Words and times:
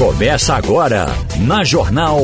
Começa 0.00 0.54
agora, 0.54 1.08
na 1.46 1.62
Jornal 1.62 2.20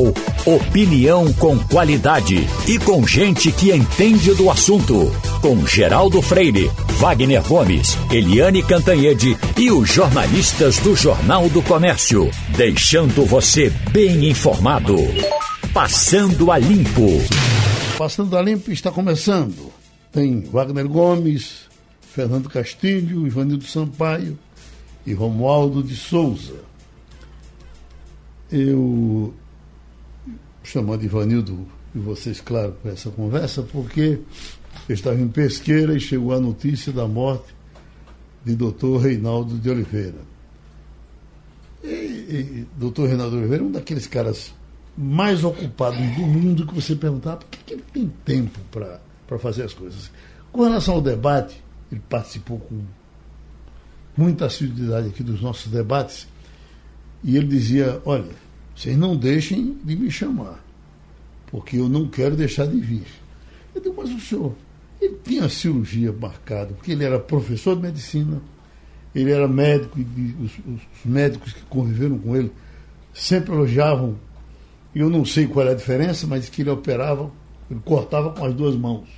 Opinião 0.46 1.30
com 1.34 1.58
qualidade 1.58 2.38
e 2.66 2.78
com 2.78 3.06
gente 3.06 3.52
que 3.52 3.70
entende 3.70 4.32
do 4.32 4.50
assunto. 4.50 5.12
Com 5.42 5.66
Geraldo 5.66 6.22
Freire, 6.22 6.70
Wagner 6.98 7.42
Gomes, 7.42 7.94
Eliane 8.10 8.62
Cantanhede 8.62 9.36
e 9.58 9.70
os 9.70 9.90
jornalistas 9.90 10.78
do 10.78 10.96
Jornal 10.96 11.50
do 11.50 11.60
Comércio. 11.60 12.30
Deixando 12.56 13.26
você 13.26 13.68
bem 13.92 14.26
informado. 14.26 14.96
Passando 15.74 16.50
a 16.50 16.56
Limpo. 16.56 17.20
Passando 17.98 18.38
a 18.38 18.42
Limpo 18.42 18.72
está 18.72 18.90
começando. 18.90 19.70
Tem 20.10 20.40
Wagner 20.40 20.88
Gomes, 20.88 21.66
Fernando 22.00 22.48
Castilho, 22.48 23.26
Ivanildo 23.26 23.66
Sampaio 23.66 24.38
e 25.04 25.12
Romualdo 25.12 25.82
de 25.82 25.94
Souza 25.94 26.64
eu 28.50 29.34
chamando 30.62 31.04
Ivanildo 31.04 31.66
e 31.94 31.98
vocês, 31.98 32.40
claro, 32.40 32.72
para 32.82 32.92
essa 32.92 33.10
conversa, 33.10 33.62
porque 33.62 34.18
eu 34.88 34.94
estava 34.94 35.18
em 35.20 35.28
Pesqueira 35.28 35.94
e 35.94 36.00
chegou 36.00 36.32
a 36.32 36.40
notícia 36.40 36.92
da 36.92 37.06
morte 37.06 37.54
de 38.44 38.54
doutor 38.54 38.98
Reinaldo 38.98 39.56
de 39.58 39.70
Oliveira. 39.70 40.18
E, 41.82 41.88
e 41.88 42.66
doutor 42.76 43.08
Reinaldo 43.08 43.32
de 43.32 43.38
Oliveira 43.38 43.64
é 43.64 43.66
um 43.66 43.72
daqueles 43.72 44.06
caras 44.06 44.52
mais 44.96 45.44
ocupados 45.44 45.98
do 45.98 46.22
mundo 46.22 46.66
que 46.66 46.74
você 46.74 46.96
perguntar 46.96 47.36
por 47.36 47.48
que, 47.48 47.58
que 47.64 47.74
ele 47.74 47.84
tem 47.92 48.12
tempo 48.24 48.58
para 48.70 49.38
fazer 49.38 49.62
as 49.64 49.74
coisas. 49.74 50.10
Com 50.50 50.62
relação 50.62 50.94
ao 50.94 51.00
debate, 51.00 51.62
ele 51.92 52.00
participou 52.08 52.58
com 52.58 52.82
muita 54.16 54.46
assiduidade 54.46 55.08
aqui 55.08 55.22
dos 55.22 55.40
nossos 55.40 55.70
debates 55.70 56.26
e 57.26 57.36
ele 57.36 57.48
dizia: 57.48 58.00
Olha, 58.04 58.30
vocês 58.74 58.96
não 58.96 59.16
deixem 59.16 59.76
de 59.82 59.96
me 59.96 60.08
chamar, 60.10 60.64
porque 61.48 61.76
eu 61.76 61.88
não 61.88 62.06
quero 62.06 62.36
deixar 62.36 62.68
de 62.68 62.78
vir. 62.78 63.04
Eu 63.74 63.82
digo, 63.82 63.94
mas 63.98 64.10
o 64.10 64.20
senhor, 64.20 64.54
ele 65.00 65.18
tinha 65.24 65.48
cirurgia 65.48 66.12
marcada, 66.12 66.72
porque 66.72 66.92
ele 66.92 67.04
era 67.04 67.18
professor 67.18 67.74
de 67.74 67.82
medicina, 67.82 68.40
ele 69.12 69.32
era 69.32 69.48
médico, 69.48 69.98
e 69.98 70.36
os, 70.40 70.52
os 70.72 70.80
médicos 71.04 71.52
que 71.52 71.62
conviveram 71.62 72.16
com 72.16 72.36
ele 72.36 72.52
sempre 73.12 73.52
elogiavam. 73.52 74.16
Eu 74.94 75.10
não 75.10 75.24
sei 75.24 75.46
qual 75.48 75.66
é 75.66 75.72
a 75.72 75.74
diferença, 75.74 76.26
mas 76.28 76.48
que 76.48 76.62
ele 76.62 76.70
operava, 76.70 77.30
ele 77.68 77.80
cortava 77.84 78.30
com 78.30 78.44
as 78.44 78.54
duas 78.54 78.76
mãos. 78.76 79.08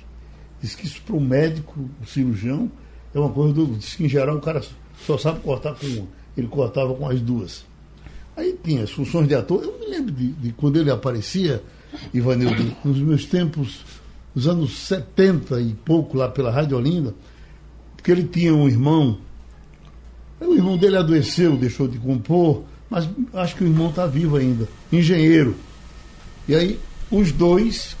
Diz 0.59 0.75
que 0.75 0.87
isso 0.87 1.01
para 1.03 1.15
o 1.15 1.21
médico, 1.21 1.87
o 2.01 2.05
cirurgião, 2.07 2.71
é 3.13 3.19
uma 3.19 3.29
coisa 3.29 3.53
do. 3.53 3.67
Diz 3.67 3.93
que 3.93 4.03
em 4.03 4.09
geral 4.09 4.37
o 4.37 4.41
cara 4.41 4.61
só 5.05 5.17
sabe 5.17 5.39
cortar 5.41 5.75
com 5.75 5.85
uma. 5.85 6.07
Ele 6.35 6.47
cortava 6.47 6.93
com 6.95 7.07
as 7.07 7.21
duas. 7.21 7.68
Aí 8.39 8.57
tinha 8.63 8.83
as 8.83 8.91
funções 8.91 9.27
de 9.27 9.35
ator. 9.35 9.61
Eu 9.61 9.77
me 9.77 9.85
lembro 9.87 10.13
de, 10.13 10.31
de 10.31 10.53
quando 10.53 10.79
ele 10.79 10.89
aparecia, 10.89 11.61
Ivanildo, 12.13 12.73
nos 12.85 12.97
meus 12.99 13.25
tempos, 13.25 13.81
nos 14.33 14.47
anos 14.47 14.77
70 14.77 15.59
e 15.59 15.73
pouco, 15.73 16.15
lá 16.17 16.29
pela 16.29 16.49
Rádio 16.49 16.77
Olinda, 16.77 17.13
porque 17.97 18.09
ele 18.09 18.23
tinha 18.23 18.55
um 18.55 18.65
irmão. 18.65 19.17
O 20.39 20.53
irmão 20.53 20.77
dele 20.77 20.95
adoeceu, 20.95 21.57
deixou 21.57 21.85
de 21.85 21.97
compor, 21.97 22.63
mas 22.89 23.09
acho 23.33 23.57
que 23.57 23.63
o 23.65 23.67
irmão 23.67 23.89
está 23.89 24.05
vivo 24.07 24.37
ainda, 24.37 24.69
engenheiro. 24.89 25.57
E 26.47 26.55
aí 26.55 26.79
os 27.11 27.33
dois 27.33 27.97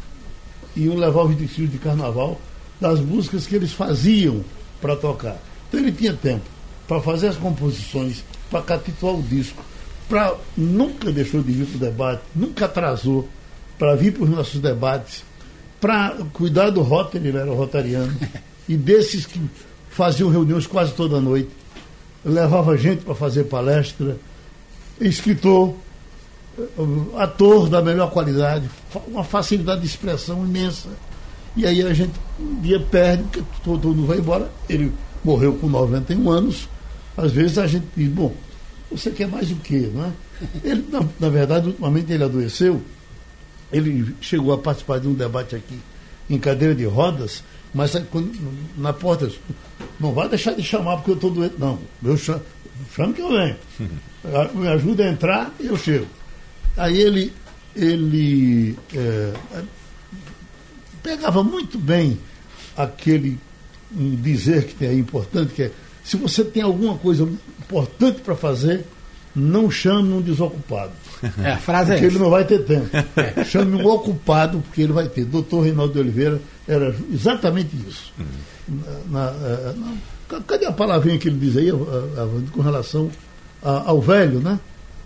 iam 0.73 0.95
levar 0.95 1.23
os 1.23 1.35
desfiles 1.35 1.69
de 1.69 1.79
carnaval 1.79 2.39
das 2.79 3.01
músicas 3.01 3.45
que 3.45 3.57
eles 3.57 3.73
faziam 3.73 4.41
para 4.79 4.95
tocar. 4.95 5.37
Então 5.67 5.81
ele 5.81 5.91
tinha 5.91 6.13
tempo 6.13 6.45
para 6.87 7.01
fazer 7.01 7.27
as 7.27 7.35
composições, 7.35 8.23
para 8.49 8.61
capitular 8.61 9.15
o 9.15 9.21
disco 9.21 9.61
pra, 10.09 10.35
nunca 10.57 11.11
deixou 11.11 11.41
de 11.41 11.51
vir 11.51 11.67
para 11.67 11.75
o 11.75 11.79
debate, 11.79 12.21
nunca 12.35 12.65
atrasou 12.65 13.29
para 13.77 13.95
vir 13.95 14.11
para 14.11 14.23
os 14.23 14.29
nossos 14.29 14.59
debates, 14.59 15.23
para 15.79 16.17
cuidar 16.33 16.71
do 16.71 16.81
Rotary, 16.81 17.27
ele 17.27 17.37
era 17.37 17.51
rotariano, 17.51 18.13
e 18.67 18.75
desses 18.75 19.25
que 19.25 19.39
faziam 19.89 20.29
reuniões 20.29 20.67
quase 20.67 20.93
toda 20.93 21.21
noite, 21.21 21.49
levava 22.25 22.75
gente 22.75 23.03
para 23.03 23.15
fazer 23.15 23.45
palestra, 23.45 24.17
escritor, 24.99 25.75
ator 27.17 27.69
da 27.69 27.81
melhor 27.81 28.11
qualidade, 28.11 28.69
uma 29.07 29.23
facilidade 29.23 29.81
de 29.81 29.87
expressão 29.87 30.43
imensa. 30.45 30.89
E 31.55 31.65
aí 31.65 31.81
a 31.81 31.93
gente 31.93 32.13
um 32.39 32.59
dia 32.61 32.79
perde, 32.79 33.23
porque 33.23 33.43
todo 33.63 33.89
mundo 33.89 34.07
vai 34.07 34.17
embora. 34.17 34.49
Ele 34.67 34.91
morreu 35.23 35.53
com 35.53 35.67
91 35.67 36.29
anos. 36.29 36.69
Às 37.17 37.31
vezes 37.31 37.57
a 37.57 37.67
gente 37.67 37.85
diz, 37.95 38.09
bom, 38.09 38.33
você 38.91 39.11
quer 39.11 39.27
mais 39.27 39.51
o 39.51 39.55
quê, 39.57 39.89
não 39.93 40.05
é? 40.05 40.11
Ele, 40.63 40.85
na, 40.91 41.05
na 41.19 41.29
verdade, 41.29 41.67
ultimamente 41.67 42.11
ele 42.11 42.23
adoeceu, 42.23 42.81
ele 43.71 44.15
chegou 44.19 44.53
a 44.53 44.57
participar 44.57 44.99
de 44.99 45.07
um 45.07 45.13
debate 45.13 45.55
aqui 45.55 45.79
em 46.29 46.39
cadeira 46.39 46.73
de 46.73 46.85
rodas, 46.85 47.43
mas 47.73 47.91
quando, 48.11 48.31
na 48.77 48.93
porta, 48.93 49.31
não 49.99 50.11
vai 50.11 50.27
deixar 50.27 50.53
de 50.53 50.63
chamar 50.63 50.97
porque 50.97 51.11
eu 51.11 51.15
estou 51.15 51.31
doente. 51.31 51.55
Não, 51.57 51.79
eu 52.03 52.17
chamo, 52.17 52.41
chamo 52.95 53.13
que 53.13 53.21
eu 53.21 53.29
venho. 53.29 53.55
Me 54.55 54.67
ajuda 54.67 55.05
a 55.05 55.11
entrar 55.11 55.53
e 55.59 55.67
eu 55.67 55.77
chego. 55.77 56.07
Aí 56.77 56.97
ele, 56.97 57.33
ele 57.75 58.77
é, 58.93 59.33
pegava 61.03 61.43
muito 61.43 61.77
bem 61.77 62.19
aquele 62.75 63.39
um 63.95 64.15
dizer 64.15 64.65
que 64.65 64.85
é 64.85 64.93
importante, 64.93 65.53
que 65.53 65.63
é 65.63 65.71
se 66.03 66.15
você 66.17 66.43
tem 66.43 66.63
alguma 66.63 66.97
coisa 66.97 67.27
importante 67.69 68.21
para 68.21 68.35
fazer, 68.35 68.83
não 69.35 69.69
chame 69.69 70.11
um 70.13 70.21
desocupado. 70.21 70.91
É, 71.43 71.51
a 71.51 71.57
frase 71.57 71.91
é 71.91 71.95
porque 71.95 72.05
é 72.05 72.07
ele 72.07 72.19
não 72.19 72.29
vai 72.29 72.45
ter 72.45 72.59
tempo. 72.63 72.87
Chame 73.45 73.75
um 73.75 73.85
ocupado, 73.85 74.61
porque 74.61 74.83
ele 74.83 74.93
vai 74.93 75.09
ter. 75.09 75.25
Doutor 75.25 75.65
Reinaldo 75.65 75.91
de 75.91 75.99
Oliveira 75.99 76.39
era 76.65 76.95
exatamente 77.11 77.75
isso. 77.85 78.13
Uhum. 78.17 78.79
Na, 79.09 79.31
na, 79.31 79.73
na, 79.73 80.39
cadê 80.47 80.65
a 80.65 80.71
palavrinha 80.71 81.17
que 81.17 81.27
ele 81.27 81.37
diz 81.37 81.57
aí, 81.57 81.69
a, 81.69 81.73
a, 81.73 82.23
a, 82.23 82.51
com 82.53 82.61
relação 82.61 83.11
ao 83.61 83.99
velho, 83.99 84.39
né? 84.39 84.57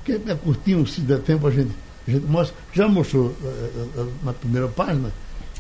Que 0.06 0.12
é 0.13 0.35
curtinho, 0.35 0.85
se 0.85 1.01
der 1.01 1.18
tempo 1.18 1.47
a 1.47 1.51
gente, 1.51 1.72
a 2.07 2.12
gente 2.12 2.28
mostra. 2.28 2.56
Já 2.74 2.88
mostrou 2.88 3.35
eh, 3.44 4.06
na 4.24 4.34
primeira 4.34 4.68
página, 4.68 5.12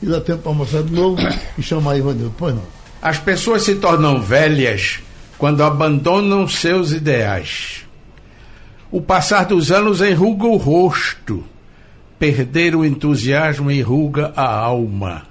e 0.03 0.05
dá 0.05 0.21
tempo 0.21 0.43
para 0.43 0.53
mostrar 0.53 0.83
de 0.83 0.93
novo 0.93 1.19
e 1.57 1.63
chamar 1.63 1.97
Ivanildo. 1.97 2.35
Pois 2.37 2.53
não. 2.53 2.63
As 3.01 3.17
pessoas 3.17 3.63
se 3.63 3.73
tornam 3.75 4.21
velhas 4.21 4.99
quando 5.43 5.61
abandonam 5.61 6.47
seus 6.47 6.93
ideais. 6.93 7.83
O 8.89 9.01
passar 9.01 9.43
dos 9.43 9.73
anos 9.73 9.99
enruga 9.99 10.47
o 10.47 10.55
rosto, 10.55 11.43
perder 12.17 12.77
o 12.77 12.85
entusiasmo 12.85 13.69
enruga 13.69 14.31
a 14.37 14.49
alma. 14.49 15.23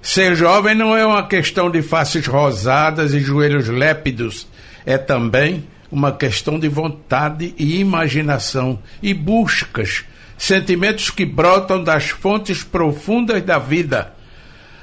Ser 0.00 0.36
jovem 0.36 0.76
não 0.76 0.96
é 0.96 1.04
uma 1.04 1.26
questão 1.26 1.68
de 1.68 1.82
faces 1.82 2.28
rosadas 2.28 3.12
e 3.12 3.18
joelhos 3.18 3.66
lépidos, 3.66 4.46
é 4.86 4.96
também 4.96 5.64
uma 5.90 6.12
questão 6.12 6.56
de 6.56 6.68
vontade 6.68 7.52
e 7.58 7.80
imaginação 7.80 8.78
e 9.02 9.12
buscas, 9.12 10.04
sentimentos 10.36 11.10
que 11.10 11.26
brotam 11.26 11.82
das 11.82 12.10
fontes 12.10 12.62
profundas 12.62 13.42
da 13.42 13.58
vida 13.58 14.14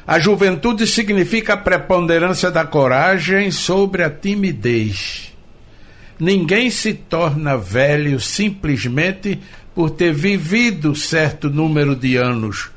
a 0.08 0.20
juventude 0.20 0.86
significa 0.86 1.54
a 1.54 1.58
preponderância 1.58 2.52
da 2.52 2.64
coragem 2.64 3.50
sobre 3.50 4.04
a 4.04 4.10
timidez. 4.10 5.34
Ninguém 6.20 6.70
se 6.70 6.94
torna 6.94 7.58
velho 7.58 8.20
simplesmente 8.20 9.40
por 9.74 9.90
ter 9.90 10.14
vivido 10.14 10.96
certo 10.96 11.50
número 11.50 11.96
de 11.96 12.16
anos. 12.16 12.70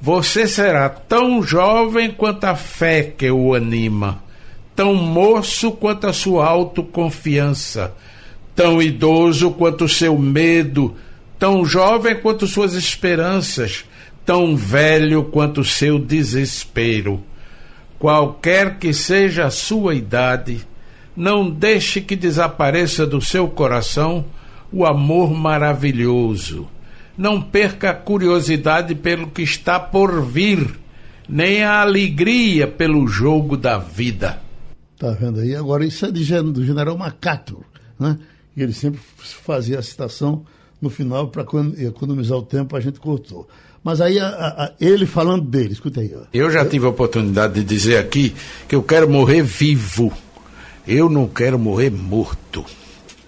Você 0.00 0.46
será 0.46 0.88
tão 0.88 1.42
jovem 1.42 2.10
quanto 2.10 2.44
a 2.44 2.54
fé 2.54 3.02
que 3.02 3.30
o 3.30 3.54
anima, 3.54 4.22
tão 4.76 4.94
moço 4.94 5.72
quanto 5.72 6.06
a 6.06 6.12
sua 6.12 6.46
autoconfiança, 6.46 7.94
tão 8.54 8.82
idoso 8.82 9.52
quanto 9.52 9.84
o 9.84 9.88
seu 9.88 10.18
medo, 10.18 10.96
tão 11.38 11.64
jovem 11.64 12.14
quanto 12.16 12.46
suas 12.46 12.74
esperanças, 12.74 13.84
tão 14.24 14.56
velho 14.56 15.24
quanto 15.24 15.64
seu 15.64 15.98
desespero. 15.98 17.22
Qualquer 17.98 18.78
que 18.78 18.92
seja 18.92 19.46
a 19.46 19.50
sua 19.50 19.94
idade, 19.94 20.66
não 21.16 21.48
deixe 21.48 22.00
que 22.00 22.16
desapareça 22.16 23.06
do 23.06 23.20
seu 23.20 23.48
coração 23.48 24.24
o 24.72 24.86
amor 24.86 25.32
maravilhoso. 25.32 26.68
Não 27.16 27.40
perca 27.40 27.90
a 27.90 27.94
curiosidade 27.94 28.94
pelo 28.94 29.30
que 29.30 29.42
está 29.42 29.78
por 29.78 30.24
vir, 30.24 30.78
nem 31.28 31.62
a 31.62 31.80
alegria 31.80 32.66
pelo 32.66 33.06
jogo 33.06 33.56
da 33.56 33.78
vida. 33.78 34.40
Tá 34.98 35.10
vendo 35.10 35.40
aí? 35.40 35.54
Agora, 35.54 35.84
isso 35.84 36.06
é 36.06 36.10
de, 36.10 36.24
do 36.42 36.64
general 36.64 36.96
MacArthur, 36.96 37.64
né? 37.98 38.18
E 38.56 38.62
ele 38.62 38.72
sempre 38.72 39.00
fazia 39.18 39.78
a 39.78 39.82
citação 39.82 40.44
no 40.80 40.90
final 40.90 41.28
para 41.28 41.44
economizar 41.78 42.36
o 42.36 42.42
tempo, 42.42 42.76
a 42.76 42.80
gente 42.80 42.98
cortou. 42.98 43.48
Mas 43.82 44.00
aí 44.00 44.18
a, 44.18 44.28
a, 44.28 44.72
ele 44.80 45.06
falando 45.06 45.44
dele, 45.44 45.72
escuta 45.72 46.00
aí. 46.00 46.12
Ó. 46.14 46.24
Eu 46.32 46.50
já 46.50 46.64
tive 46.64 46.86
a 46.86 46.90
oportunidade 46.90 47.54
de 47.54 47.64
dizer 47.64 47.98
aqui 47.98 48.34
que 48.68 48.74
eu 48.74 48.82
quero 48.82 49.08
morrer 49.08 49.42
vivo. 49.42 50.12
Eu 50.86 51.08
não 51.08 51.26
quero 51.26 51.58
morrer 51.58 51.90
morto. 51.90 52.64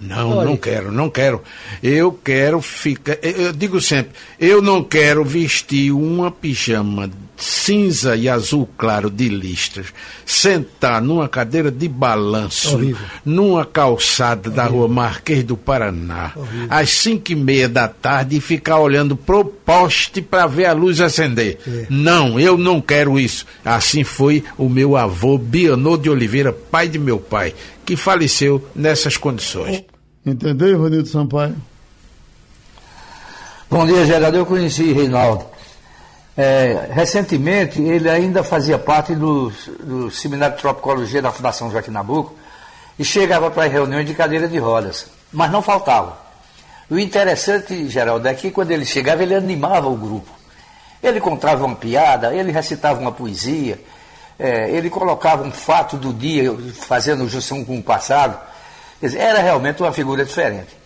Não, 0.01 0.39
Olha. 0.39 0.49
não 0.51 0.57
quero, 0.57 0.93
não 0.93 1.09
quero. 1.09 1.43
Eu 1.83 2.13
quero 2.13 2.61
ficar. 2.61 3.19
Eu 3.23 3.53
digo 3.53 3.81
sempre, 3.81 4.13
eu 4.39 4.61
não 4.61 4.83
quero 4.85 5.25
vestir 5.25 5.93
uma 5.93 6.31
pijama 6.31 7.11
cinza 7.37 8.15
e 8.17 8.29
azul 8.29 8.69
claro 8.79 9.11
de 9.11 9.29
listras, 9.29 9.87
sentar 10.25 11.03
numa 11.03 11.29
cadeira 11.29 11.71
de 11.71 11.89
balanço, 11.89 12.75
Horrível. 12.77 13.07
numa 13.25 13.65
calçada 13.67 14.49
Horrível. 14.49 14.53
da 14.53 14.65
rua 14.69 14.89
Marquês 14.89 15.43
do 15.43 15.57
Paraná, 15.57 16.33
Horrível. 16.37 16.67
às 16.71 16.91
cinco 16.91 17.33
e 17.33 17.35
meia 17.35 17.69
da 17.69 17.89
tarde 17.89 18.37
e 18.37 18.41
ficar 18.41 18.79
olhando 18.79 19.17
pro 19.17 19.45
poste 19.45 20.23
para 20.23 20.47
ver 20.47 20.67
a 20.67 20.73
luz 20.73 21.01
acender. 21.01 21.59
É. 21.67 21.87
Não, 21.91 22.39
eu 22.39 22.57
não 22.57 22.81
quero 22.81 23.19
isso. 23.19 23.45
Assim 23.65 24.05
foi 24.05 24.45
o 24.57 24.69
meu 24.69 24.97
avô 24.97 25.37
Bianô 25.37 25.97
de 25.97 26.09
Oliveira, 26.09 26.53
pai 26.53 26.89
de 26.89 26.99
meu 26.99 27.19
pai, 27.19 27.53
que 27.85 27.97
faleceu 27.97 28.65
nessas 28.75 29.17
condições. 29.17 29.83
Entendeu, 30.25 30.69
Ivanildo 30.69 31.09
Sampaio? 31.09 31.55
Bom 33.71 33.85
dia, 33.87 34.07
Geraldo. 34.07 34.37
Eu 34.39 34.47
conheci 34.47 34.93
Reinaldo. 34.93 35.45
É, 36.37 36.89
recentemente, 36.91 37.81
ele 37.81 38.11
ainda 38.11 38.43
fazia 38.43 38.77
parte 38.77 39.15
do, 39.15 39.51
do 39.81 40.11
Seminário 40.11 40.57
de 40.57 40.63
Tropicologia 40.63 41.23
da 41.23 41.31
Fundação 41.31 41.71
Joaquim 41.71 41.93
Nabuco 41.93 42.35
e 42.99 43.05
chegava 43.05 43.51
para 43.51 43.69
reuniões 43.69 44.07
de 44.07 44.15
cadeira 44.15 44.49
de 44.49 44.59
rodas, 44.59 45.07
mas 45.33 45.51
não 45.51 45.63
faltava. 45.63 46.19
O 46.91 46.99
interessante, 46.99 47.89
Geraldo, 47.89 48.27
é 48.27 48.35
que 48.35 48.51
quando 48.51 48.73
ele 48.73 48.85
chegava, 48.85 49.23
ele 49.23 49.35
animava 49.35 49.89
o 49.89 49.97
grupo. 49.97 50.31
Ele 51.03 51.21
contava 51.21 51.65
uma 51.65 51.77
piada, 51.77 52.35
ele 52.35 52.51
recitava 52.51 53.01
uma 53.01 53.13
poesia, 53.13 53.81
é, 54.39 54.71
ele 54.71 54.91
colocava 54.91 55.45
um 55.45 55.53
fato 55.53 55.97
do 55.97 56.13
dia, 56.13 56.53
fazendo 56.73 57.29
junção 57.29 57.65
com 57.65 57.79
o 57.79 57.83
passado. 57.83 58.39
Dizer, 59.01 59.19
era 59.19 59.41
realmente 59.41 59.83
uma 59.83 59.93
figura 59.93 60.25
diferente. 60.25 60.84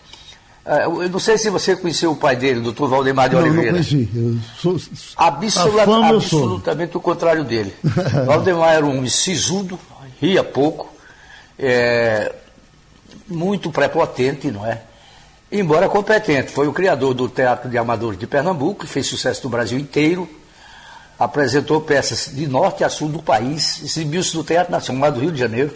Ah, 0.71 0.83
eu 0.83 1.09
não 1.09 1.19
sei 1.19 1.39
se 1.39 1.49
você 1.49 1.75
conheceu 1.75 2.13
o 2.13 2.17
pai 2.17 2.37
dele, 2.37 2.61
o 2.61 2.65
doutor 2.65 2.91
Valdemar 2.91 3.31
de 3.31 3.37
não, 3.37 3.43
Oliveira. 3.43 3.73
Não 3.73 3.83
conheci. 3.83 4.07
Eu 4.15 4.39
sou, 4.61 4.77
Absolut, 5.17 5.85
fama, 5.87 6.09
absolutamente 6.11 6.95
o 6.95 7.01
contrário 7.01 7.43
dele. 7.43 7.75
Valdemar 8.27 8.75
era 8.75 8.85
um 8.85 8.91
homem 8.91 9.09
sisudo, 9.09 9.81
ria 10.21 10.45
pouco, 10.45 10.93
é, 11.59 12.35
muito 13.27 13.71
prepotente, 13.71 14.51
não 14.51 14.67
é? 14.67 14.83
Embora 15.51 15.89
competente. 15.89 16.53
Foi 16.53 16.69
o 16.69 16.73
criador 16.75 17.15
do 17.15 17.31
Teatro 17.31 17.71
de 17.71 17.79
Amadores 17.79 18.19
de 18.19 18.27
Pernambuco, 18.27 18.81
que 18.81 18.87
fez 18.87 19.07
sucesso 19.07 19.45
no 19.45 19.49
Brasil 19.49 19.79
inteiro. 19.79 20.29
Apresentou 21.19 21.81
peças 21.81 22.31
de 22.31 22.47
norte 22.47 22.85
a 22.85 22.91
sul 22.91 23.09
do 23.09 23.23
país, 23.23 23.83
exibiu-se 23.83 24.37
no 24.37 24.45
Teatro 24.45 24.71
Nacional 24.71 25.11
do 25.13 25.21
Rio 25.21 25.33
de 25.33 25.39
Janeiro 25.39 25.75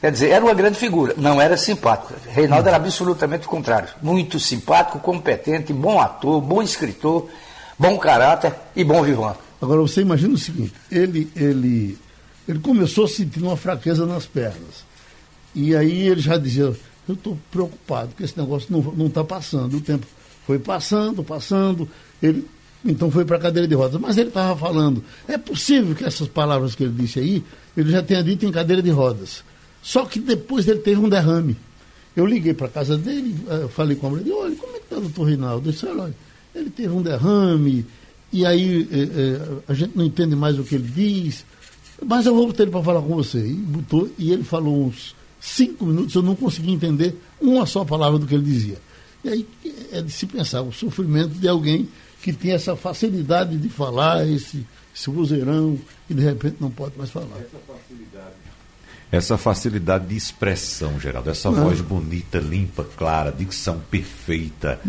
Quer 0.00 0.12
dizer, 0.12 0.30
era 0.30 0.44
uma 0.44 0.54
grande 0.54 0.78
figura, 0.78 1.14
não 1.16 1.40
era 1.40 1.56
simpático. 1.56 2.14
Reinaldo 2.28 2.68
era 2.68 2.76
absolutamente 2.76 3.46
o 3.46 3.50
contrário. 3.50 3.88
Muito 4.02 4.38
simpático, 4.38 4.98
competente, 4.98 5.72
bom 5.72 6.00
ator, 6.00 6.40
bom 6.40 6.62
escritor, 6.62 7.28
bom 7.78 7.96
caráter 7.98 8.54
e 8.74 8.84
bom 8.84 9.02
vivant. 9.02 9.36
Agora 9.60 9.80
você 9.80 10.02
imagina 10.02 10.34
o 10.34 10.38
seguinte, 10.38 10.74
ele, 10.90 11.30
ele, 11.34 11.98
ele 12.46 12.58
começou 12.58 13.08
sentindo 13.08 13.46
uma 13.46 13.56
fraqueza 13.56 14.04
nas 14.04 14.26
pernas. 14.26 14.84
E 15.54 15.74
aí 15.74 16.06
ele 16.06 16.20
já 16.20 16.36
dizia, 16.36 16.76
eu 17.08 17.14
estou 17.14 17.38
preocupado, 17.50 18.10
que 18.14 18.22
esse 18.22 18.38
negócio 18.38 18.68
não 18.70 19.06
está 19.06 19.24
passando. 19.24 19.78
O 19.78 19.80
tempo 19.80 20.06
foi 20.46 20.58
passando, 20.58 21.24
passando, 21.24 21.88
ele 22.22 22.46
então 22.84 23.10
foi 23.10 23.24
para 23.24 23.36
a 23.36 23.40
cadeira 23.40 23.66
de 23.66 23.74
rodas. 23.74 24.00
Mas 24.00 24.16
ele 24.16 24.28
estava 24.28 24.56
falando, 24.56 25.02
é 25.26 25.36
possível 25.36 25.94
que 25.94 26.04
essas 26.04 26.28
palavras 26.28 26.74
que 26.74 26.84
ele 26.84 26.94
disse 26.94 27.18
aí, 27.18 27.42
ele 27.76 27.90
já 27.90 28.02
tenha 28.02 28.22
dito 28.22 28.46
em 28.46 28.52
cadeira 28.52 28.82
de 28.82 28.90
rodas. 28.90 29.42
Só 29.86 30.04
que 30.04 30.18
depois 30.18 30.66
ele 30.66 30.80
teve 30.80 31.00
um 31.00 31.08
derrame. 31.08 31.56
Eu 32.16 32.26
liguei 32.26 32.52
para 32.52 32.66
a 32.66 32.70
casa 32.70 32.98
dele, 32.98 33.36
eh, 33.48 33.68
falei 33.68 33.94
com 33.94 34.08
a 34.08 34.10
mulher, 34.10 34.32
olha, 34.32 34.56
como 34.56 34.74
é 34.74 34.78
que 34.80 34.84
está 34.84 34.96
o 34.96 35.00
doutor 35.02 35.28
Reinaldo? 35.28 35.70
Disse, 35.70 35.86
olha, 35.86 36.12
ele 36.52 36.70
teve 36.70 36.88
um 36.88 37.00
derrame, 37.00 37.86
e 38.32 38.44
aí 38.44 38.88
eh, 38.90 38.96
eh, 38.96 39.58
a 39.68 39.74
gente 39.74 39.96
não 39.96 40.04
entende 40.04 40.34
mais 40.34 40.58
o 40.58 40.64
que 40.64 40.74
ele 40.74 40.90
diz, 40.92 41.44
mas 42.04 42.26
eu 42.26 42.34
vou 42.34 42.48
botar 42.48 42.64
ele 42.64 42.72
para 42.72 42.82
falar 42.82 43.00
com 43.00 43.14
você. 43.14 43.38
E 43.38 43.52
botou, 43.52 44.10
e 44.18 44.32
ele 44.32 44.42
falou 44.42 44.86
uns 44.86 45.14
cinco 45.40 45.86
minutos, 45.86 46.16
eu 46.16 46.22
não 46.22 46.34
consegui 46.34 46.72
entender 46.72 47.16
uma 47.40 47.64
só 47.64 47.84
palavra 47.84 48.18
do 48.18 48.26
que 48.26 48.34
ele 48.34 48.42
dizia. 48.42 48.78
E 49.22 49.28
aí 49.28 49.46
é 49.92 50.02
de 50.02 50.10
se 50.10 50.26
pensar, 50.26 50.62
o 50.62 50.72
sofrimento 50.72 51.34
de 51.34 51.46
alguém 51.46 51.88
que 52.22 52.32
tem 52.32 52.50
essa 52.50 52.74
facilidade 52.74 53.56
de 53.56 53.68
falar, 53.68 54.26
esse, 54.26 54.66
esse 54.92 55.08
vozeirão, 55.10 55.78
e 56.10 56.14
de 56.14 56.24
repente 56.24 56.56
não 56.58 56.72
pode 56.72 56.98
mais 56.98 57.10
falar. 57.10 57.36
Essa 57.36 57.60
facilidade 57.68 58.45
essa 59.10 59.38
facilidade 59.38 60.06
de 60.06 60.16
expressão, 60.16 60.98
Geraldo, 60.98 61.30
essa 61.30 61.50
não. 61.50 61.64
voz 61.64 61.80
bonita, 61.80 62.38
limpa, 62.38 62.84
clara, 62.96 63.30
dicção 63.30 63.80
perfeita. 63.90 64.80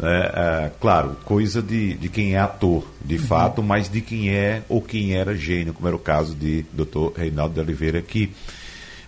É, 0.00 0.66
é, 0.66 0.72
claro, 0.80 1.16
coisa 1.24 1.60
de, 1.60 1.94
de 1.94 2.08
quem 2.08 2.34
é 2.34 2.38
ator, 2.38 2.86
de 3.04 3.16
uhum. 3.16 3.22
fato, 3.22 3.62
mas 3.62 3.88
de 3.88 4.00
quem 4.00 4.30
é 4.30 4.62
ou 4.68 4.80
quem 4.80 5.14
era 5.14 5.36
gênio, 5.36 5.74
como 5.74 5.86
era 5.86 5.96
o 5.96 6.00
caso 6.00 6.34
de 6.34 6.64
Dr. 6.72 7.18
Reinaldo 7.18 7.54
de 7.54 7.60
Oliveira, 7.60 8.00
que 8.00 8.32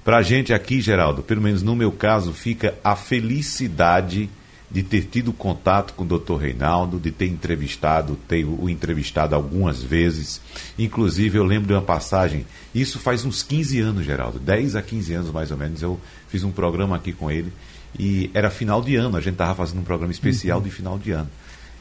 para 0.04 0.18
a 0.18 0.22
gente 0.22 0.54
aqui, 0.54 0.80
Geraldo, 0.80 1.22
pelo 1.22 1.42
menos 1.42 1.62
no 1.62 1.74
meu 1.74 1.92
caso, 1.92 2.32
fica 2.32 2.74
a 2.82 2.96
felicidade 2.96 4.30
de 4.70 4.82
ter 4.82 5.04
tido 5.04 5.32
contato 5.32 5.94
com 5.94 6.04
o 6.04 6.18
Dr. 6.18 6.36
Reinaldo, 6.36 6.98
de 6.98 7.10
ter 7.10 7.26
entrevistado, 7.26 8.18
ter 8.28 8.44
o 8.44 8.68
entrevistado 8.68 9.34
algumas 9.34 9.82
vezes. 9.82 10.40
Inclusive, 10.78 11.38
eu 11.38 11.44
lembro 11.44 11.68
de 11.68 11.72
uma 11.72 11.82
passagem, 11.82 12.46
isso 12.74 12.98
faz 12.98 13.24
uns 13.24 13.42
15 13.42 13.80
anos, 13.80 14.04
Geraldo, 14.04 14.38
10 14.38 14.76
a 14.76 14.82
15 14.82 15.14
anos 15.14 15.30
mais 15.30 15.50
ou 15.50 15.56
menos, 15.56 15.82
eu 15.82 15.98
fiz 16.28 16.44
um 16.44 16.50
programa 16.50 16.96
aqui 16.96 17.12
com 17.12 17.30
ele 17.30 17.52
e 17.98 18.30
era 18.34 18.50
final 18.50 18.82
de 18.82 18.96
ano, 18.96 19.16
a 19.16 19.20
gente 19.20 19.34
estava 19.34 19.54
fazendo 19.54 19.80
um 19.80 19.84
programa 19.84 20.12
especial 20.12 20.58
uhum. 20.58 20.64
de 20.64 20.70
final 20.70 20.98
de 20.98 21.10
ano. 21.12 21.30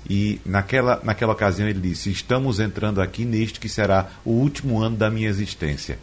E 0.09 0.39
naquela, 0.45 1.01
naquela 1.03 1.33
ocasião 1.33 1.67
ele 1.67 1.81
disse: 1.81 2.09
Estamos 2.09 2.59
entrando 2.59 3.01
aqui 3.01 3.25
neste 3.25 3.59
que 3.59 3.67
será 3.67 4.09
o 4.23 4.31
último 4.31 4.79
ano 4.79 4.95
da 4.95 5.09
minha 5.09 5.27
existência. 5.27 5.99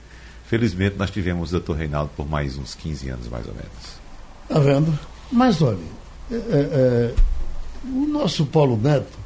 Felizmente 0.46 0.96
nós 0.98 1.10
tivemos 1.10 1.52
o 1.52 1.60
Dr. 1.60 1.72
Reinaldo 1.72 2.10
por 2.14 2.28
mais 2.28 2.58
uns 2.58 2.74
15 2.74 3.08
anos, 3.08 3.28
mais 3.28 3.46
ou 3.46 3.54
menos. 3.54 3.70
Está 4.42 4.60
vendo? 4.60 4.98
Mas 5.32 5.62
olha, 5.62 5.78
é, 6.30 6.34
é, 6.34 6.38
é, 6.38 7.14
o 7.86 8.06
nosso 8.06 8.44
Paulo 8.44 8.76
Neto 8.76 9.18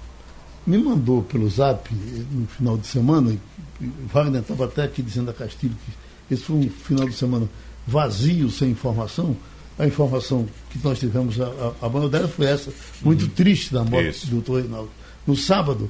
me 0.65 0.79
mandou 0.79 1.23
pelo 1.23 1.49
zap 1.51 1.93
no 2.31 2.47
final 2.47 2.79
de 2.79 2.87
semana, 2.87 3.37
Wagner 3.81 4.41
estava 4.41 4.65
até 4.65 4.85
aqui 4.85 5.03
dizendo 5.03 5.31
a 5.31 5.35
Castilho 5.35 5.75
que 5.87 6.35
esse 6.35 6.43
foi 6.43 6.57
um 6.57 6.69
final 6.69 7.09
de 7.09 7.15
semana 7.15 7.49
vazio, 7.87 8.51
sem 8.51 8.71
informação. 8.71 9.37
A 9.79 9.87
informação 9.87 10.47
que 10.71 10.79
nós 10.83 10.99
tivemos, 10.99 11.41
a, 11.41 11.47
a, 11.47 11.87
a 11.87 11.89
maior 11.89 12.09
dela 12.09 12.29
foi 12.29 12.47
essa, 12.47 12.73
muito 13.01 13.23
uhum. 13.23 13.31
triste 13.31 13.73
da 13.73 13.85
morte 13.85 14.09
Isso. 14.09 14.27
do 14.27 14.33
doutor 14.33 14.61
Reinaldo. 14.61 14.91
No 15.27 15.37
sábado, 15.37 15.89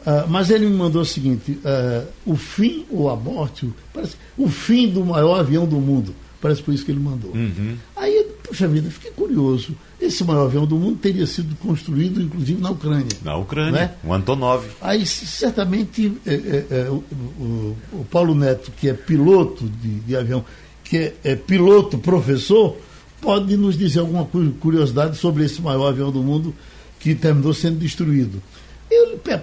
uh, 0.00 0.28
mas 0.28 0.50
ele 0.50 0.66
me 0.66 0.76
mandou 0.76 1.02
o 1.02 1.04
seguinte: 1.04 1.52
uh, 1.52 2.06
o 2.24 2.36
fim 2.36 2.86
ou 2.90 3.10
a 3.10 3.16
morte, 3.16 3.70
parece, 3.92 4.16
o 4.38 4.48
fim 4.48 4.88
do 4.88 5.04
maior 5.04 5.38
avião 5.38 5.66
do 5.66 5.76
mundo. 5.76 6.14
Parece 6.40 6.62
por 6.62 6.72
isso 6.72 6.84
que 6.84 6.90
ele 6.90 7.00
mandou. 7.00 7.32
Uhum. 7.32 7.76
Aí, 7.94 8.26
puxa 8.42 8.66
vida, 8.66 8.90
fiquei 8.90 9.10
curioso. 9.10 9.76
Esse 10.10 10.24
maior 10.24 10.46
avião 10.46 10.66
do 10.66 10.74
mundo 10.74 10.96
teria 10.96 11.24
sido 11.24 11.54
construído, 11.54 12.20
inclusive, 12.20 12.60
na 12.60 12.70
Ucrânia. 12.70 13.16
Na 13.22 13.36
Ucrânia, 13.36 13.70
né? 13.70 13.94
o 14.02 14.12
Antonov. 14.12 14.66
Aí, 14.80 15.06
certamente, 15.06 16.12
é, 16.26 16.34
é, 16.34 16.66
é, 16.68 16.90
o, 16.90 17.04
o, 17.38 17.76
o, 17.92 18.06
Paulo 18.10 18.34
Neto, 18.34 18.72
que 18.76 18.88
é 18.88 18.92
piloto 18.92 19.68
de, 19.68 20.00
de 20.00 20.16
avião, 20.16 20.44
que 20.82 20.96
é, 20.96 21.14
é, 21.22 21.36
piloto, 21.36 21.96
professor, 21.96 22.76
pode 23.20 23.56
nos 23.56 23.78
dizer 23.78 24.00
alguma 24.00 24.26
curiosidade 24.58 25.16
sobre 25.16 25.44
esse 25.44 25.62
maior 25.62 25.86
avião 25.86 26.10
do 26.10 26.24
mundo 26.24 26.52
que 26.98 27.14
terminou 27.14 27.54
sendo 27.54 27.78
destruído. 27.78 28.42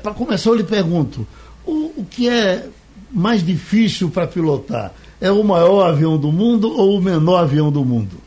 Para 0.03 0.13
começar, 0.13 0.49
eu 0.49 0.55
lhe 0.55 0.65
pergunto, 0.65 1.25
o, 1.65 1.93
o 2.01 2.05
que 2.09 2.27
é 2.27 2.67
mais 3.09 3.41
difícil 3.41 4.09
para 4.09 4.27
pilotar? 4.27 4.93
É 5.21 5.31
o 5.31 5.41
maior 5.45 5.87
avião 5.87 6.17
do 6.17 6.29
mundo 6.29 6.69
ou 6.69 6.97
o 6.97 7.01
menor 7.01 7.37
avião 7.37 7.71
do 7.71 7.85
mundo? 7.85 8.26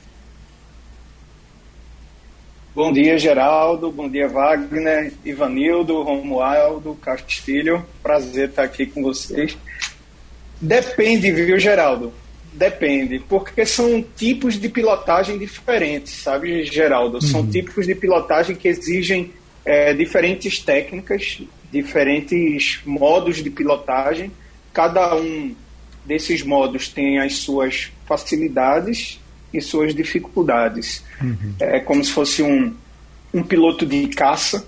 Bom 2.83 2.95
dia, 2.95 3.19
Geraldo. 3.19 3.93
Bom 3.93 4.09
dia, 4.09 4.27
Wagner, 4.27 5.13
Ivanildo, 5.23 6.03
Romualdo, 6.03 6.95
Castilho. 6.95 7.85
Prazer 8.03 8.49
estar 8.49 8.63
aqui 8.63 8.87
com 8.87 9.03
vocês. 9.03 9.55
Depende, 10.59 11.31
viu, 11.31 11.59
Geraldo? 11.59 12.11
Depende, 12.55 13.19
porque 13.29 13.67
são 13.67 14.03
tipos 14.17 14.59
de 14.59 14.71
pilotagem 14.71 15.37
diferentes, 15.37 16.15
sabe, 16.23 16.65
Geraldo? 16.65 17.17
Uhum. 17.17 17.21
São 17.21 17.47
tipos 17.47 17.87
de 17.87 17.95
pilotagem 17.95 18.57
que 18.57 18.67
exigem 18.67 19.31
é, 19.63 19.93
diferentes 19.93 20.59
técnicas, 20.59 21.43
diferentes 21.71 22.81
modos 22.87 23.43
de 23.43 23.51
pilotagem. 23.51 24.33
Cada 24.73 25.15
um 25.17 25.55
desses 26.07 26.43
modos 26.43 26.89
tem 26.89 27.19
as 27.19 27.37
suas 27.37 27.93
facilidades 28.07 29.20
e 29.53 29.61
suas 29.61 29.95
dificuldades. 29.95 31.05
Uhum. 31.21 31.55
É 31.59 31.81
como 31.81 32.05
se 32.05 32.13
fosse 32.13 32.43
um, 32.43 32.75
um 33.33 33.43
piloto 33.43 33.85
de 33.87 34.09
caça 34.09 34.67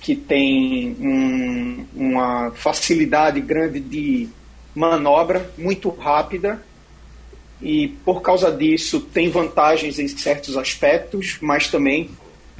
que 0.00 0.16
tem 0.16 0.96
um, 0.98 1.84
uma 1.94 2.50
facilidade 2.52 3.40
grande 3.40 3.80
de 3.80 4.28
manobra, 4.74 5.50
muito 5.58 5.90
rápida, 5.90 6.64
e 7.60 7.88
por 8.04 8.22
causa 8.22 8.50
disso 8.50 9.00
tem 9.00 9.28
vantagens 9.28 9.98
em 9.98 10.08
certos 10.08 10.56
aspectos, 10.56 11.36
mas 11.40 11.68
também 11.68 12.10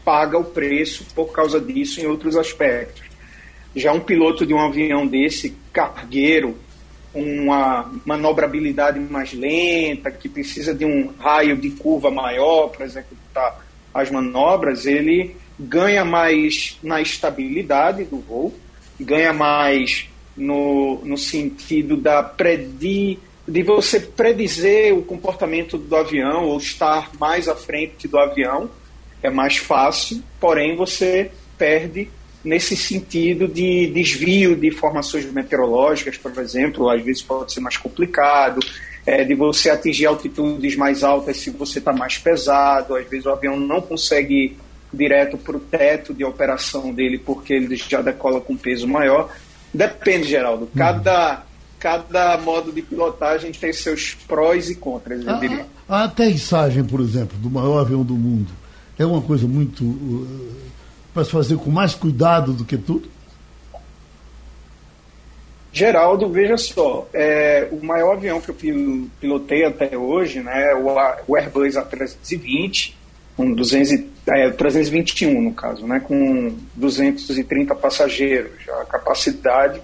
paga 0.05 0.39
o 0.39 0.45
preço 0.45 1.07
por 1.15 1.33
causa 1.33 1.61
disso 1.61 2.01
em 2.01 2.07
outros 2.07 2.37
aspectos. 2.37 3.03
Já 3.75 3.93
um 3.93 4.01
piloto 4.01 4.45
de 4.45 4.53
um 4.53 4.61
avião 4.61 5.07
desse, 5.07 5.57
cargueiro, 5.73 6.59
uma 7.15 7.91
manobrabilidade 8.05 9.01
mais 9.01 9.33
lenta, 9.33 10.11
que 10.11 10.29
precisa 10.29 10.75
de 10.75 10.85
um 10.85 11.13
raio 11.19 11.57
de 11.57 11.71
curva 11.71 12.11
maior 12.11 12.69
para 12.69 12.87
executar 12.87 13.65
as 13.93 14.11
manobras, 14.11 14.87
ele 14.87 15.37
ganha 15.59 16.05
mais 16.05 16.79
na 16.83 17.01
estabilidade 17.01 18.05
do 18.05 18.19
voo, 18.19 18.55
ganha 18.99 19.33
mais 19.33 20.09
no, 20.37 21.01
no 21.05 21.19
sentido 21.19 21.97
da 21.97 22.23
predi, 22.23 23.19
de 23.47 23.63
você 23.63 23.99
predizer 24.01 24.97
o 24.97 25.03
comportamento 25.03 25.77
do 25.77 25.97
avião 25.97 26.47
ou 26.47 26.59
estar 26.59 27.11
mais 27.19 27.49
à 27.49 27.57
frente 27.57 28.07
do 28.07 28.19
avião. 28.19 28.71
É 29.23 29.29
mais 29.29 29.57
fácil, 29.57 30.23
porém 30.39 30.77
você 30.77 31.31
perde 31.59 32.09
nesse 32.45 32.77
sentido 32.77 33.47
de 33.47 33.91
desvio 33.93 34.57
de 34.57 34.69
informações 34.69 35.31
meteorológicas, 35.31 36.17
por 36.17 36.37
exemplo, 36.39 36.89
às 36.89 37.03
vezes 37.03 37.23
pode 37.23 37.53
ser 37.53 37.61
mais 37.61 37.77
complicado, 37.77 38.61
é, 39.07 39.25
de 39.25 39.35
você 39.35 39.71
atingir 39.71 40.07
altitudes 40.07 40.77
mais 40.77 41.03
altas 41.03 41.39
se 41.39 41.51
você 41.51 41.79
está 41.79 41.93
mais 41.93 42.19
pesado, 42.19 42.95
às 42.95 43.09
vezes 43.09 43.27
o 43.27 43.31
avião 43.31 43.59
não 43.59 43.81
consegue 43.81 44.35
ir 44.35 44.57
direto 44.93 45.39
para 45.39 45.57
o 45.57 45.61
teto 45.61 46.13
de 46.13 46.25
operação 46.25 46.93
dele 46.93 47.19
porque 47.19 47.55
ele 47.55 47.77
já 47.77 48.03
decola 48.03 48.41
com 48.41 48.57
peso 48.57 48.89
maior. 48.89 49.31
Depende, 49.73 50.29
Geraldo. 50.29 50.65
Uhum. 50.65 50.71
Cada, 50.77 51.45
cada 51.79 52.39
modo 52.39 52.73
de 52.73 52.83
pilotagem 52.83 53.53
tem 53.53 53.73
seus 53.73 54.15
prós 54.27 54.69
e 54.69 54.75
contras, 54.75 55.25
eu 55.25 55.31
a, 55.31 55.39
diria. 55.39 55.67
A 55.89 56.05
aterrissagem, 56.05 56.85
por 56.85 57.01
exemplo, 57.01 57.39
do 57.39 57.51
maior 57.51 57.79
avião 57.79 58.03
do 58.03 58.15
mundo 58.15 58.51
é 58.99 59.07
uma 59.07 59.23
coisa 59.23 59.47
muito. 59.47 59.85
Uh, 59.85 60.71
para 61.21 61.25
se 61.25 61.31
fazer 61.31 61.57
com 61.57 61.71
mais 61.71 61.95
cuidado 61.95 62.53
do 62.53 62.65
que 62.65 62.79
tudo? 62.79 63.09
Geraldo, 65.73 66.29
veja 66.29 66.57
só, 66.57 67.09
é, 67.13 67.69
o 67.71 67.85
maior 67.85 68.15
avião 68.15 68.41
que 68.41 68.49
eu 68.49 68.57
pilotei 69.21 69.65
até 69.65 69.97
hoje, 69.97 70.41
né, 70.41 70.75
o, 70.75 70.87
o 71.29 71.37
Airbus 71.37 71.77
A320, 71.77 72.95
com 73.37 73.53
200, 73.53 73.93
é, 74.27 74.51
321 74.51 75.41
no 75.41 75.53
caso, 75.53 75.87
né, 75.87 76.01
com 76.01 76.57
230 76.75 77.75
passageiros, 77.77 78.69
a 78.81 78.85
capacidade, 78.87 79.81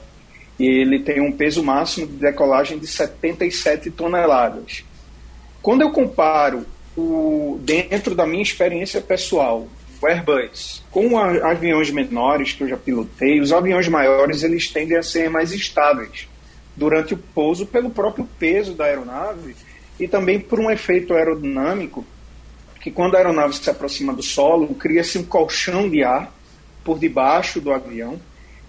e 0.58 0.64
ele 0.64 1.00
tem 1.00 1.20
um 1.20 1.30
peso 1.30 1.62
máximo 1.62 2.06
de 2.06 2.14
decolagem 2.14 2.78
de 2.78 2.86
77 2.86 3.90
toneladas. 3.90 4.82
Quando 5.62 5.82
eu 5.82 5.90
comparo 5.92 6.66
o, 6.96 7.60
dentro 7.62 8.14
da 8.14 8.26
minha 8.26 8.42
experiência 8.42 9.00
pessoal, 9.00 9.68
o 10.06 10.08
Airbus, 10.08 10.84
com 10.90 11.18
a, 11.18 11.50
aviões 11.50 11.90
menores 11.90 12.52
que 12.52 12.62
eu 12.62 12.68
já 12.68 12.76
pilotei, 12.76 13.40
os 13.40 13.52
aviões 13.52 13.88
maiores 13.88 14.42
eles 14.42 14.70
tendem 14.70 14.96
a 14.96 15.02
ser 15.02 15.28
mais 15.28 15.52
estáveis 15.52 16.28
durante 16.76 17.14
o 17.14 17.18
pouso 17.18 17.66
pelo 17.66 17.90
próprio 17.90 18.28
peso 18.38 18.74
da 18.74 18.84
aeronave 18.84 19.56
e 19.98 20.06
também 20.06 20.38
por 20.38 20.60
um 20.60 20.70
efeito 20.70 21.14
aerodinâmico 21.14 22.04
que 22.80 22.90
quando 22.90 23.16
a 23.16 23.18
aeronave 23.18 23.56
se 23.56 23.68
aproxima 23.68 24.12
do 24.12 24.22
solo, 24.22 24.72
cria-se 24.74 25.18
um 25.18 25.24
colchão 25.24 25.90
de 25.90 26.04
ar 26.04 26.32
por 26.84 26.98
debaixo 26.98 27.60
do 27.60 27.72
avião 27.72 28.20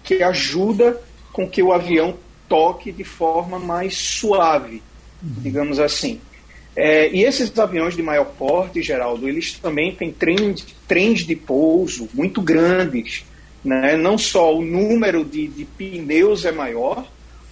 que 0.02 0.22
ajuda 0.22 1.00
com 1.32 1.48
que 1.48 1.62
o 1.62 1.72
avião 1.72 2.16
toque 2.48 2.90
de 2.90 3.04
forma 3.04 3.58
mais 3.58 3.96
suave, 3.96 4.82
digamos 5.22 5.78
assim. 5.78 6.20
É, 6.80 7.10
e 7.10 7.24
esses 7.24 7.58
aviões 7.58 7.96
de 7.96 8.04
maior 8.04 8.26
porte, 8.38 8.80
Geraldo, 8.80 9.28
eles 9.28 9.54
também 9.54 9.92
têm 9.92 10.12
trens, 10.12 10.64
trens 10.86 11.26
de 11.26 11.34
pouso 11.34 12.08
muito 12.14 12.40
grandes. 12.40 13.24
Né? 13.64 13.96
Não 13.96 14.16
só 14.16 14.56
o 14.56 14.64
número 14.64 15.24
de, 15.24 15.48
de 15.48 15.64
pneus 15.64 16.44
é 16.44 16.52
maior, 16.52 17.04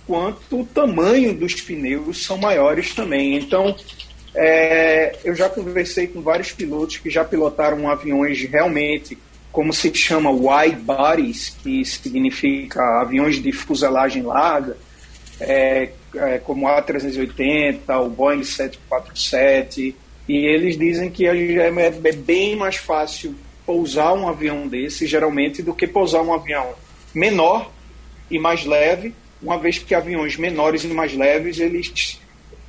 quanto 0.06 0.61
o 0.61 0.64
tamanho 0.64 1.35
dos 1.35 1.61
pneus 1.61 2.25
são 2.25 2.38
maiores 2.38 2.95
também. 2.95 3.35
Então, 3.35 3.75
é, 4.33 5.16
eu 5.25 5.35
já 5.35 5.49
conversei 5.49 6.06
com 6.06 6.21
vários 6.21 6.52
pilotos 6.52 6.99
que 6.99 7.11
já 7.11 7.25
pilotaram 7.25 7.90
aviões 7.90 8.40
realmente, 8.42 9.18
como 9.50 9.73
se 9.73 9.92
chama 9.92 10.30
wide 10.30 10.76
bodies, 10.76 11.56
que 11.64 11.85
significa 11.85 12.80
aviões 13.00 13.42
de 13.42 13.50
fuselagem 13.50 14.23
larga, 14.23 14.76
é, 15.40 15.90
é, 16.14 16.38
como 16.38 16.66
a 16.69 16.83
A380, 16.83 18.05
o 18.05 18.09
Boeing 18.09 18.45
747, 18.45 19.95
e 20.28 20.37
eles 20.37 20.76
dizem 20.76 21.11
que 21.11 21.26
é, 21.26 21.69
é 21.69 22.12
bem 22.12 22.57
mais 22.57 22.76
fácil 22.76 23.35
pousar 23.64 24.14
um 24.14 24.28
avião 24.28 24.66
desse, 24.66 25.07
geralmente, 25.07 25.62
do 25.62 25.75
que 25.75 25.87
pousar 25.87 26.23
um 26.23 26.33
avião 26.33 26.75
menor 27.14 27.71
e 28.31 28.38
mais 28.38 28.64
leve, 28.64 29.14
uma 29.43 29.59
vez 29.59 29.78
que 29.78 29.95
aviões 29.95 30.37
menores 30.37 30.85
e 30.85 30.88
mais 30.88 31.14
leves, 31.14 31.59
eles, 31.59 32.21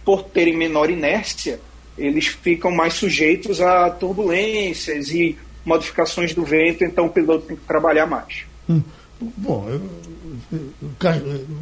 por 0.04 0.24
terem 0.24 0.56
menor 0.56 0.90
inércia, 0.90 1.60
eles 1.98 2.28
ficam 2.28 2.72
mais 2.72 2.94
sujeitos 2.94 3.62
a 3.62 3.90
turbulências 3.90 5.10
e 5.10 5.38
modificações 5.66 6.34
do 6.34 6.44
vento, 6.44 6.84
então 6.84 7.08
o 7.08 7.10
piloto 7.10 7.48
tem 7.48 7.58
que 7.58 7.66
trabalhar 7.66 8.06
mais. 8.06 8.46
Hum. 8.70 8.82
Bom, 9.20 9.68
eu, 9.70 9.82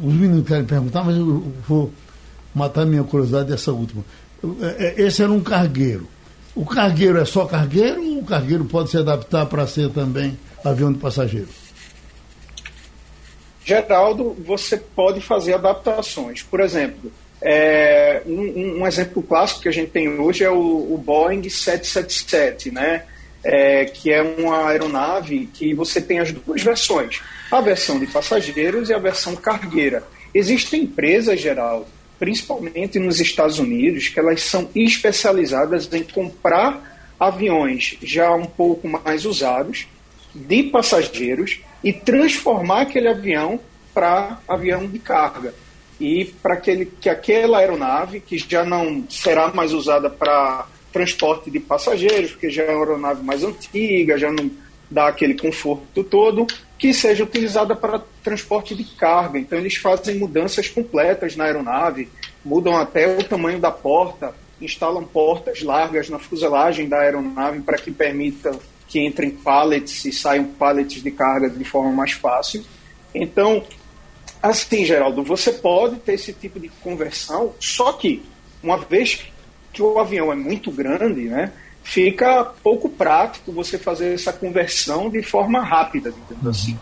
os 0.02 0.12
meninos 0.12 0.46
querem 0.46 0.64
perguntar, 0.64 1.02
mas 1.02 1.16
eu 1.16 1.52
vou 1.66 1.92
matar 2.54 2.84
minha 2.84 3.02
curiosidade 3.02 3.48
dessa 3.48 3.72
última. 3.72 4.04
É, 4.60 5.02
é, 5.02 5.02
esse 5.02 5.22
era 5.22 5.32
um 5.32 5.42
cargueiro. 5.42 6.08
O 6.54 6.64
cargueiro 6.64 7.18
é 7.18 7.24
só 7.24 7.46
cargueiro 7.46 8.02
ou 8.02 8.18
o 8.18 8.24
cargueiro 8.24 8.64
pode 8.64 8.90
se 8.90 8.98
adaptar 8.98 9.46
para 9.46 9.66
ser 9.66 9.90
também 9.90 10.38
avião 10.64 10.92
de 10.92 10.98
passageiro? 10.98 11.48
Geraldo, 13.64 14.36
você 14.46 14.76
pode 14.76 15.20
fazer 15.20 15.54
adaptações. 15.54 16.42
Por 16.42 16.60
exemplo, 16.60 17.10
é, 17.42 18.22
um, 18.26 18.80
um, 18.80 18.86
exemplo 18.86 19.22
clássico 19.22 19.62
que 19.62 19.68
a 19.68 19.72
gente 19.72 19.90
tem 19.90 20.08
hoje 20.08 20.44
é 20.44 20.50
o, 20.50 20.94
o 20.94 21.02
Boeing 21.04 21.48
777, 21.48 22.70
né? 22.70 23.04
É, 23.44 23.84
que 23.84 24.10
é 24.10 24.22
uma 24.22 24.68
aeronave 24.68 25.46
que 25.52 25.72
você 25.74 26.00
tem 26.00 26.18
as 26.18 26.32
duas 26.32 26.62
versões 26.62 27.20
a 27.50 27.60
versão 27.60 27.98
de 27.98 28.06
passageiros 28.06 28.90
e 28.90 28.94
a 28.94 28.98
versão 28.98 29.36
cargueira. 29.36 30.02
Existem 30.34 30.82
empresas, 30.82 31.40
geral, 31.40 31.88
principalmente 32.18 32.98
nos 32.98 33.20
Estados 33.20 33.58
Unidos, 33.58 34.08
que 34.08 34.18
elas 34.18 34.42
são 34.42 34.68
especializadas 34.74 35.92
em 35.92 36.02
comprar 36.02 37.14
aviões 37.18 37.96
já 38.02 38.34
um 38.34 38.44
pouco 38.44 38.88
mais 38.88 39.24
usados, 39.24 39.86
de 40.34 40.64
passageiros, 40.64 41.60
e 41.82 41.92
transformar 41.92 42.82
aquele 42.82 43.08
avião 43.08 43.60
para 43.94 44.38
avião 44.46 44.86
de 44.86 44.98
carga. 44.98 45.54
E 45.98 46.26
para 46.42 46.56
que 46.56 47.08
aquela 47.08 47.58
aeronave, 47.58 48.20
que 48.20 48.36
já 48.36 48.64
não 48.64 49.04
será 49.08 49.52
mais 49.52 49.72
usada 49.72 50.10
para 50.10 50.66
transporte 50.92 51.50
de 51.50 51.60
passageiros, 51.60 52.32
porque 52.32 52.50
já 52.50 52.64
é 52.64 52.70
uma 52.70 52.80
aeronave 52.80 53.22
mais 53.22 53.42
antiga, 53.42 54.18
já 54.18 54.30
não 54.30 54.50
dá 54.90 55.08
aquele 55.08 55.34
conforto 55.34 56.04
todo, 56.04 56.46
que 56.78 56.92
seja 56.92 57.24
utilizada 57.24 57.74
para 57.74 58.02
transporte 58.22 58.74
de 58.74 58.84
carga. 58.84 59.38
Então, 59.38 59.58
eles 59.58 59.76
fazem 59.76 60.18
mudanças 60.18 60.68
completas 60.68 61.36
na 61.36 61.44
aeronave, 61.44 62.08
mudam 62.44 62.76
até 62.76 63.18
o 63.18 63.22
tamanho 63.24 63.58
da 63.58 63.70
porta, 63.70 64.34
instalam 64.60 65.04
portas 65.04 65.62
largas 65.62 66.08
na 66.08 66.18
fuselagem 66.18 66.88
da 66.88 67.00
aeronave 67.00 67.60
para 67.60 67.78
que 67.78 67.90
permita 67.90 68.58
que 68.88 69.04
entrem 69.04 69.30
pallets 69.30 70.04
e 70.04 70.12
saiam 70.12 70.44
pallets 70.44 71.02
de 71.02 71.10
carga 71.10 71.50
de 71.50 71.64
forma 71.64 71.90
mais 71.90 72.12
fácil. 72.12 72.64
Então, 73.14 73.64
assim, 74.42 74.84
Geraldo, 74.84 75.22
você 75.22 75.52
pode 75.52 75.96
ter 75.96 76.14
esse 76.14 76.32
tipo 76.32 76.60
de 76.60 76.68
conversão, 76.68 77.54
só 77.58 77.92
que, 77.92 78.22
uma 78.62 78.78
vez 78.78 79.26
que 79.72 79.82
o 79.82 79.98
avião 79.98 80.32
é 80.32 80.36
muito 80.36 80.70
grande, 80.70 81.22
né, 81.22 81.52
fica 81.86 82.44
pouco 82.64 82.88
prático 82.88 83.52
você 83.52 83.78
fazer 83.78 84.14
essa 84.14 84.32
conversão 84.32 85.08
de 85.08 85.22
forma 85.22 85.62
rápida, 85.62 86.10
digamos 86.10 86.44
uhum. 86.44 86.50
assim. 86.50 86.78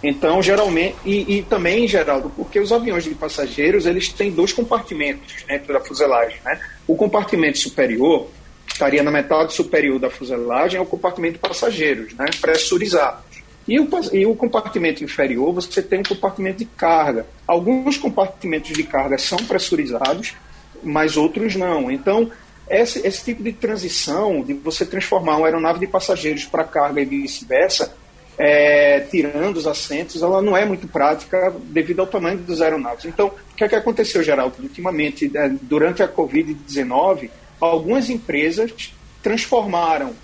Então, 0.00 0.40
geralmente, 0.40 0.96
e, 1.04 1.38
e, 1.38 1.42
também, 1.42 1.88
Geraldo, 1.88 2.30
porque 2.36 2.60
os 2.60 2.70
aviões 2.70 3.02
de 3.02 3.14
passageiros, 3.14 3.84
eles 3.84 4.12
têm 4.12 4.30
dois 4.30 4.52
compartimentos 4.52 5.44
dentro 5.48 5.72
da 5.72 5.80
fuselagem, 5.80 6.38
né? 6.44 6.60
O 6.86 6.94
compartimento 6.94 7.58
superior, 7.58 8.28
que 8.66 8.74
estaria 8.74 9.02
na 9.02 9.10
metade 9.10 9.54
superior 9.54 9.98
da 9.98 10.08
fuselagem, 10.08 10.78
é 10.78 10.80
o 10.80 10.86
compartimento 10.86 11.34
de 11.34 11.40
passageiros, 11.40 12.14
né? 12.14 12.26
Pressurizados. 12.40 13.24
E 13.66 13.80
o, 13.80 13.88
e 14.12 14.24
o 14.24 14.36
compartimento 14.36 15.02
inferior, 15.02 15.52
você 15.52 15.82
tem 15.82 16.00
um 16.00 16.04
compartimento 16.04 16.58
de 16.58 16.66
carga. 16.66 17.26
Alguns 17.46 17.96
compartimentos 17.96 18.72
de 18.72 18.84
carga 18.84 19.18
são 19.18 19.38
pressurizados, 19.38 20.34
mas 20.82 21.16
outros 21.16 21.56
não. 21.56 21.90
Então, 21.90 22.30
esse, 22.68 23.06
esse 23.06 23.24
tipo 23.24 23.42
de 23.42 23.52
transição, 23.52 24.42
de 24.42 24.54
você 24.54 24.86
transformar 24.86 25.36
uma 25.36 25.46
aeronave 25.46 25.80
de 25.80 25.86
passageiros 25.86 26.44
para 26.44 26.64
carga 26.64 27.00
e 27.00 27.04
vice-versa, 27.04 27.94
é, 28.38 29.00
tirando 29.10 29.56
os 29.56 29.66
assentos, 29.66 30.22
ela 30.22 30.42
não 30.42 30.56
é 30.56 30.64
muito 30.64 30.88
prática 30.88 31.54
devido 31.64 32.00
ao 32.00 32.06
tamanho 32.06 32.38
dos 32.38 32.60
aeronaves. 32.60 33.04
Então, 33.04 33.28
o 33.28 33.54
que 33.54 33.64
é 33.64 33.68
que 33.68 33.74
aconteceu, 33.74 34.22
Geraldo? 34.22 34.56
Ultimamente, 34.60 35.30
é, 35.34 35.48
durante 35.62 36.02
a 36.02 36.08
Covid-19, 36.08 37.30
algumas 37.60 38.10
empresas 38.10 38.92
transformaram, 39.22 40.14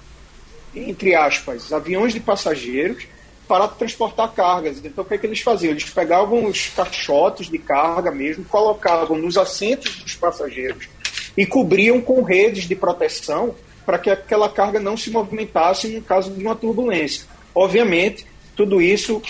entre 0.75 1.14
aspas, 1.14 1.73
aviões 1.73 2.12
de 2.12 2.20
passageiros 2.20 3.06
para 3.47 3.68
transportar 3.68 4.32
cargas. 4.32 4.78
Então, 4.85 5.04
o 5.04 5.06
que, 5.06 5.14
é 5.14 5.18
que 5.18 5.26
eles 5.26 5.40
faziam? 5.40 5.73
Eles 5.73 5.85
pegavam 5.85 6.47
os 6.47 6.68
caixotes 6.68 7.49
de 7.49 7.59
carga 7.59 8.11
mesmo, 8.11 8.44
colocavam 8.44 9.18
nos 9.18 9.37
assentos 9.37 9.97
dos 9.97 10.14
passageiros 10.14 10.88
e 11.37 11.47
cobriam 11.47 12.01
com 12.01 12.23
redes 12.23 12.65
de 12.65 12.75
proteção 12.75 13.55
para 13.85 13.99
que 13.99 14.11
aquela 14.11 14.49
carga 14.49 14.79
não 14.79 14.97
se 14.97 15.11
movimentasse 15.11 15.89
no 15.89 16.03
caso 16.03 16.31
de 16.31 16.43
uma 16.43 16.55
turbulência. 16.55 17.25
Obviamente, 17.55 18.27
tudo 18.55 18.81
isso 18.81 19.21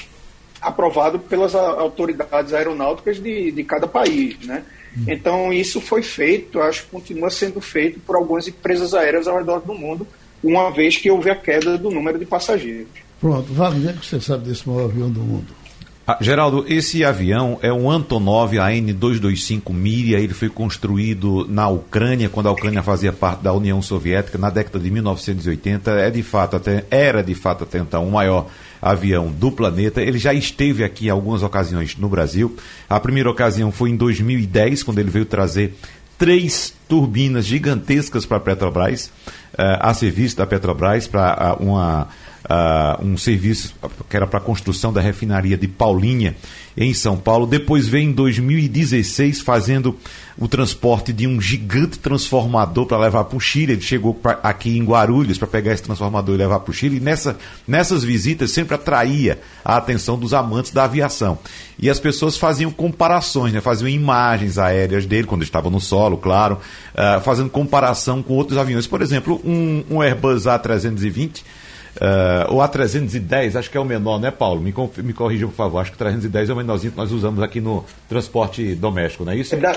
aprovado 0.60 1.18
pelas 1.18 1.54
autoridades 1.54 2.52
aeronáuticas 2.52 3.22
de, 3.22 3.50
de 3.50 3.64
cada 3.64 3.86
país, 3.86 4.38
né? 4.44 4.62
Hum. 4.96 5.04
Então, 5.08 5.52
isso 5.52 5.80
foi 5.80 6.02
feito, 6.02 6.60
acho 6.60 6.84
que 6.84 6.90
continua 6.90 7.30
sendo 7.30 7.60
feito 7.60 8.00
por 8.00 8.16
algumas 8.16 8.46
empresas 8.48 8.92
aéreas 8.92 9.26
ao 9.26 9.38
redor 9.38 9.60
do 9.60 9.72
mundo, 9.72 10.06
uma 10.42 10.70
vez 10.70 10.96
que 10.96 11.10
houve 11.10 11.30
a 11.30 11.36
queda 11.36 11.78
do 11.78 11.90
número 11.90 12.18
de 12.18 12.26
passageiros. 12.26 12.88
Pronto, 13.20 13.52
Wagner, 13.52 13.94
o 13.94 13.98
que 13.98 14.06
você 14.06 14.20
sabe 14.20 14.48
desse 14.48 14.68
maior 14.68 14.84
avião 14.84 15.10
do 15.10 15.20
mundo? 15.20 15.59
Ah, 16.06 16.16
Geraldo, 16.20 16.64
esse 16.66 17.04
avião 17.04 17.58
é 17.62 17.72
um 17.72 17.90
Antonov 17.90 18.58
AN-225 18.58 19.72
Miria. 19.72 20.18
Ele 20.18 20.34
foi 20.34 20.48
construído 20.48 21.46
na 21.48 21.68
Ucrânia, 21.68 22.28
quando 22.28 22.48
a 22.48 22.52
Ucrânia 22.52 22.82
fazia 22.82 23.12
parte 23.12 23.42
da 23.42 23.52
União 23.52 23.80
Soviética, 23.80 24.36
na 24.36 24.50
década 24.50 24.80
de 24.80 24.90
1980. 24.90 25.90
É 25.92 26.10
de 26.10 26.22
fato 26.22 26.56
até, 26.56 26.84
era 26.90 27.22
de 27.22 27.34
fato 27.34 27.64
até 27.64 27.78
então 27.78 28.08
o 28.08 28.10
maior 28.10 28.46
avião 28.82 29.30
do 29.30 29.52
planeta. 29.52 30.00
Ele 30.02 30.18
já 30.18 30.34
esteve 30.34 30.82
aqui 30.82 31.06
em 31.06 31.10
algumas 31.10 31.42
ocasiões 31.42 31.96
no 31.96 32.08
Brasil. 32.08 32.56
A 32.88 32.98
primeira 32.98 33.30
ocasião 33.30 33.70
foi 33.70 33.90
em 33.90 33.96
2010, 33.96 34.82
quando 34.82 34.98
ele 34.98 35.10
veio 35.10 35.26
trazer 35.26 35.76
três 36.18 36.74
turbinas 36.90 37.46
gigantescas 37.46 38.26
para 38.26 38.38
a 38.38 38.40
Petrobras, 38.40 39.06
uh, 39.54 39.78
a 39.78 39.94
serviço 39.94 40.36
da 40.36 40.44
Petrobras, 40.44 41.06
para 41.06 41.56
uh, 41.60 42.06
uh, 42.50 43.04
um 43.04 43.16
serviço 43.16 43.74
que 44.08 44.16
era 44.16 44.26
para 44.26 44.38
a 44.38 44.42
construção 44.42 44.92
da 44.92 45.00
refinaria 45.00 45.56
de 45.56 45.68
Paulinha, 45.68 46.34
em 46.76 46.94
São 46.94 47.16
Paulo. 47.16 47.46
Depois 47.46 47.86
veio 47.88 48.08
em 48.08 48.12
2016 48.12 49.40
fazendo 49.40 49.96
o 50.38 50.48
transporte 50.48 51.12
de 51.12 51.26
um 51.26 51.40
gigante 51.40 51.98
transformador 51.98 52.86
para 52.86 52.98
levar 52.98 53.24
para 53.24 53.36
o 53.36 53.40
Chile. 53.40 53.72
Ele 53.72 53.82
chegou 53.82 54.14
pra, 54.14 54.38
aqui 54.42 54.78
em 54.78 54.84
Guarulhos 54.84 55.36
para 55.36 55.48
pegar 55.48 55.72
esse 55.72 55.82
transformador 55.82 56.34
e 56.34 56.38
levar 56.38 56.60
para 56.60 56.70
o 56.70 56.74
Chile. 56.74 56.96
E 56.96 57.00
nessa, 57.00 57.36
nessas 57.66 58.02
visitas 58.02 58.52
sempre 58.52 58.74
atraía 58.74 59.40
a 59.64 59.76
atenção 59.76 60.18
dos 60.18 60.32
amantes 60.32 60.70
da 60.70 60.84
aviação. 60.84 61.38
E 61.78 61.90
as 61.90 62.00
pessoas 62.00 62.36
faziam 62.36 62.70
comparações, 62.70 63.52
né? 63.52 63.60
faziam 63.60 63.88
imagens 63.88 64.56
aéreas 64.56 65.04
dele 65.06 65.26
quando 65.26 65.42
estava 65.42 65.68
no 65.68 65.80
solo, 65.80 66.16
claro, 66.16 66.58
uh, 66.94 67.20
fazendo 67.20 67.50
comparação 67.50 68.22
com 68.22 68.34
outros 68.34 68.58
aviões. 68.58 68.86
Por 68.86 69.02
exemplo, 69.02 69.40
um, 69.44 69.84
um 69.90 70.02
Airbus 70.02 70.44
A320 70.44 71.42
Uh, 71.96 72.54
o 72.54 72.58
A310, 72.58 73.56
acho 73.56 73.70
que 73.70 73.76
é 73.76 73.80
o 73.80 73.84
menor, 73.84 74.20
né, 74.20 74.30
Paulo? 74.30 74.60
Me, 74.60 74.72
me 75.02 75.12
corrija, 75.12 75.46
por 75.46 75.54
favor. 75.54 75.80
Acho 75.80 75.90
que 75.90 75.96
o 75.96 75.98
310 75.98 76.50
é 76.50 76.52
o 76.52 76.56
menorzinho 76.56 76.92
que 76.92 76.96
nós 76.98 77.10
usamos 77.10 77.42
aqui 77.42 77.60
no 77.60 77.84
transporte 78.08 78.74
doméstico, 78.74 79.24
não 79.24 79.32
é 79.32 79.36
isso? 79.36 79.54
É 79.54 79.58
da, 79.58 79.76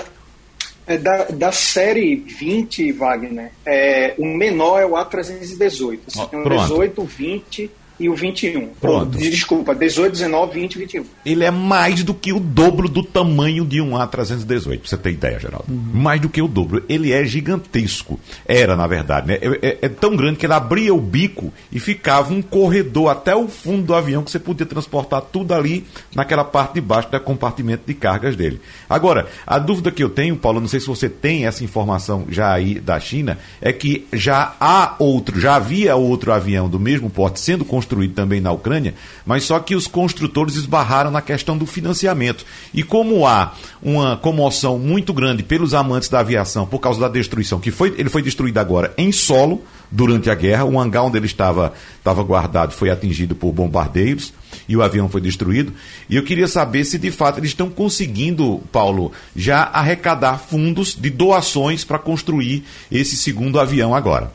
é 0.86 0.96
da, 0.96 1.24
da 1.24 1.52
série 1.52 2.16
20, 2.16 2.92
Wagner, 2.92 3.50
é, 3.66 4.14
o 4.16 4.26
menor 4.26 4.80
é 4.80 4.86
o 4.86 4.92
A318. 4.92 5.98
Você 6.06 6.20
oh, 6.20 6.26
tem 6.26 6.40
o 6.40 6.48
18, 6.48 7.04
20 7.04 7.70
e 7.98 8.08
o 8.08 8.14
21. 8.14 8.68
Pronto. 8.80 9.16
Desculpa, 9.16 9.74
18, 9.74 10.12
19, 10.12 10.60
20 10.60 10.78
21. 10.78 11.04
Ele 11.24 11.44
é 11.44 11.50
mais 11.50 12.02
do 12.02 12.12
que 12.12 12.32
o 12.32 12.40
dobro 12.40 12.88
do 12.88 13.02
tamanho 13.02 13.64
de 13.64 13.80
um 13.80 13.92
A318, 13.92 14.78
pra 14.78 14.88
você 14.88 14.96
ter 14.96 15.10
ideia, 15.10 15.38
Geraldo. 15.38 15.66
Uhum. 15.68 15.90
Mais 15.94 16.20
do 16.20 16.28
que 16.28 16.42
o 16.42 16.48
dobro. 16.48 16.84
Ele 16.88 17.12
é 17.12 17.24
gigantesco. 17.24 18.18
Era, 18.46 18.76
na 18.76 18.86
verdade, 18.86 19.28
né? 19.28 19.38
É, 19.40 19.68
é, 19.68 19.78
é, 19.82 19.88
tão 19.88 20.16
grande 20.16 20.38
que 20.38 20.46
ele 20.46 20.52
abria 20.52 20.92
o 20.92 21.00
bico 21.00 21.52
e 21.70 21.78
ficava 21.78 22.32
um 22.32 22.42
corredor 22.42 23.10
até 23.10 23.34
o 23.34 23.46
fundo 23.46 23.84
do 23.84 23.94
avião 23.94 24.22
que 24.22 24.30
você 24.30 24.38
podia 24.38 24.66
transportar 24.66 25.22
tudo 25.22 25.54
ali 25.54 25.84
naquela 26.14 26.44
parte 26.44 26.74
de 26.74 26.80
baixo 26.80 27.10
do 27.10 27.20
compartimento 27.20 27.84
de 27.86 27.94
cargas 27.94 28.34
dele. 28.34 28.60
Agora, 28.90 29.28
a 29.46 29.58
dúvida 29.58 29.90
que 29.90 30.02
eu 30.02 30.10
tenho, 30.10 30.36
Paulo, 30.36 30.60
não 30.60 30.68
sei 30.68 30.80
se 30.80 30.86
você 30.86 31.08
tem 31.08 31.46
essa 31.46 31.62
informação 31.62 32.26
já 32.28 32.52
aí 32.52 32.80
da 32.80 32.98
China, 32.98 33.38
é 33.60 33.72
que 33.72 34.06
já 34.12 34.54
há 34.58 34.96
outro, 34.98 35.40
já 35.40 35.56
havia 35.56 35.94
outro 35.94 36.32
avião 36.32 36.68
do 36.68 36.80
mesmo 36.80 37.08
porte 37.08 37.38
sendo 37.38 37.64
construído 37.64 37.83
construído 37.84 38.14
também 38.14 38.40
na 38.40 38.50
Ucrânia, 38.50 38.94
mas 39.26 39.44
só 39.44 39.58
que 39.58 39.76
os 39.76 39.86
construtores 39.86 40.56
esbarraram 40.56 41.10
na 41.10 41.20
questão 41.20 41.56
do 41.56 41.66
financiamento. 41.66 42.44
E 42.72 42.82
como 42.82 43.26
há 43.26 43.54
uma 43.82 44.16
comoção 44.16 44.78
muito 44.78 45.12
grande 45.12 45.42
pelos 45.42 45.74
amantes 45.74 46.08
da 46.08 46.20
aviação 46.20 46.66
por 46.66 46.78
causa 46.78 47.00
da 47.00 47.08
destruição, 47.08 47.60
que 47.60 47.70
foi, 47.70 47.94
ele 47.98 48.08
foi 48.08 48.22
destruído 48.22 48.58
agora 48.58 48.92
em 48.96 49.12
solo 49.12 49.62
durante 49.90 50.30
a 50.30 50.34
guerra, 50.34 50.64
o 50.64 50.80
hangar 50.80 51.04
onde 51.04 51.18
ele 51.18 51.26
estava, 51.26 51.72
estava 51.98 52.22
guardado 52.22 52.72
foi 52.72 52.90
atingido 52.90 53.34
por 53.34 53.52
bombardeiros 53.52 54.32
e 54.66 54.76
o 54.76 54.82
avião 54.82 55.08
foi 55.08 55.20
destruído. 55.20 55.72
E 56.08 56.16
eu 56.16 56.24
queria 56.24 56.48
saber 56.48 56.84
se 56.84 56.98
de 56.98 57.10
fato 57.10 57.38
eles 57.38 57.50
estão 57.50 57.68
conseguindo, 57.68 58.62
Paulo, 58.72 59.12
já 59.36 59.64
arrecadar 59.64 60.38
fundos 60.38 60.96
de 60.98 61.10
doações 61.10 61.84
para 61.84 61.98
construir 61.98 62.64
esse 62.90 63.16
segundo 63.16 63.60
avião 63.60 63.94
agora. 63.94 64.32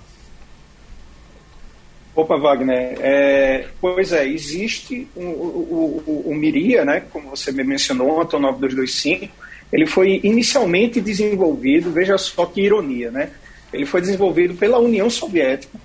Opa, 2.19 2.37
Wagner. 2.37 2.97
É, 2.99 3.65
pois 3.79 4.11
é, 4.11 4.27
existe 4.27 5.07
o, 5.15 5.21
o, 5.21 6.03
o, 6.05 6.23
o, 6.31 6.35
Miria, 6.35 6.83
né, 6.83 7.03
como 7.11 7.29
você 7.29 7.51
me 7.51 7.63
mencionou, 7.63 8.17
o 8.17 8.21
Antonov 8.21 8.59
225, 8.59 9.33
ele 9.71 9.85
foi 9.85 10.19
inicialmente 10.23 10.99
desenvolvido, 10.99 11.91
veja 11.91 12.17
só 12.17 12.45
que 12.45 12.61
ironia, 12.61 13.09
né? 13.09 13.29
Ele 13.71 13.85
foi 13.85 14.01
desenvolvido 14.01 14.55
pela 14.55 14.79
União 14.79 15.09
Soviética, 15.09 15.79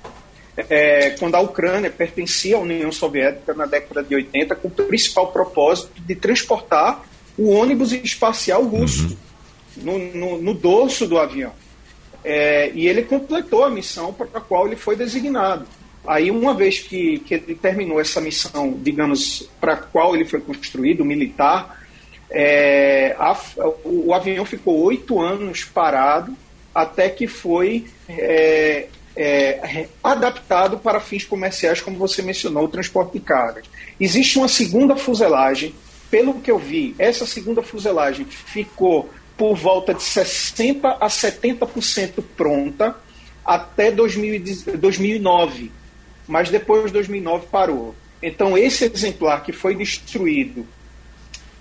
é, 0.57 1.11
quando 1.11 1.37
a 1.37 1.40
Ucrânia 1.40 1.90
pertencia 1.90 2.57
à 2.57 2.61
União 2.61 2.90
Soviética 2.90 3.55
na 3.55 3.66
década 3.66 4.03
de 4.03 4.14
80, 4.14 4.57
com 4.57 4.68
o 4.68 4.70
principal 4.70 5.31
propósito 5.31 6.01
de 6.01 6.14
transportar 6.14 7.05
o 7.37 7.51
ônibus 7.51 7.92
espacial 7.92 8.64
russo 8.64 9.16
uhum. 9.77 9.85
no, 9.85 9.99
no, 9.99 10.42
no, 10.42 10.55
dorso 10.55 11.07
do 11.07 11.18
avião. 11.18 11.53
É, 12.25 12.70
e 12.75 12.88
ele 12.88 13.03
completou 13.03 13.64
a 13.64 13.70
missão 13.70 14.12
para 14.12 14.27
a 14.35 14.40
qual 14.40 14.66
ele 14.66 14.77
foi 14.77 14.97
designado. 14.97 15.66
Aí, 16.07 16.31
uma 16.31 16.53
vez 16.53 16.81
que, 16.81 17.19
que 17.21 17.35
ele 17.35 17.55
terminou 17.55 18.01
essa 18.01 18.21
missão, 18.21 18.79
digamos, 18.83 19.49
para 19.61 19.73
a 19.73 19.77
qual 19.77 20.14
ele 20.14 20.25
foi 20.25 20.40
construído, 20.40 21.05
militar, 21.05 21.83
é, 22.31 23.17
a, 23.19 23.33
o, 23.85 24.09
o, 24.09 24.14
avião 24.14 24.45
ficou 24.45 24.79
oito 24.83 25.21
anos 25.21 25.64
parado 25.64 26.37
até 26.75 27.09
que 27.09 27.27
foi 27.27 27.87
é, 28.09 28.88
é, 29.17 29.87
adaptado 30.03 30.79
para 30.79 31.01
fins 31.01 31.25
comerciais, 31.25 31.81
como 31.81 31.97
você 31.97 32.21
mencionou, 32.21 32.64
o 32.64 32.69
transporte 32.69 33.12
de 33.12 33.21
cargas. 33.21 33.64
Existe 33.99 34.37
uma 34.38 34.49
segunda 34.49 34.97
fuselagem, 34.97 35.75
pelo 36.11 36.40
que 36.40 36.51
eu 36.51 36.59
vi, 36.59 36.95
essa 36.99 37.25
segunda 37.25 37.62
fuselagem 37.62 38.27
ficou 38.27 39.09
por 39.37 39.57
volta 39.57 39.95
de 39.95 40.01
60% 40.01 40.97
a 41.01 41.07
70% 41.07 42.23
pronta 42.37 42.97
até 43.45 43.90
2009 43.90 45.71
mas 46.27 46.51
depois 46.51 46.87
de 46.87 46.93
2009 46.93 47.47
parou. 47.51 47.95
Então, 48.23 48.57
esse 48.57 48.85
exemplar 48.85 49.43
que 49.43 49.53
foi 49.53 49.75
destruído 49.75 50.67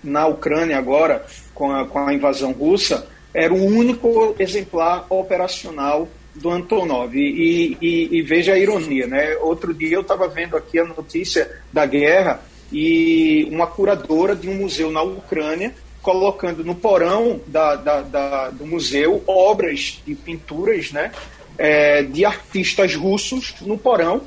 na 0.03 0.27
Ucrânia 0.27 0.77
agora, 0.77 1.25
com 1.53 1.71
a, 1.71 1.85
com 1.85 1.99
a 1.99 2.13
invasão 2.13 2.51
russa, 2.51 3.07
era 3.33 3.53
o 3.53 3.65
único 3.65 4.35
exemplar 4.39 5.05
operacional 5.09 6.07
do 6.35 6.49
Antonov. 6.49 7.15
E, 7.15 7.77
e, 7.81 8.17
e, 8.17 8.21
veja 8.21 8.53
a 8.53 8.59
ironia, 8.59 9.07
né? 9.07 9.35
Outro 9.37 9.73
dia 9.73 9.95
eu 9.95 10.01
estava 10.01 10.27
vendo 10.27 10.55
aqui 10.55 10.79
a 10.79 10.85
notícia 10.85 11.49
da 11.71 11.85
guerra 11.85 12.41
e 12.71 13.47
uma 13.51 13.67
curadora 13.67 14.35
de 14.35 14.49
um 14.49 14.55
museu 14.55 14.91
na 14.91 15.01
Ucrânia 15.01 15.73
colocando 16.01 16.63
no 16.63 16.75
porão 16.75 17.39
da, 17.47 17.75
da, 17.75 18.01
da 18.01 18.49
do 18.49 18.65
museu 18.65 19.23
obras 19.25 20.01
de 20.05 20.13
pinturas 20.13 20.91
né, 20.91 21.11
é, 21.57 22.03
de 22.03 22.25
artistas 22.25 22.93
russos 22.93 23.55
no 23.61 23.77
porão 23.77 24.21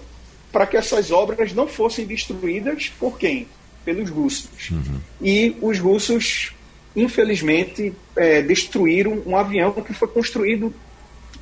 para 0.56 0.66
que 0.66 0.74
essas 0.74 1.10
obras 1.10 1.52
não 1.52 1.68
fossem 1.68 2.06
destruídas 2.06 2.90
por 2.98 3.18
quem? 3.18 3.46
Pelos 3.84 4.08
russos. 4.08 4.70
Uhum. 4.70 5.00
E 5.20 5.54
os 5.60 5.78
russos, 5.78 6.54
infelizmente, 6.96 7.92
é, 8.16 8.40
destruíram 8.40 9.22
um 9.26 9.36
avião 9.36 9.70
que 9.72 9.92
foi 9.92 10.08
construído 10.08 10.72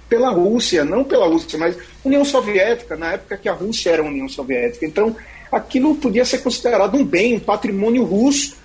pela 0.09 0.31
Rússia, 0.31 0.85
não 0.85 1.05
pela 1.05 1.29
Rússia, 1.29 1.57
mas 1.57 1.77
União 2.05 2.25
Soviética, 2.25 2.97
na 2.97 3.13
época 3.13 3.37
que 3.37 3.49
a 3.49 3.53
Rússia 3.53 3.91
era 3.91 4.03
a 4.03 4.05
União 4.05 4.29
Soviética. 4.29 4.85
Então, 4.85 5.15
aquilo 5.53 5.95
podia 5.95 6.25
ser 6.25 6.39
considerado 6.39 6.97
um 6.97 7.05
bem, 7.05 7.37
um 7.37 7.41
patrimônio 7.41 8.03
russo, 8.03 8.57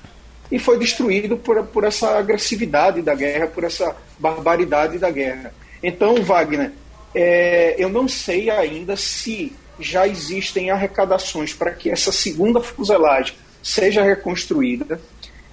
e 0.51 0.57
foi 0.57 0.79
destruído 0.79 1.38
por, 1.38 1.63
por 1.67 1.83
essa 1.83 2.17
agressividade 2.17 3.03
da 3.03 3.13
guerra, 3.13 3.45
por 3.45 3.63
essa 3.63 3.95
barbaridade 4.17 4.97
da 4.97 5.12
guerra. 5.12 5.53
Então, 5.83 6.23
Wagner, 6.23 6.71
é, 7.13 7.75
eu 7.77 7.88
não 7.88 8.07
sei 8.07 8.49
ainda 8.49 8.97
se 8.97 9.53
já 9.80 10.08
existem 10.08 10.70
arrecadações 10.70 11.54
para 11.54 11.72
que 11.72 11.89
essa 11.89 12.12
segunda 12.12 12.62
fuselagem 12.62 13.36
seja 13.62 14.04
reconstruída. 14.04 15.00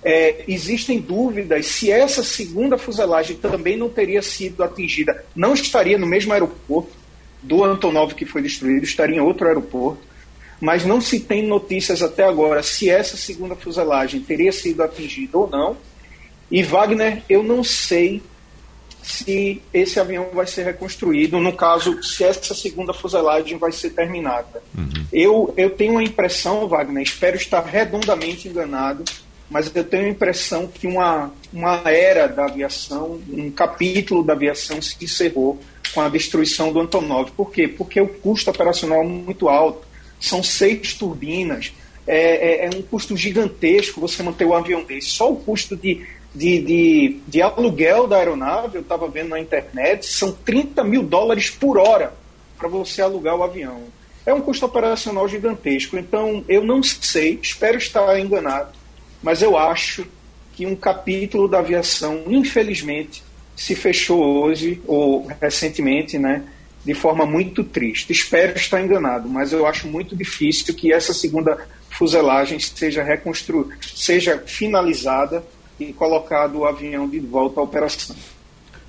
É, 0.03 0.45
existem 0.47 1.01
dúvidas 1.01 1.67
se 1.67 1.91
essa 1.91 2.23
segunda 2.23 2.79
fuselagem 2.79 3.37
também 3.37 3.77
não 3.77 3.89
teria 3.89 4.23
sido 4.23 4.63
atingida, 4.63 5.25
não 5.35 5.53
estaria 5.53 5.99
no 5.99 6.07
mesmo 6.07 6.33
aeroporto 6.33 6.93
do 7.43 7.65
Antonov 7.65 8.15
que 8.15 8.25
foi 8.25 8.43
destruído, 8.43 8.85
estaria 8.85 9.17
em 9.17 9.21
outro 9.21 9.49
aeroporto, 9.49 10.03
mas 10.61 10.85
não 10.85 11.01
se 11.01 11.21
tem 11.21 11.47
notícias 11.47 12.03
até 12.03 12.25
agora 12.25 12.63
se 12.63 12.89
essa 12.89 13.17
segunda 13.17 13.57
fuselagem 13.57 14.21
teria 14.21 14.53
sido 14.53 14.83
atingida 14.83 15.37
ou 15.37 15.49
não. 15.49 15.77
E 16.51 16.63
Wagner, 16.63 17.23
eu 17.29 17.43
não 17.43 17.65
sei 17.65 18.23
se 19.07 19.63
esse 19.73 20.01
avião 20.01 20.31
vai 20.33 20.49
ser 20.49 20.65
reconstruído, 20.65 21.39
no 21.39 21.53
caso, 21.53 22.03
se 22.03 22.25
essa 22.25 22.53
segunda 22.55 22.93
fuselagem 22.93 23.57
vai 23.57 23.71
ser 23.71 23.91
terminada. 23.91 24.61
Uhum. 24.77 25.07
Eu, 25.13 25.55
eu 25.57 25.71
tenho 25.71 25.97
a 25.99 26.03
impressão, 26.03 26.67
Wagner, 26.67 27.05
espero 27.05 27.37
estar 27.37 27.61
redondamente 27.61 28.49
enganado, 28.49 29.05
mas 29.49 29.71
eu 29.73 29.85
tenho 29.85 30.07
a 30.07 30.09
impressão 30.09 30.67
que 30.67 30.89
uma, 30.89 31.33
uma 31.53 31.83
era 31.89 32.27
da 32.27 32.47
aviação, 32.47 33.21
um 33.33 33.49
capítulo 33.49 34.25
da 34.25 34.33
aviação 34.33 34.83
se 34.83 34.97
encerrou 35.01 35.61
com 35.95 36.01
a 36.01 36.09
destruição 36.09 36.73
do 36.73 36.81
Antonov. 36.81 37.31
Por 37.31 37.53
quê? 37.53 37.69
Porque 37.69 38.01
o 38.01 38.09
custo 38.09 38.51
operacional 38.51 39.03
é 39.03 39.07
muito 39.07 39.49
alto, 39.49 39.87
são 40.19 40.43
seis 40.43 40.95
turbinas, 40.95 41.73
é, 42.09 42.65
é, 42.65 42.67
é 42.67 42.71
um 42.77 42.83
custo 42.83 43.17
gigantesco 43.17 44.01
você 44.01 44.21
manter 44.21 44.47
o 44.47 44.55
avião 44.55 44.83
desse. 44.83 45.11
Só 45.11 45.31
o 45.31 45.37
custo 45.37 45.77
de 45.77 46.05
de, 46.37 46.61
de, 46.61 47.21
de 47.27 47.41
aluguel 47.41 48.07
da 48.07 48.19
aeronave, 48.19 48.77
eu 48.77 48.83
estava 48.83 49.09
vendo 49.09 49.31
na 49.31 49.41
internet, 49.41 50.05
são 50.05 50.31
30 50.33 50.85
mil 50.85 51.03
dólares 51.03 51.49
por 51.49 51.79
hora 51.79 52.13
para 52.59 52.69
você 52.69 53.01
alugar 53.01 53.35
o 53.37 53.43
avião. 53.43 53.85
É 54.27 54.35
um 54.35 54.41
custo 54.43 54.67
operacional 54.67 55.27
gigantesco. 55.27 55.97
Então, 55.97 56.45
eu 56.47 56.63
não 56.63 56.83
sei, 56.83 57.39
espero 57.41 57.79
estar 57.79 58.21
enganado, 58.21 58.73
mas 59.23 59.41
eu 59.41 59.57
acho 59.57 60.07
que 60.53 60.67
um 60.67 60.77
capítulo 60.77 61.49
da 61.49 61.61
aviação, 61.61 62.25
infelizmente, 62.27 63.23
se 63.57 63.75
fechou 63.75 64.23
hoje, 64.43 64.83
ou 64.87 65.27
recentemente, 65.41 66.19
né, 66.19 66.43
de 66.85 66.93
forma 66.93 67.25
muito 67.25 67.65
triste. 67.65 68.13
Espero 68.13 68.57
estar 68.57 68.83
enganado, 68.83 69.27
mas 69.27 69.55
eu 69.55 69.67
acho 69.67 69.89
muito 69.89 70.15
difícil 70.15 70.75
que 70.75 70.93
essa 70.93 71.15
segunda 71.15 71.67
fuselagem 71.89 72.59
seja 72.59 73.03
reconstruída, 73.03 73.75
seja 73.81 74.43
finalizada 74.47 75.43
e 75.79 75.93
colocado 75.93 76.59
o 76.59 76.65
avião 76.65 77.09
de 77.09 77.21
volta 77.21 77.61
à 77.61 77.63
operação. 77.63 78.17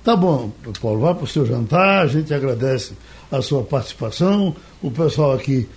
Tá 0.02 0.16
bom, 0.16 0.50
Paulo, 0.80 1.00
vá 1.00 1.14
para 1.14 1.24
o 1.24 1.26
seu 1.26 1.44
jantar, 1.44 2.04
a 2.04 2.06
gente 2.06 2.32
agradece 2.32 2.92
a 3.30 3.42
sua 3.42 3.62
participação, 3.62 4.56
o 4.82 4.90
pessoal 4.90 5.34
aqui 5.34 5.68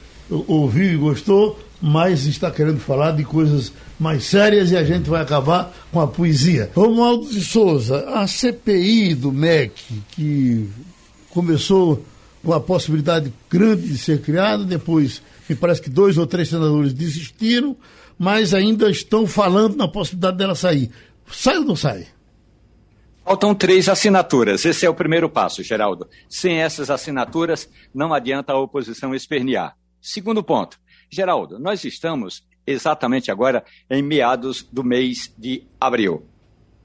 ouviu 0.47 0.93
e 0.93 0.95
gostou, 0.95 1.59
mas 1.81 2.25
está 2.25 2.49
querendo 2.49 2.79
falar 2.79 3.11
de 3.11 3.25
coisas 3.25 3.73
mais 3.99 4.25
sérias 4.25 4.71
e 4.71 4.77
a 4.77 4.83
gente 4.83 5.09
vai 5.09 5.21
acabar 5.21 5.73
com 5.91 5.99
a 5.99 6.07
poesia. 6.07 6.71
Romualdo 6.75 7.27
de 7.27 7.41
Souza, 7.41 8.07
a 8.09 8.25
CPI 8.27 9.15
do 9.15 9.31
MEC, 9.31 9.73
que 10.11 10.69
começou 11.31 12.03
com 12.43 12.53
a 12.53 12.59
possibilidade 12.59 13.33
grande 13.49 13.87
de 13.87 13.97
ser 13.97 14.21
criada, 14.21 14.63
depois 14.63 15.21
me 15.49 15.55
parece 15.55 15.81
que 15.81 15.89
dois 15.89 16.17
ou 16.17 16.25
três 16.25 16.49
senadores 16.49 16.93
desistiram, 16.93 17.75
mas 18.21 18.53
ainda 18.53 18.87
estão 18.87 19.25
falando 19.25 19.75
na 19.75 19.87
possibilidade 19.87 20.37
dela 20.37 20.53
sair. 20.53 20.91
Sai 21.25 21.57
ou 21.57 21.65
não 21.65 21.75
sai? 21.75 22.05
Faltam 23.25 23.55
três 23.55 23.89
assinaturas. 23.89 24.63
Esse 24.63 24.85
é 24.85 24.89
o 24.91 24.93
primeiro 24.93 25.27
passo, 25.27 25.63
Geraldo. 25.63 26.07
Sem 26.29 26.61
essas 26.61 26.91
assinaturas, 26.91 27.67
não 27.91 28.13
adianta 28.13 28.53
a 28.53 28.59
oposição 28.59 29.15
espernear. 29.15 29.75
Segundo 29.99 30.43
ponto. 30.43 30.79
Geraldo, 31.09 31.57
nós 31.57 31.83
estamos 31.83 32.43
exatamente 32.63 33.31
agora 33.31 33.65
em 33.89 34.03
meados 34.03 34.61
do 34.71 34.83
mês 34.83 35.33
de 35.35 35.63
abril. 35.79 36.23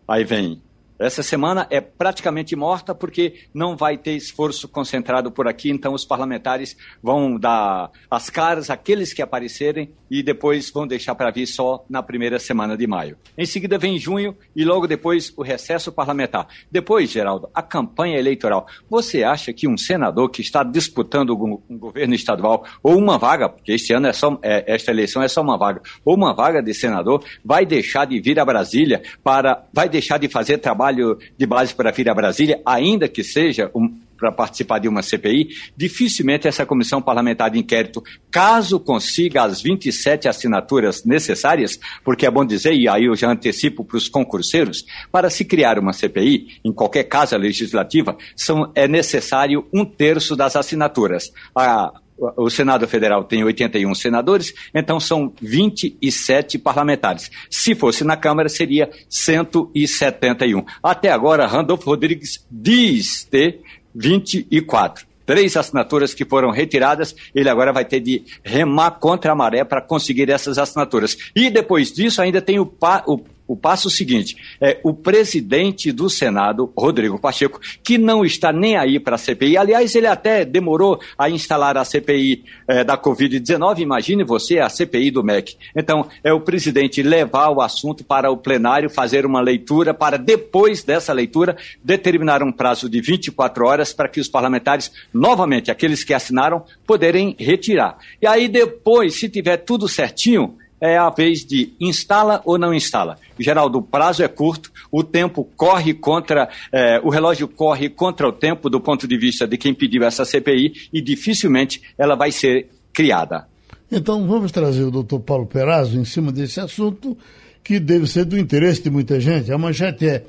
Aí 0.08 0.24
vem 0.24 0.62
essa 0.98 1.22
semana 1.22 1.66
é 1.70 1.80
praticamente 1.80 2.56
morta 2.56 2.94
porque 2.94 3.46
não 3.52 3.76
vai 3.76 3.98
ter 3.98 4.12
esforço 4.12 4.66
concentrado 4.68 5.30
por 5.30 5.46
aqui, 5.46 5.70
então 5.70 5.92
os 5.92 6.04
parlamentares 6.04 6.76
vão 7.02 7.38
dar 7.38 7.90
as 8.10 8.30
caras 8.30 8.70
àqueles 8.70 9.12
que 9.12 9.20
aparecerem 9.20 9.90
e 10.10 10.22
depois 10.22 10.70
vão 10.70 10.86
deixar 10.86 11.14
para 11.14 11.30
vir 11.30 11.46
só 11.46 11.84
na 11.88 12.02
primeira 12.02 12.38
semana 12.38 12.76
de 12.76 12.86
maio. 12.86 13.18
Em 13.36 13.44
seguida 13.44 13.76
vem 13.78 13.98
junho 13.98 14.36
e 14.54 14.64
logo 14.64 14.86
depois 14.86 15.32
o 15.36 15.42
recesso 15.42 15.92
parlamentar. 15.92 16.46
Depois, 16.70 17.10
Geraldo, 17.10 17.50
a 17.54 17.62
campanha 17.62 18.18
eleitoral. 18.18 18.66
Você 18.88 19.22
acha 19.22 19.52
que 19.52 19.68
um 19.68 19.76
senador 19.76 20.30
que 20.30 20.40
está 20.40 20.62
disputando 20.62 21.36
um 21.68 21.78
governo 21.78 22.14
estadual 22.14 22.64
ou 22.82 22.96
uma 22.96 23.18
vaga, 23.18 23.48
porque 23.48 23.72
este 23.72 23.92
ano 23.92 24.06
é 24.06 24.12
só, 24.12 24.38
é, 24.42 24.64
esta 24.74 24.90
eleição 24.90 25.22
é 25.22 25.28
só 25.28 25.42
uma 25.42 25.58
vaga, 25.58 25.82
ou 26.04 26.14
uma 26.14 26.32
vaga 26.32 26.62
de 26.62 26.72
senador, 26.72 27.22
vai 27.44 27.66
deixar 27.66 28.06
de 28.06 28.20
vir 28.20 28.38
a 28.40 28.44
Brasília 28.44 29.02
para, 29.22 29.66
vai 29.72 29.88
deixar 29.88 30.18
de 30.18 30.28
fazer 30.28 30.58
trabalho 30.58 30.85
trabalho 30.86 31.18
de 31.36 31.46
base 31.46 31.74
para 31.74 31.90
vir 31.90 32.08
a 32.08 32.14
Brasília, 32.14 32.60
ainda 32.64 33.08
que 33.08 33.24
seja 33.24 33.70
um, 33.74 33.98
para 34.16 34.32
participar 34.32 34.78
de 34.78 34.88
uma 34.88 35.02
CPI, 35.02 35.48
dificilmente 35.76 36.48
essa 36.48 36.64
comissão 36.64 37.02
parlamentar 37.02 37.50
de 37.50 37.58
inquérito, 37.58 38.02
caso 38.30 38.78
consiga 38.78 39.42
as 39.42 39.60
27 39.60 40.28
assinaturas 40.28 41.04
necessárias, 41.04 41.78
porque 42.04 42.26
é 42.26 42.30
bom 42.30 42.44
dizer, 42.44 42.74
e 42.74 42.88
aí 42.88 43.04
eu 43.04 43.16
já 43.16 43.30
antecipo 43.30 43.84
para 43.84 43.96
os 43.96 44.08
concurseiros, 44.08 44.84
para 45.10 45.28
se 45.28 45.44
criar 45.44 45.78
uma 45.78 45.92
CPI, 45.92 46.60
em 46.64 46.72
qualquer 46.72 47.04
casa 47.04 47.36
legislativa, 47.36 48.16
são, 48.34 48.70
é 48.74 48.86
necessário 48.86 49.66
um 49.72 49.84
terço 49.84 50.36
das 50.36 50.56
assinaturas. 50.56 51.30
A, 51.54 51.92
o 52.18 52.48
Senado 52.48 52.86
Federal 52.88 53.24
tem 53.24 53.44
81 53.44 53.94
senadores, 53.94 54.54
então 54.74 54.98
são 54.98 55.32
27 55.40 56.58
parlamentares. 56.58 57.30
Se 57.50 57.74
fosse 57.74 58.04
na 58.04 58.16
Câmara, 58.16 58.48
seria 58.48 58.90
171. 59.08 60.64
Até 60.82 61.10
agora, 61.10 61.46
Randolfo 61.46 61.90
Rodrigues 61.90 62.44
diz 62.50 63.24
ter 63.24 63.60
24 63.94 65.06
três 65.26 65.56
assinaturas 65.56 66.14
que 66.14 66.24
foram 66.24 66.52
retiradas, 66.52 67.14
ele 67.34 67.50
agora 67.50 67.72
vai 67.72 67.84
ter 67.84 67.98
de 67.98 68.22
remar 68.44 68.92
contra 68.92 69.32
a 69.32 69.34
maré 69.34 69.64
para 69.64 69.82
conseguir 69.82 70.30
essas 70.30 70.56
assinaturas. 70.56 71.18
E 71.34 71.50
depois 71.50 71.92
disso, 71.92 72.22
ainda 72.22 72.40
tem 72.40 72.60
o, 72.60 72.72
o 73.06 73.20
o 73.46 73.56
passo 73.56 73.88
seguinte 73.88 74.36
é 74.60 74.80
o 74.82 74.92
presidente 74.92 75.92
do 75.92 76.10
Senado, 76.10 76.72
Rodrigo 76.76 77.18
Pacheco, 77.18 77.60
que 77.82 77.96
não 77.96 78.24
está 78.24 78.52
nem 78.52 78.76
aí 78.76 78.98
para 78.98 79.14
a 79.14 79.18
CPI. 79.18 79.56
Aliás, 79.56 79.94
ele 79.94 80.06
até 80.06 80.44
demorou 80.44 81.00
a 81.16 81.30
instalar 81.30 81.76
a 81.76 81.84
CPI 81.84 82.44
é, 82.66 82.82
da 82.82 82.98
Covid-19. 82.98 83.78
Imagine 83.78 84.24
você 84.24 84.58
a 84.58 84.68
CPI 84.68 85.10
do 85.10 85.22
MEC. 85.22 85.56
Então, 85.74 86.08
é 86.24 86.32
o 86.32 86.40
presidente 86.40 87.02
levar 87.02 87.50
o 87.50 87.60
assunto 87.60 88.02
para 88.02 88.30
o 88.30 88.36
plenário, 88.36 88.90
fazer 88.90 89.24
uma 89.24 89.40
leitura, 89.40 89.94
para 89.94 90.16
depois 90.16 90.82
dessa 90.82 91.12
leitura 91.12 91.56
determinar 91.82 92.42
um 92.42 92.52
prazo 92.52 92.88
de 92.88 93.00
24 93.00 93.66
horas 93.66 93.92
para 93.92 94.08
que 94.08 94.20
os 94.20 94.28
parlamentares, 94.28 94.90
novamente, 95.12 95.70
aqueles 95.70 96.02
que 96.02 96.14
assinaram, 96.14 96.64
poderem 96.86 97.36
retirar. 97.38 97.98
E 98.20 98.26
aí, 98.26 98.48
depois, 98.48 99.18
se 99.18 99.28
tiver 99.28 99.58
tudo 99.58 99.88
certinho, 99.88 100.56
é 100.80 100.96
a 100.96 101.10
vez 101.10 101.44
de 101.44 101.72
instala 101.80 102.42
ou 102.44 102.58
não 102.58 102.74
instala. 102.74 103.18
Geraldo, 103.38 103.78
o 103.78 103.82
prazo 103.82 104.22
é 104.22 104.28
curto, 104.28 104.70
o 104.90 105.02
tempo 105.02 105.48
corre 105.56 105.94
contra, 105.94 106.48
é, 106.72 107.00
o 107.02 107.08
relógio 107.08 107.48
corre 107.48 107.88
contra 107.88 108.28
o 108.28 108.32
tempo 108.32 108.68
do 108.68 108.80
ponto 108.80 109.06
de 109.06 109.16
vista 109.16 109.46
de 109.46 109.56
quem 109.56 109.74
pediu 109.74 110.04
essa 110.04 110.24
CPI 110.24 110.88
e 110.92 111.00
dificilmente 111.00 111.82
ela 111.96 112.14
vai 112.14 112.30
ser 112.30 112.68
criada. 112.92 113.46
Então 113.90 114.26
vamos 114.26 114.50
trazer 114.50 114.84
o 114.84 114.90
doutor 114.90 115.20
Paulo 115.20 115.46
Perazzo 115.46 115.98
em 115.98 116.04
cima 116.04 116.32
desse 116.32 116.60
assunto 116.60 117.16
que 117.62 117.80
deve 117.80 118.06
ser 118.06 118.24
do 118.24 118.38
interesse 118.38 118.82
de 118.82 118.90
muita 118.90 119.20
gente. 119.20 119.52
A 119.52 119.58
manchete 119.58 120.06
é 120.06 120.24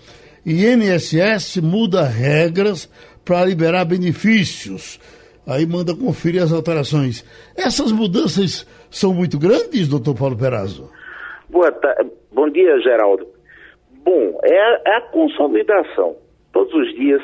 INSS 0.45 1.57
muda 1.57 2.07
regras 2.07 2.89
para 3.23 3.45
liberar 3.45 3.85
benefícios. 3.85 4.99
Aí 5.45 5.65
manda 5.65 5.95
conferir 5.95 6.41
as 6.41 6.51
alterações. 6.51 7.23
Essas 7.55 7.91
mudanças 7.91 8.65
são 8.89 9.13
muito 9.13 9.39
grandes, 9.39 9.87
doutor 9.87 10.15
Paulo 10.15 10.37
Perazzo? 10.37 10.91
Boa. 11.49 11.73
Bom 12.31 12.49
dia, 12.49 12.79
Geraldo. 12.79 13.27
Bom, 14.03 14.39
é 14.43 14.59
a, 14.59 14.81
é 14.85 14.97
a 14.97 15.01
consolidação. 15.01 16.15
Todos 16.53 16.73
os 16.73 16.93
dias 16.95 17.21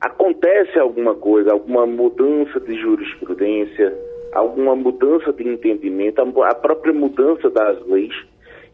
acontece 0.00 0.78
alguma 0.78 1.14
coisa, 1.14 1.52
alguma 1.52 1.86
mudança 1.86 2.60
de 2.60 2.74
jurisprudência, 2.80 3.96
alguma 4.32 4.74
mudança 4.76 5.32
de 5.32 5.46
entendimento, 5.48 6.20
a 6.20 6.54
própria 6.54 6.92
mudança 6.92 7.50
das 7.50 7.84
leis. 7.86 8.14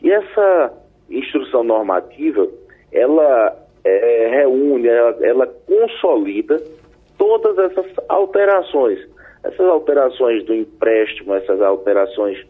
E 0.02 0.10
essa 0.10 0.72
instrução 1.10 1.64
normativa, 1.64 2.46
ela 2.92 3.56
é, 3.84 4.28
reúne, 4.30 4.88
ela, 4.88 5.16
ela 5.20 5.46
consolida 5.46 6.62
todas 7.18 7.58
essas 7.58 7.86
alterações 8.08 9.13
essas 9.44 9.66
alterações 9.66 10.44
do 10.44 10.54
empréstimo, 10.54 11.34
essas 11.34 11.60
alterações 11.60 12.42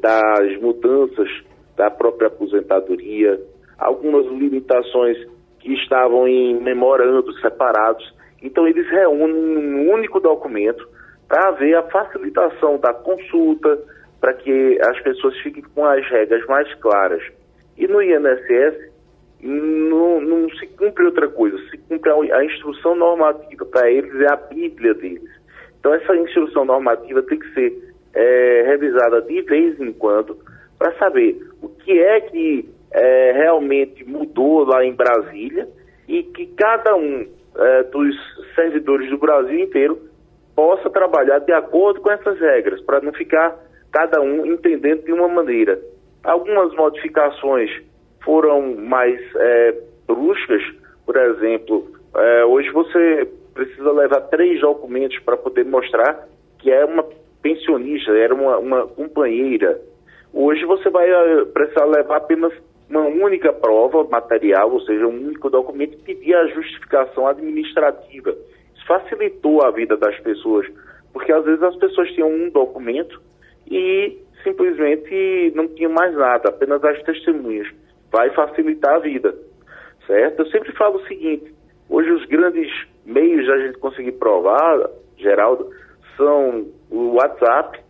das 0.00 0.60
mudanças 0.60 1.28
da 1.76 1.90
própria 1.90 2.26
aposentadoria, 2.26 3.40
algumas 3.78 4.26
limitações 4.26 5.16
que 5.60 5.72
estavam 5.74 6.26
em 6.26 6.60
memorandos 6.60 7.40
separados. 7.40 8.14
Então, 8.42 8.66
eles 8.66 8.88
reúnem 8.88 9.34
um 9.34 9.92
único 9.92 10.18
documento 10.20 10.86
para 11.28 11.50
haver 11.50 11.76
a 11.76 11.82
facilitação 11.84 12.78
da 12.78 12.92
consulta, 12.92 13.78
para 14.20 14.34
que 14.34 14.78
as 14.82 15.00
pessoas 15.02 15.38
fiquem 15.40 15.62
com 15.74 15.84
as 15.84 16.06
regras 16.10 16.44
mais 16.46 16.72
claras. 16.74 17.22
E 17.78 17.86
no 17.86 18.02
INSS 18.02 18.90
não, 19.42 20.20
não 20.20 20.50
se 20.50 20.66
cumpre 20.66 21.04
outra 21.04 21.28
coisa, 21.28 21.56
se 21.70 21.78
cumpre 21.78 22.10
a, 22.10 22.36
a 22.36 22.44
instrução 22.44 22.94
normativa, 22.94 23.64
para 23.64 23.90
eles 23.90 24.14
é 24.20 24.32
a 24.32 24.36
Bíblia 24.36 24.92
deles. 24.94 25.39
Então 25.80 25.94
essa 25.94 26.14
instrução 26.14 26.64
normativa 26.64 27.22
tem 27.22 27.38
que 27.38 27.52
ser 27.54 27.94
é, 28.14 28.62
revisada 28.66 29.22
de 29.22 29.42
vez 29.42 29.80
em 29.80 29.92
quando 29.92 30.38
para 30.78 30.92
saber 30.98 31.40
o 31.60 31.68
que 31.68 31.98
é 31.98 32.20
que 32.20 32.68
é, 32.92 33.32
realmente 33.32 34.04
mudou 34.04 34.64
lá 34.64 34.84
em 34.84 34.94
Brasília 34.94 35.68
e 36.06 36.22
que 36.22 36.46
cada 36.56 36.94
um 36.94 37.26
é, 37.56 37.82
dos 37.84 38.14
servidores 38.54 39.08
do 39.10 39.18
Brasil 39.18 39.58
inteiro 39.58 39.98
possa 40.54 40.90
trabalhar 40.90 41.38
de 41.38 41.52
acordo 41.52 42.00
com 42.00 42.10
essas 42.10 42.38
regras, 42.38 42.80
para 42.82 43.00
não 43.00 43.12
ficar 43.12 43.56
cada 43.92 44.20
um 44.20 44.44
entendendo 44.44 45.04
de 45.04 45.12
uma 45.12 45.28
maneira. 45.28 45.80
Algumas 46.22 46.74
modificações 46.74 47.70
foram 48.22 48.76
mais 48.76 49.18
é, 49.36 49.74
bruscas, 50.06 50.62
por 51.06 51.16
exemplo, 51.16 51.90
é, 52.14 52.44
hoje 52.44 52.70
você 52.70 53.28
precisa 53.64 53.92
levar 53.92 54.22
três 54.22 54.58
documentos 54.62 55.18
para 55.18 55.36
poder 55.36 55.66
mostrar 55.66 56.26
que 56.58 56.70
é 56.70 56.82
uma 56.82 57.04
pensionista, 57.42 58.10
era 58.12 58.34
uma, 58.34 58.56
uma 58.56 58.86
companheira. 58.86 59.78
Hoje 60.32 60.64
você 60.64 60.88
vai 60.88 61.10
é, 61.10 61.44
precisar 61.44 61.84
levar 61.84 62.16
apenas 62.16 62.52
uma 62.88 63.02
única 63.02 63.52
prova 63.52 64.04
material, 64.04 64.72
ou 64.72 64.80
seja, 64.80 65.06
um 65.06 65.26
único 65.26 65.50
documento 65.50 65.94
e 65.94 66.02
pedir 66.02 66.34
a 66.34 66.46
justificação 66.46 67.26
administrativa. 67.26 68.30
Isso 68.74 68.86
facilitou 68.86 69.62
a 69.62 69.70
vida 69.70 69.94
das 69.96 70.18
pessoas, 70.20 70.66
porque 71.12 71.30
às 71.30 71.44
vezes 71.44 71.62
as 71.62 71.76
pessoas 71.76 72.10
tinham 72.12 72.30
um 72.30 72.48
documento 72.48 73.20
e 73.70 74.18
simplesmente 74.42 75.52
não 75.54 75.68
tinham 75.68 75.92
mais 75.92 76.14
nada, 76.14 76.48
apenas 76.48 76.82
as 76.82 77.02
testemunhas. 77.02 77.68
Vai 78.10 78.30
facilitar 78.30 78.96
a 78.96 79.00
vida, 79.00 79.34
certo? 80.06 80.40
Eu 80.40 80.46
sempre 80.46 80.72
falo 80.72 80.96
o 80.96 81.06
seguinte: 81.06 81.54
hoje 81.90 82.10
os 82.10 82.24
grandes 82.24 82.70
meios 83.10 83.44
de 83.44 83.52
a 83.52 83.58
gente 83.66 83.78
conseguir 83.78 84.12
provar, 84.12 84.88
Geraldo, 85.16 85.68
são 86.16 86.66
o 86.90 87.14
WhatsApp, 87.14 87.80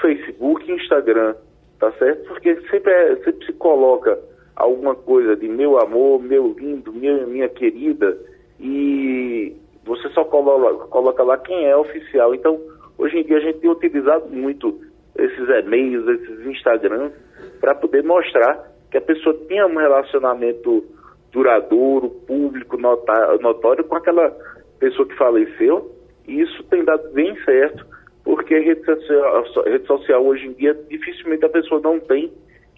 Facebook 0.00 0.70
e 0.70 0.74
Instagram, 0.74 1.34
tá 1.78 1.90
certo? 1.92 2.28
Porque 2.28 2.54
sempre, 2.70 2.92
é, 2.92 3.16
sempre 3.16 3.46
se 3.46 3.52
coloca 3.54 4.18
alguma 4.54 4.94
coisa 4.94 5.36
de 5.36 5.48
meu 5.48 5.78
amor, 5.78 6.22
meu 6.22 6.54
lindo, 6.58 6.92
minha, 6.92 7.26
minha 7.26 7.48
querida, 7.48 8.16
e 8.58 9.54
você 9.84 10.08
só 10.10 10.24
coloca, 10.24 10.86
coloca 10.88 11.22
lá 11.22 11.38
quem 11.38 11.66
é 11.66 11.76
oficial. 11.76 12.34
Então, 12.34 12.60
hoje 12.98 13.18
em 13.18 13.24
dia 13.24 13.36
a 13.36 13.40
gente 13.40 13.60
tem 13.60 13.70
utilizado 13.70 14.28
muito 14.28 14.80
esses 15.16 15.48
e-mails, 15.48 16.08
esses 16.08 16.46
Instagrams, 16.46 17.12
para 17.60 17.74
poder 17.74 18.02
mostrar 18.02 18.72
que 18.90 18.98
a 18.98 19.00
pessoa 19.00 19.36
tinha 19.48 19.66
um 19.66 19.76
relacionamento 19.76 20.84
duradouro, 21.32 22.08
público, 22.26 22.78
notório 22.78 23.84
com 23.84 23.96
aquela 23.96 24.34
pessoa 24.78 25.06
que 25.06 25.14
faleceu, 25.16 25.94
e 26.26 26.40
isso 26.40 26.62
tem 26.64 26.84
dado 26.84 27.08
bem 27.12 27.36
certo, 27.44 27.86
porque 28.24 28.58
rede 28.58 28.84
social, 28.84 29.44
rede 29.64 29.86
social 29.86 30.24
hoje 30.24 30.46
em 30.46 30.52
dia 30.52 30.74
dificilmente 30.88 31.44
a 31.44 31.48
pessoa 31.48 31.80
não 31.80 32.00
tem 32.00 32.32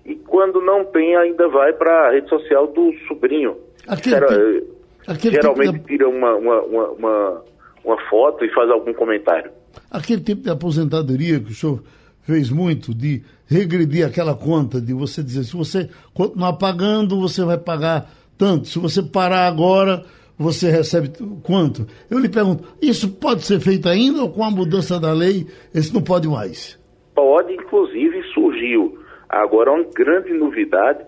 e 0.08 0.14
quando 0.14 0.62
não 0.62 0.86
tem, 0.86 1.14
ainda 1.16 1.48
vai 1.48 1.70
para 1.74 2.08
a 2.08 2.12
rede 2.12 2.30
social 2.30 2.66
do 2.68 2.94
sobrinho. 3.06 3.58
Aquele, 3.86 4.16
Era, 4.16 4.62
aquele 5.06 5.34
geralmente 5.34 5.72
tipo 5.72 5.80
de... 5.80 5.84
tira 5.84 6.08
uma, 6.08 6.34
uma, 6.34 6.62
uma, 6.62 6.88
uma, 6.92 7.44
uma 7.84 8.08
foto 8.08 8.42
e 8.42 8.54
faz 8.54 8.70
algum 8.70 8.94
comentário. 8.94 9.50
Aquele 9.90 10.22
tipo 10.22 10.40
de 10.40 10.48
aposentadoria 10.48 11.38
que 11.38 11.52
o 11.52 11.54
senhor 11.54 11.82
fez 12.22 12.48
muito, 12.50 12.94
de 12.94 13.22
regredir 13.46 14.06
aquela 14.06 14.34
conta, 14.34 14.80
de 14.80 14.94
você 14.94 15.22
dizer, 15.22 15.44
se 15.44 15.54
você 15.54 15.90
continuar 16.14 16.54
pagando, 16.54 17.20
você 17.20 17.44
vai 17.44 17.58
pagar 17.58 18.10
tanto. 18.38 18.66
Se 18.66 18.78
você 18.78 19.02
parar 19.02 19.46
agora, 19.46 20.06
você 20.38 20.70
recebe 20.70 21.10
quanto? 21.42 21.86
Eu 22.10 22.18
lhe 22.18 22.28
pergunto, 22.28 22.64
isso 22.80 23.10
pode 23.18 23.44
ser 23.44 23.60
feito 23.60 23.88
ainda 23.88 24.22
ou 24.22 24.30
com 24.30 24.44
a 24.44 24.50
mudança 24.50 25.00
da 25.00 25.12
lei, 25.12 25.46
isso 25.74 25.92
não 25.92 26.02
pode 26.02 26.28
mais? 26.28 26.78
Pode, 27.14 27.52
inclusive 27.52 28.22
surgiu 28.32 28.98
Agora, 29.28 29.72
uma 29.72 29.84
grande 29.94 30.32
novidade 30.32 31.04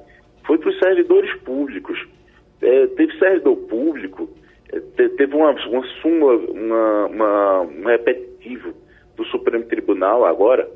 foi 0.47 0.59
para 0.59 0.69
os 0.69 0.79
servidores 0.79 1.33
públicos. 1.43 1.99
É, 2.61 2.87
teve 2.89 3.19
servidor 3.19 3.57
público, 3.57 4.29
é, 4.71 4.79
teve 5.09 5.35
uma, 5.35 5.53
uma 5.53 5.87
súmula, 6.03 6.37
uma, 6.51 7.07
uma, 7.07 7.61
um 7.63 7.85
repetitivo 7.85 8.75
do 9.17 9.25
Supremo 9.27 9.65
Tribunal 9.65 10.27
agora, 10.27 10.69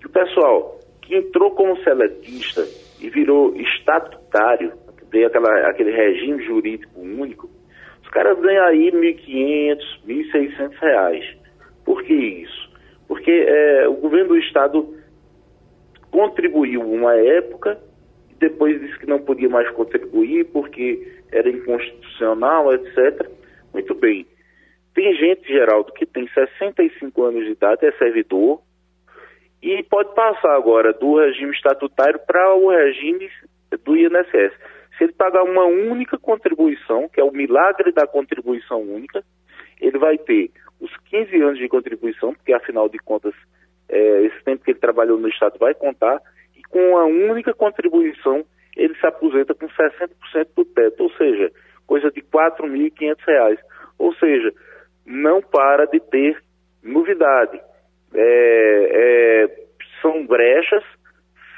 que 0.00 0.06
o 0.06 0.10
pessoal 0.10 0.80
que 1.02 1.16
entrou 1.16 1.52
como 1.52 1.80
seletista 1.84 2.66
e 3.00 3.08
virou 3.08 3.54
estatutário, 3.54 4.72
tem 5.10 5.24
aquela, 5.24 5.68
aquele 5.68 5.92
regime 5.92 6.44
jurídico 6.44 7.00
único, 7.00 7.48
os 8.08 8.12
caras 8.12 8.40
ganham 8.40 8.64
aí 8.64 8.88
R$ 8.88 8.96
1.500, 8.96 9.78
R$ 10.06 10.14
1.600. 10.32 11.36
Por 11.84 12.02
que 12.02 12.14
isso? 12.14 12.70
Porque 13.06 13.30
é, 13.30 13.86
o 13.86 13.94
governo 13.94 14.28
do 14.28 14.38
Estado 14.38 14.96
contribuiu 16.10 16.80
uma 16.80 17.14
época, 17.14 17.78
depois 18.38 18.80
disse 18.80 18.98
que 18.98 19.06
não 19.06 19.18
podia 19.18 19.50
mais 19.50 19.68
contribuir 19.72 20.46
porque 20.46 21.06
era 21.30 21.50
inconstitucional, 21.50 22.72
etc. 22.72 23.28
Muito 23.74 23.94
bem. 23.94 24.26
Tem 24.94 25.14
gente, 25.14 25.46
Geraldo, 25.46 25.92
que 25.92 26.06
tem 26.06 26.26
65 26.28 27.22
anos 27.22 27.44
de 27.44 27.52
idade, 27.52 27.84
é 27.84 27.92
servidor, 27.92 28.62
e 29.62 29.82
pode 29.82 30.14
passar 30.14 30.56
agora 30.56 30.94
do 30.94 31.18
regime 31.18 31.52
estatutário 31.52 32.18
para 32.26 32.54
o 32.54 32.70
regime 32.70 33.28
do 33.84 33.96
INSS. 33.96 34.54
Se 34.98 35.04
ele 35.04 35.12
pagar 35.12 35.44
uma 35.44 35.64
única 35.64 36.18
contribuição, 36.18 37.08
que 37.08 37.20
é 37.20 37.24
o 37.24 37.32
milagre 37.32 37.92
da 37.92 38.06
contribuição 38.06 38.82
única, 38.82 39.22
ele 39.80 39.96
vai 39.96 40.18
ter 40.18 40.50
os 40.80 40.94
15 41.08 41.40
anos 41.40 41.58
de 41.58 41.68
contribuição, 41.68 42.34
porque 42.34 42.52
afinal 42.52 42.88
de 42.88 42.98
contas 42.98 43.32
é, 43.88 44.22
esse 44.24 44.42
tempo 44.44 44.64
que 44.64 44.72
ele 44.72 44.80
trabalhou 44.80 45.18
no 45.18 45.28
Estado 45.28 45.58
vai 45.58 45.72
contar, 45.72 46.20
e 46.56 46.62
com 46.64 46.98
a 46.98 47.04
única 47.06 47.54
contribuição 47.54 48.44
ele 48.76 48.94
se 48.96 49.06
aposenta 49.06 49.54
com 49.54 49.66
60% 49.68 50.48
do 50.56 50.64
teto, 50.64 51.04
ou 51.04 51.10
seja, 51.12 51.50
coisa 51.86 52.10
de 52.10 52.20
R$ 52.20 52.26
4.500. 52.32 53.58
Ou 53.98 54.14
seja, 54.14 54.52
não 55.04 55.40
para 55.40 55.86
de 55.86 55.98
ter 55.98 56.40
novidade. 56.82 57.60
É, 58.14 58.90
é, 58.92 59.66
são 60.00 60.24
brechas, 60.26 60.84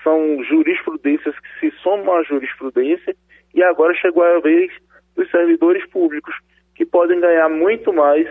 são 0.02 0.42
jurisprudências 0.44 1.34
que 1.38 1.60
se 1.60 1.76
somam 1.82 2.16
à 2.16 2.22
jurisprudência, 2.22 3.14
e 3.54 3.62
agora 3.62 3.94
chegou 3.94 4.22
a 4.22 4.40
vez 4.40 4.70
dos 5.16 5.30
servidores 5.30 5.84
públicos, 5.90 6.34
que 6.74 6.84
podem 6.86 7.20
ganhar 7.20 7.48
muito 7.48 7.92
mais 7.92 8.26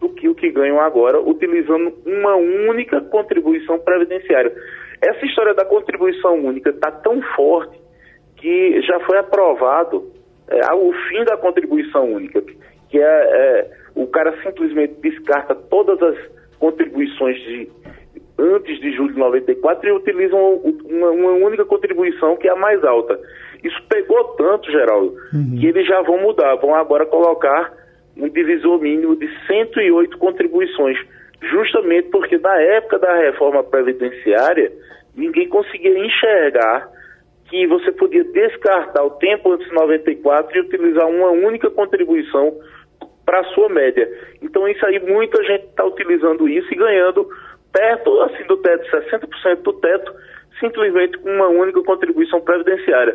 do 0.00 0.10
que 0.10 0.28
o 0.28 0.34
que 0.34 0.50
ganham 0.50 0.80
agora, 0.80 1.20
utilizando 1.20 1.94
uma 2.04 2.36
única 2.36 3.00
contribuição 3.00 3.78
previdenciária. 3.78 4.52
Essa 5.00 5.24
história 5.24 5.54
da 5.54 5.64
contribuição 5.64 6.34
única 6.34 6.70
está 6.70 6.90
tão 6.90 7.22
forte 7.34 7.78
que 8.36 8.82
já 8.82 9.00
foi 9.00 9.18
aprovado 9.18 10.12
é, 10.48 10.74
o 10.74 10.92
fim 11.08 11.24
da 11.24 11.36
contribuição 11.36 12.12
única, 12.12 12.42
que 12.88 12.98
é, 12.98 13.02
é, 13.02 13.70
o 13.94 14.06
cara 14.06 14.36
simplesmente 14.42 14.94
descarta 15.00 15.54
todas 15.54 16.00
as 16.02 16.16
contribuições 16.58 17.36
de 17.42 17.68
antes 18.38 18.78
de 18.80 18.92
julho 18.92 19.14
de 19.14 19.18
94 19.18 19.88
e 19.88 19.92
utilizam 19.92 20.56
uma, 20.84 21.10
uma 21.10 21.32
única 21.32 21.64
contribuição 21.64 22.36
que 22.36 22.46
é 22.46 22.52
a 22.52 22.56
mais 22.56 22.84
alta. 22.84 23.18
Isso 23.66 23.82
pegou 23.88 24.22
tanto, 24.36 24.70
Geraldo, 24.70 25.14
uhum. 25.32 25.56
que 25.58 25.66
eles 25.66 25.86
já 25.86 26.00
vão 26.02 26.20
mudar, 26.20 26.54
vão 26.56 26.74
agora 26.74 27.04
colocar 27.06 27.72
um 28.16 28.28
divisor 28.28 28.80
mínimo 28.80 29.16
de 29.16 29.28
108 29.46 30.16
contribuições, 30.18 30.98
justamente 31.42 32.08
porque 32.10 32.38
na 32.38 32.60
época 32.60 32.98
da 32.98 33.14
reforma 33.16 33.62
previdenciária 33.64 34.72
ninguém 35.14 35.48
conseguia 35.48 35.98
enxergar 35.98 36.88
que 37.48 37.66
você 37.66 37.92
podia 37.92 38.24
descartar 38.24 39.04
o 39.04 39.10
tempo 39.10 39.52
antes 39.52 39.68
de 39.68 39.74
94 39.74 40.56
e 40.56 40.60
utilizar 40.60 41.08
uma 41.08 41.30
única 41.30 41.70
contribuição 41.70 42.54
para 43.24 43.40
a 43.40 43.44
sua 43.44 43.68
média. 43.68 44.08
Então 44.42 44.66
isso 44.68 44.84
aí 44.86 44.98
muita 45.00 45.42
gente 45.44 45.64
está 45.66 45.84
utilizando 45.84 46.48
isso 46.48 46.72
e 46.72 46.76
ganhando 46.76 47.28
perto 47.72 48.20
assim 48.22 48.44
do 48.46 48.56
teto, 48.58 48.84
60% 48.90 49.62
do 49.62 49.72
teto, 49.74 50.12
simplesmente 50.60 51.18
com 51.18 51.30
uma 51.30 51.48
única 51.48 51.82
contribuição 51.82 52.40
previdenciária. 52.40 53.14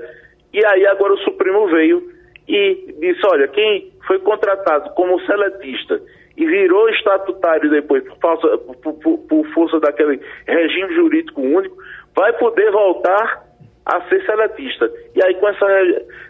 E 0.54 0.66
aí 0.66 0.86
agora 0.88 1.14
o 1.14 1.20
Supremo 1.20 1.68
veio 1.68 2.12
e 2.48 2.96
disse, 3.00 3.22
olha, 3.26 3.48
quem 3.48 3.92
foi 4.06 4.20
contratado 4.20 4.90
como 4.92 5.20
seletista 5.22 6.02
e 6.36 6.46
virou 6.46 6.90
estatutário 6.90 7.70
depois 7.70 8.04
por, 8.04 8.18
força, 8.18 8.58
por, 8.58 8.94
por, 8.96 9.18
por 9.20 9.48
força 9.54 9.80
daquele 9.80 10.20
regime 10.48 10.94
jurídico 10.96 11.42
único, 11.42 11.78
vai 12.16 12.34
poder 12.34 12.72
voltar 12.72 13.46
a 13.86 14.02
ser 14.10 14.26
seletista. 14.26 14.92
E 15.16 15.24
aí 15.24 15.36
com 15.36 15.48
essa, 15.48 15.66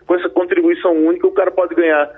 com 0.05 0.15
essa 0.15 0.29
contribuição 0.29 0.91
única 0.93 1.27
o 1.27 1.31
cara 1.31 1.51
pode 1.51 1.75
ganhar 1.75 2.09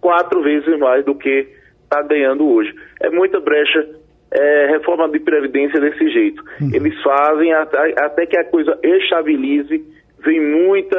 quatro 0.00 0.42
vezes 0.42 0.78
mais 0.78 1.04
do 1.04 1.14
que 1.14 1.48
está 1.84 2.02
ganhando 2.02 2.46
hoje. 2.48 2.74
É 3.00 3.10
muita 3.10 3.40
brecha 3.40 3.88
é, 4.30 4.66
reforma 4.66 5.08
de 5.08 5.20
previdência 5.20 5.80
desse 5.80 6.08
jeito. 6.10 6.42
Uhum. 6.60 6.70
Eles 6.72 7.00
fazem 7.02 7.52
até, 7.54 7.94
até, 7.98 8.26
que 8.26 8.38
a 8.38 8.44
coisa 8.44 8.78
estabilize, 8.82 9.84
vem 10.24 10.40
muita 10.40 10.96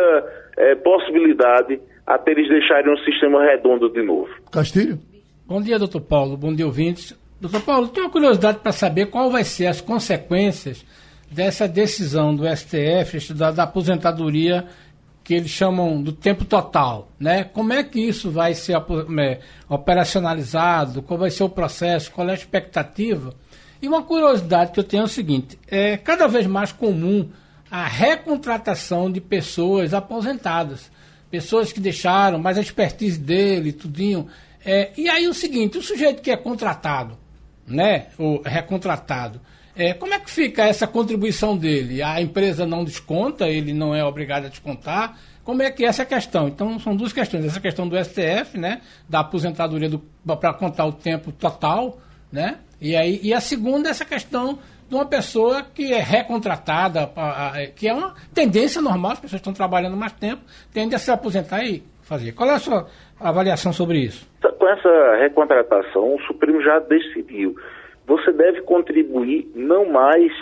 é, 0.58 0.76
possibilidade 0.76 1.80
até 2.06 2.32
eles 2.32 2.50
deixarem 2.50 2.92
um 2.92 2.98
sistema 2.98 3.44
redondo 3.44 3.90
de 3.90 4.02
novo. 4.02 4.30
Castilho? 4.52 5.00
Bom 5.46 5.62
dia, 5.62 5.78
doutor 5.78 6.02
Paulo. 6.02 6.36
Bom 6.36 6.54
dia, 6.54 6.66
ouvintes. 6.66 7.18
Doutor 7.40 7.62
Paulo, 7.62 7.88
tenho 7.88 8.06
uma 8.08 8.12
curiosidade 8.12 8.60
para 8.60 8.72
saber 8.72 9.08
qual 9.08 9.30
vai 9.30 9.44
ser 9.44 9.68
as 9.68 9.80
consequências 9.80 10.86
dessa 11.32 11.68
decisão 11.68 12.36
do 12.36 12.44
STF 12.48 13.34
da, 13.34 13.52
da 13.52 13.64
aposentadoria 13.64 14.66
que 15.24 15.36
eles 15.36 15.52
chamam 15.52 16.02
do 16.02 16.12
tempo 16.12 16.44
total, 16.44 17.08
né? 17.20 17.44
Como 17.44 17.72
é 17.72 17.84
que 17.84 18.00
isso 18.00 18.32
vai 18.32 18.56
ser 18.56 18.76
é, 18.76 19.40
operacionalizado? 19.70 21.04
Qual 21.04 21.20
vai 21.20 21.30
ser 21.30 21.44
o 21.44 21.50
processo? 21.50 22.12
Qual 22.12 22.28
é 22.28 22.32
a 22.32 22.36
expectativa? 22.36 23.36
E 23.80 23.88
uma 23.88 24.02
curiosidade 24.02 24.72
que 24.72 24.80
eu 24.80 24.84
tenho 24.84 25.02
é 25.02 25.06
o 25.06 25.08
seguinte: 25.08 25.60
é 25.68 25.98
cada 25.98 26.28
vez 26.28 26.48
mais 26.48 26.72
comum 26.72 27.30
a 27.70 27.88
recontratação 27.88 29.12
de 29.12 29.22
pessoas 29.22 29.94
aposentadas, 29.94 30.92
pessoas 31.30 31.72
que 31.72 31.80
deixaram, 31.80 32.40
mas 32.40 32.58
a 32.58 32.62
expertise 32.62 33.20
dele, 33.20 33.72
tudinho. 33.72 34.28
É, 34.66 34.92
e 34.98 35.08
aí 35.10 35.28
o 35.28 35.34
seguinte: 35.34 35.78
o 35.78 35.82
sujeito 35.82 36.22
que 36.22 36.32
é 36.32 36.38
contratado, 36.38 37.18
né, 37.68 38.08
ou 38.18 38.42
recontratado, 38.42 39.40
é, 39.76 39.94
como 39.94 40.14
é 40.14 40.20
que 40.20 40.30
fica 40.30 40.64
essa 40.64 40.86
contribuição 40.86 41.56
dele? 41.56 42.02
A 42.02 42.22
empresa 42.22 42.66
não 42.66 42.84
desconta, 42.84 43.48
ele 43.48 43.74
não 43.74 43.96
é 43.96 44.04
obrigado 44.04 44.46
a 44.46 44.50
descontar. 44.50 45.18
Como 45.42 45.64
é 45.64 45.72
que 45.72 45.86
é 45.86 45.88
essa 45.88 46.06
questão? 46.06 46.48
Então, 46.48 46.78
são 46.80 46.96
duas 46.96 47.14
questões. 47.14 47.46
Essa 47.46 47.62
questão 47.62 47.88
do 47.88 47.98
STF, 47.98 48.58
né? 48.58 48.82
Da 49.08 49.22
aposentadoria 49.22 49.90
para 50.26 50.54
contar 50.54 50.86
o 50.86 50.92
tempo 50.92 51.32
total, 51.32 51.98
né? 52.32 52.58
E, 52.82 52.96
aí, 52.96 53.20
e 53.24 53.34
a 53.34 53.40
segunda, 53.40 53.90
essa 53.90 54.06
questão 54.06 54.60
de 54.90 54.96
uma 54.96 55.06
pessoa 55.06 55.64
que 55.64 55.94
é 55.94 56.00
recontratada, 56.00 57.10
que 57.76 57.88
é 57.88 57.94
uma 57.94 58.14
tendência 58.34 58.82
normal, 58.82 59.14
as 59.14 59.20
pessoas 59.20 59.40
estão 59.40 59.54
trabalhando 59.54 59.96
mais 59.96 60.14
tempo, 60.14 60.42
tendem 60.74 60.96
a 60.96 61.00
se 61.00 61.12
aposentar 61.12 61.64
e 61.64 61.84
fazer. 62.02 62.34
Qual 62.34 62.50
é 62.50 62.56
a 62.56 62.60
sua 62.60 62.88
avaliação 63.20 63.72
sobre 63.72 64.00
isso? 64.00 64.28
Com 64.42 64.68
essa 64.68 65.16
recontratação, 65.22 66.16
o 66.16 66.22
Supremo 66.22 66.62
já 66.62 66.80
decidiu 66.80 67.56
você 68.10 68.32
deve 68.34 68.62
contribuir 68.64 69.48
não 69.54 69.86
mais 69.86 70.34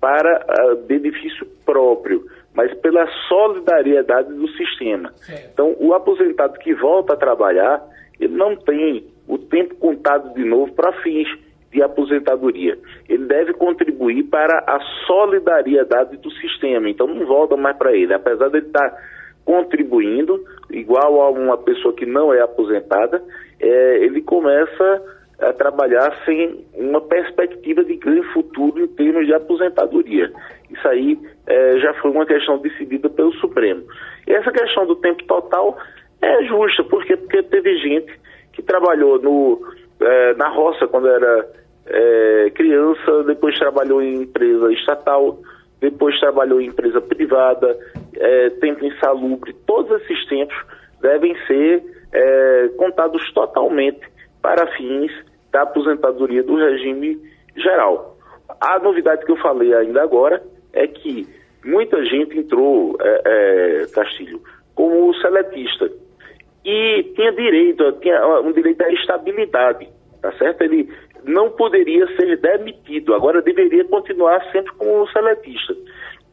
para 0.00 0.46
uh, 0.46 0.76
benefício 0.86 1.44
próprio, 1.64 2.24
mas 2.54 2.72
pela 2.74 3.04
solidariedade 3.28 4.32
do 4.32 4.48
sistema. 4.52 5.12
Então, 5.52 5.74
o 5.80 5.92
aposentado 5.92 6.56
que 6.60 6.72
volta 6.72 7.14
a 7.14 7.16
trabalhar, 7.16 7.84
ele 8.20 8.34
não 8.34 8.54
tem 8.54 9.04
o 9.26 9.36
tempo 9.36 9.74
contado 9.74 10.32
de 10.34 10.44
novo 10.44 10.72
para 10.72 10.92
fins 11.02 11.28
de 11.70 11.82
aposentadoria. 11.82 12.78
Ele 13.08 13.24
deve 13.26 13.52
contribuir 13.54 14.24
para 14.24 14.58
a 14.66 14.80
solidariedade 15.06 16.16
do 16.18 16.30
sistema. 16.32 16.88
Então, 16.88 17.06
não 17.06 17.26
volta 17.26 17.56
mais 17.56 17.76
para 17.76 17.94
ele. 17.94 18.14
Apesar 18.14 18.48
de 18.48 18.58
ele 18.58 18.66
estar 18.66 18.88
tá 18.88 18.96
contribuindo, 19.44 20.42
igual 20.70 21.20
a 21.22 21.30
uma 21.30 21.56
pessoa 21.58 21.94
que 21.94 22.06
não 22.06 22.32
é 22.32 22.40
aposentada, 22.40 23.22
é, 23.60 24.04
ele 24.04 24.20
começa 24.22 25.02
a 25.40 25.52
trabalhar 25.52 26.16
sem 26.24 26.64
uma 26.74 27.00
perspectiva 27.00 27.84
de 27.84 27.96
grande 27.96 28.26
futuro 28.32 28.82
em 28.82 28.88
termos 28.88 29.26
de 29.26 29.34
aposentadoria. 29.34 30.32
Isso 30.70 30.88
aí 30.88 31.18
é, 31.46 31.78
já 31.78 31.94
foi 31.94 32.10
uma 32.10 32.26
questão 32.26 32.58
decidida 32.58 33.08
pelo 33.10 33.32
Supremo. 33.34 33.82
E 34.26 34.32
essa 34.32 34.50
questão 34.50 34.86
do 34.86 34.96
tempo 34.96 35.22
total 35.24 35.76
é 36.22 36.44
justa, 36.44 36.82
porque, 36.84 37.16
porque 37.16 37.42
teve 37.44 37.76
gente 37.78 38.12
que 38.52 38.62
trabalhou 38.62 39.20
no, 39.20 39.60
é, 40.00 40.34
na 40.34 40.48
roça 40.48 40.86
quando 40.86 41.08
era 41.08 41.48
é, 41.86 42.50
criança, 42.54 43.24
depois 43.24 43.58
trabalhou 43.58 44.02
em 44.02 44.22
empresa 44.22 44.72
estatal, 44.72 45.38
depois 45.80 46.18
trabalhou 46.18 46.60
em 46.60 46.66
empresa 46.66 47.00
privada, 47.00 47.76
é, 48.14 48.50
tempo 48.50 48.84
insalubre. 48.84 49.52
Todos 49.66 50.00
esses 50.02 50.26
tempos 50.26 50.56
devem 51.00 51.36
ser 51.46 51.82
é, 52.12 52.68
contados 52.76 53.32
totalmente 53.32 54.00
para 54.42 54.66
fins 54.76 55.12
da 55.52 55.62
aposentadoria 55.62 56.42
do 56.42 56.56
regime 56.56 57.20
geral. 57.56 58.16
A 58.60 58.78
novidade 58.78 59.24
que 59.24 59.32
eu 59.32 59.36
falei 59.36 59.74
ainda 59.74 60.02
agora 60.02 60.42
é 60.72 60.86
que 60.86 61.26
muita 61.64 62.04
gente 62.04 62.38
entrou, 62.38 62.96
é, 63.00 63.22
é, 63.24 63.86
Castilho, 63.92 64.40
como 64.74 65.14
seletista 65.14 65.90
e 66.66 67.04
tinha 67.14 67.30
direito, 67.30 67.92
tinha 68.00 68.40
um 68.40 68.50
direito 68.50 68.82
à 68.82 68.90
estabilidade, 68.92 69.88
tá 70.20 70.32
certo? 70.32 70.62
Ele 70.62 70.92
não 71.22 71.50
poderia 71.50 72.04
ser 72.16 72.36
demitido, 72.38 73.14
agora 73.14 73.40
deveria 73.40 73.84
continuar 73.84 74.44
sempre 74.50 74.72
como 74.72 75.06
seletista. 75.10 75.76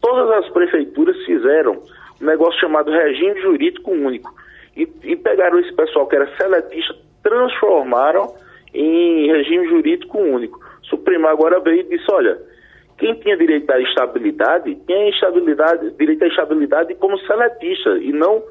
Todas 0.02 0.44
as 0.44 0.50
prefeituras 0.52 1.16
fizeram 1.24 1.84
um 2.20 2.26
negócio 2.26 2.60
chamado 2.60 2.92
regime 2.92 3.40
jurídico 3.42 3.92
único 3.92 4.34
e, 4.76 4.90
e 5.04 5.16
pegaram 5.16 5.60
esse 5.60 5.72
pessoal 5.74 6.08
que 6.08 6.16
era 6.16 6.36
seletista, 6.36 6.96
transformaram 7.22 8.34
em 8.74 9.32
regime 9.32 9.68
jurídico 9.68 10.18
único. 10.18 10.60
O 10.82 10.86
Supremo 10.88 11.28
agora 11.28 11.60
veio 11.60 11.82
e 11.82 11.84
disse, 11.84 12.12
olha, 12.12 12.40
quem 12.98 13.14
tinha 13.20 13.38
direito 13.38 13.70
à 13.70 13.80
estabilidade, 13.80 14.76
tinha 14.88 15.10
estabilidade, 15.10 15.92
direito 15.92 16.24
à 16.24 16.28
estabilidade 16.28 16.96
como 16.96 17.20
seletista 17.20 17.98
e 18.00 18.12
não 18.12 18.42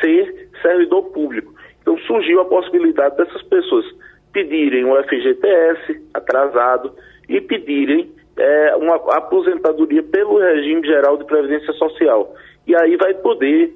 ser 0.00 0.48
servidor 0.62 1.10
público. 1.12 1.54
Então 1.80 1.96
surgiu 1.98 2.40
a 2.40 2.44
possibilidade 2.44 3.16
dessas 3.16 3.42
pessoas 3.42 3.84
pedirem 4.32 4.84
um 4.84 4.94
FGTS 5.02 6.02
atrasado 6.12 6.92
e 7.28 7.40
pedirem 7.40 8.10
é, 8.36 8.76
uma 8.76 8.96
aposentadoria 9.16 10.02
pelo 10.02 10.38
regime 10.38 10.86
geral 10.86 11.16
de 11.16 11.24
previdência 11.24 11.72
social. 11.74 12.34
E 12.66 12.74
aí 12.74 12.96
vai 12.96 13.14
poder, 13.14 13.72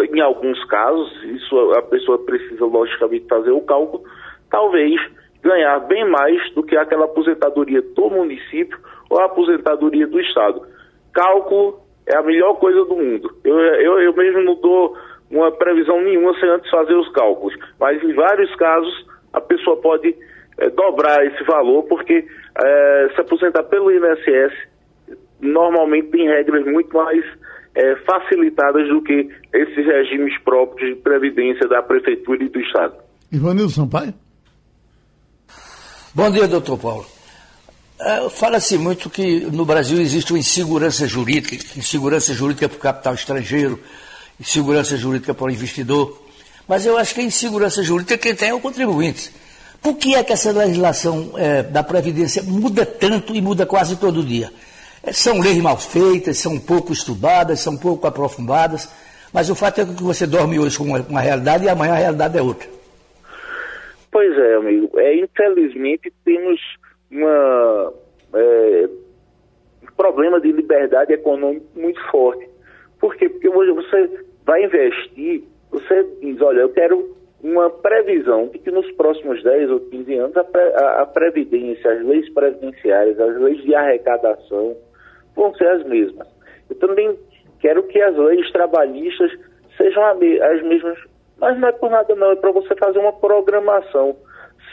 em 0.00 0.20
alguns 0.20 0.62
casos, 0.64 1.10
isso 1.24 1.56
a 1.72 1.82
pessoa 1.82 2.18
precisa 2.24 2.64
logicamente 2.64 3.26
fazer 3.26 3.52
o 3.52 3.62
cálculo, 3.62 4.04
talvez 4.50 5.00
ganhar 5.42 5.80
bem 5.80 6.08
mais 6.08 6.52
do 6.54 6.62
que 6.62 6.76
aquela 6.76 7.06
aposentadoria 7.06 7.82
do 7.82 8.10
município 8.10 8.78
ou 9.08 9.20
a 9.20 9.24
aposentadoria 9.24 10.06
do 10.06 10.20
Estado. 10.20 10.62
Cálculo 11.12 11.80
é 12.06 12.16
a 12.16 12.22
melhor 12.22 12.54
coisa 12.54 12.84
do 12.84 12.96
mundo. 12.96 13.34
Eu, 13.44 13.58
eu, 13.58 14.00
eu 14.00 14.14
mesmo 14.14 14.42
não 14.42 14.54
dou 14.56 14.96
uma 15.32 15.50
previsão 15.50 16.00
nenhuma 16.02 16.38
sem 16.38 16.48
antes 16.48 16.70
fazer 16.70 16.94
os 16.94 17.10
cálculos, 17.12 17.54
mas 17.80 18.02
em 18.02 18.12
vários 18.14 18.54
casos 18.56 19.06
a 19.32 19.40
pessoa 19.40 19.76
pode 19.78 20.14
é, 20.58 20.68
dobrar 20.70 21.24
esse 21.26 21.42
valor, 21.44 21.84
porque 21.84 22.24
é, 22.54 23.08
se 23.14 23.20
aposentar 23.20 23.62
pelo 23.64 23.90
INSS 23.90 24.52
normalmente 25.40 26.08
tem 26.08 26.28
regras 26.28 26.64
muito 26.66 26.94
mais 26.94 27.24
é, 27.74 27.96
facilitadas 27.96 28.86
do 28.88 29.02
que 29.02 29.28
esses 29.52 29.86
regimes 29.86 30.38
próprios 30.42 30.94
de 30.94 31.02
previdência 31.02 31.66
da 31.66 31.82
Prefeitura 31.82 32.44
e 32.44 32.48
do 32.48 32.60
Estado. 32.60 32.94
Ivanildo 33.32 33.70
Sampaio? 33.70 34.12
Bom 36.14 36.30
dia, 36.30 36.46
doutor 36.46 36.78
Paulo. 36.78 37.06
É, 37.98 38.28
Fala-se 38.28 38.76
muito 38.76 39.08
que 39.08 39.40
no 39.50 39.64
Brasil 39.64 39.98
existe 39.98 40.32
uma 40.32 40.38
insegurança 40.38 41.06
jurídica, 41.06 41.54
insegurança 41.78 42.34
jurídica 42.34 42.68
para 42.68 42.76
o 42.76 42.80
capital 42.80 43.14
estrangeiro, 43.14 43.78
insegurança 44.42 44.96
jurídica 44.96 45.32
para 45.32 45.46
o 45.46 45.50
investidor. 45.50 46.20
Mas 46.68 46.84
eu 46.84 46.96
acho 46.98 47.14
que 47.14 47.20
a 47.20 47.24
insegurança 47.24 47.82
jurídica 47.82 48.18
quem 48.18 48.34
tem 48.34 48.48
é 48.48 48.54
o 48.54 48.60
contribuinte. 48.60 49.32
Por 49.80 49.96
que 49.96 50.14
é 50.14 50.22
que 50.22 50.32
essa 50.32 50.52
legislação 50.52 51.32
é, 51.36 51.62
da 51.62 51.82
Previdência 51.82 52.42
muda 52.42 52.84
tanto 52.84 53.34
e 53.34 53.40
muda 53.40 53.64
quase 53.64 53.98
todo 53.98 54.22
dia? 54.22 54.50
É, 55.02 55.12
são 55.12 55.40
leis 55.40 55.58
mal 55.58 55.78
feitas, 55.78 56.38
são 56.38 56.58
pouco 56.58 56.92
estudadas, 56.92 57.60
são 57.60 57.76
pouco 57.76 58.06
aprofundadas, 58.06 58.88
mas 59.32 59.48
o 59.48 59.54
fato 59.54 59.80
é 59.80 59.84
que 59.84 60.02
você 60.02 60.26
dorme 60.26 60.58
hoje 60.58 60.76
com 60.76 60.84
uma, 60.84 61.00
uma 61.00 61.20
realidade 61.20 61.64
e 61.64 61.68
amanhã 61.68 61.92
a 61.92 61.96
realidade 61.96 62.36
é 62.36 62.42
outra. 62.42 62.68
Pois 64.10 64.36
é, 64.36 64.54
amigo. 64.54 64.90
É, 64.98 65.16
infelizmente 65.16 66.12
temos 66.24 66.60
uma, 67.10 67.92
é, 68.34 68.88
um 69.82 69.92
problema 69.96 70.40
de 70.40 70.52
liberdade 70.52 71.12
econômica 71.12 71.66
muito 71.74 72.00
forte. 72.10 72.48
Por 73.00 73.16
quê? 73.16 73.28
Porque 73.28 73.48
hoje 73.48 73.72
você 73.72 74.08
vai 74.44 74.64
investir, 74.64 75.44
você 75.70 76.04
diz, 76.20 76.40
olha, 76.40 76.60
eu 76.60 76.68
quero 76.70 77.16
uma 77.42 77.70
previsão 77.70 78.48
de 78.48 78.58
que 78.58 78.70
nos 78.70 78.90
próximos 78.92 79.42
10 79.42 79.70
ou 79.70 79.80
15 79.80 80.14
anos 80.14 80.36
a, 80.36 80.44
pre, 80.44 80.60
a, 80.60 81.02
a 81.02 81.06
Previdência, 81.06 81.92
as 81.92 82.04
leis 82.04 82.32
previdenciárias, 82.32 83.18
as 83.18 83.36
leis 83.40 83.62
de 83.62 83.74
arrecadação 83.74 84.76
vão 85.34 85.54
ser 85.54 85.66
as 85.68 85.84
mesmas. 85.84 86.28
Eu 86.70 86.76
também 86.76 87.18
quero 87.60 87.82
que 87.84 88.00
as 88.00 88.16
leis 88.16 88.50
trabalhistas 88.52 89.32
sejam 89.76 90.04
as 90.04 90.62
mesmas 90.62 90.98
mas 91.42 91.58
não 91.58 91.68
é 91.68 91.72
por 91.72 91.90
nada 91.90 92.14
não, 92.14 92.30
é 92.30 92.36
para 92.36 92.52
você 92.52 92.72
fazer 92.76 93.00
uma 93.00 93.12
programação. 93.12 94.16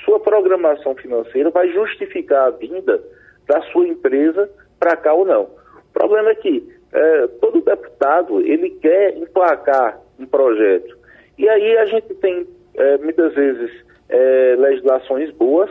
Sua 0.05 0.19
programação 0.19 0.93
financeira 0.93 1.49
vai 1.49 1.67
justificar 1.71 2.45
a 2.45 2.51
vinda 2.51 3.01
da 3.47 3.59
sua 3.71 3.87
empresa 3.87 4.47
para 4.79 4.95
cá 4.95 5.11
ou 5.11 5.25
não. 5.25 5.45
O 5.45 5.91
problema 5.91 6.29
é 6.29 6.35
que 6.35 6.78
é, 6.91 7.27
todo 7.39 7.61
deputado 7.61 8.41
ele 8.41 8.71
quer 8.81 9.17
emplacar 9.17 9.99
um 10.19 10.25
projeto. 10.25 10.97
E 11.37 11.47
aí 11.47 11.77
a 11.77 11.85
gente 11.85 12.13
tem 12.15 12.47
é, 12.75 12.97
muitas 12.97 13.33
vezes 13.33 13.71
é, 14.09 14.55
legislações 14.57 15.31
boas, 15.31 15.69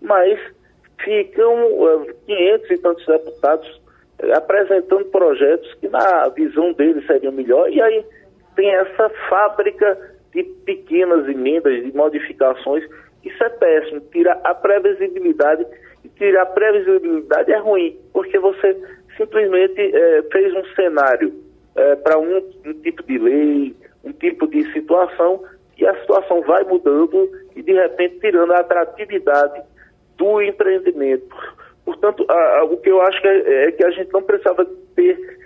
mas 0.00 0.38
ficam 1.02 1.56
500 2.26 2.70
eh, 2.70 2.74
e 2.74 2.78
tantos 2.78 3.06
deputados 3.06 3.80
eh, 4.20 4.32
apresentando 4.32 5.04
projetos 5.06 5.72
que 5.74 5.88
na 5.88 6.28
visão 6.28 6.72
deles 6.72 7.06
seriam 7.06 7.32
melhor, 7.32 7.70
e 7.70 7.80
aí 7.80 8.04
tem 8.54 8.70
essa 8.74 9.10
fábrica 9.28 9.98
de 10.32 10.44
pequenas 10.64 11.28
emendas, 11.28 11.82
de 11.82 11.94
modificações, 11.96 12.84
isso 13.24 13.44
é 13.44 13.48
péssimo, 13.48 14.00
tira 14.12 14.32
a 14.44 14.54
previsibilidade, 14.54 15.66
e 16.04 16.08
tirar 16.08 16.42
a 16.42 16.46
previsibilidade 16.46 17.52
é 17.52 17.58
ruim, 17.58 17.96
porque 18.12 18.38
você 18.38 18.76
simplesmente 19.16 19.80
é, 19.80 20.22
fez 20.30 20.54
um 20.54 20.64
cenário 20.74 21.32
é, 21.74 21.96
para 21.96 22.18
um, 22.18 22.38
um 22.66 22.72
tipo 22.82 23.02
de 23.04 23.18
lei, 23.18 23.76
um 24.04 24.12
tipo 24.12 24.46
de 24.46 24.70
situação, 24.72 25.42
e 25.78 25.86
a 25.86 25.94
situação 26.00 26.42
vai 26.42 26.64
mudando 26.64 27.30
e 27.56 27.62
de 27.62 27.72
repente 27.72 28.20
tirando 28.20 28.52
a 28.52 28.60
atratividade 28.60 29.62
do 30.16 30.42
empreendimento. 30.42 31.34
Portanto, 31.84 32.24
a, 32.28 32.58
a, 32.58 32.64
o 32.64 32.76
que 32.76 32.90
eu 32.90 33.00
acho 33.02 33.20
que 33.20 33.28
é, 33.28 33.64
é, 33.64 33.72
que 33.72 33.84
a 33.84 33.90
gente 33.90 34.12
não 34.12 34.22
precisava 34.22 34.64
ter 34.94 35.38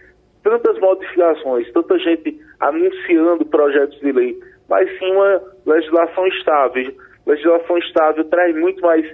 tantas 0.42 0.78
modificações, 0.78 1.70
tanta 1.72 1.98
gente 1.98 2.38
anunciando 2.60 3.44
projetos 3.46 3.98
de 4.00 4.12
lei, 4.12 4.38
mas 4.68 4.88
sim 4.98 5.10
uma 5.12 5.42
legislação 5.64 6.26
estável. 6.28 6.92
Legislação 7.26 7.78
estável 7.78 8.24
traz 8.24 8.54
muito 8.54 8.80
mais 8.82 9.04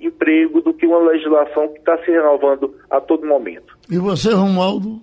emprego 0.00 0.60
do 0.62 0.72
que 0.72 0.86
uma 0.86 0.98
legislação 0.98 1.68
que 1.68 1.78
está 1.78 1.98
se 1.98 2.10
renovando 2.10 2.74
a 2.88 3.00
todo 3.00 3.26
momento. 3.26 3.78
E 3.90 3.98
você, 3.98 4.32
Romualdo? 4.32 5.02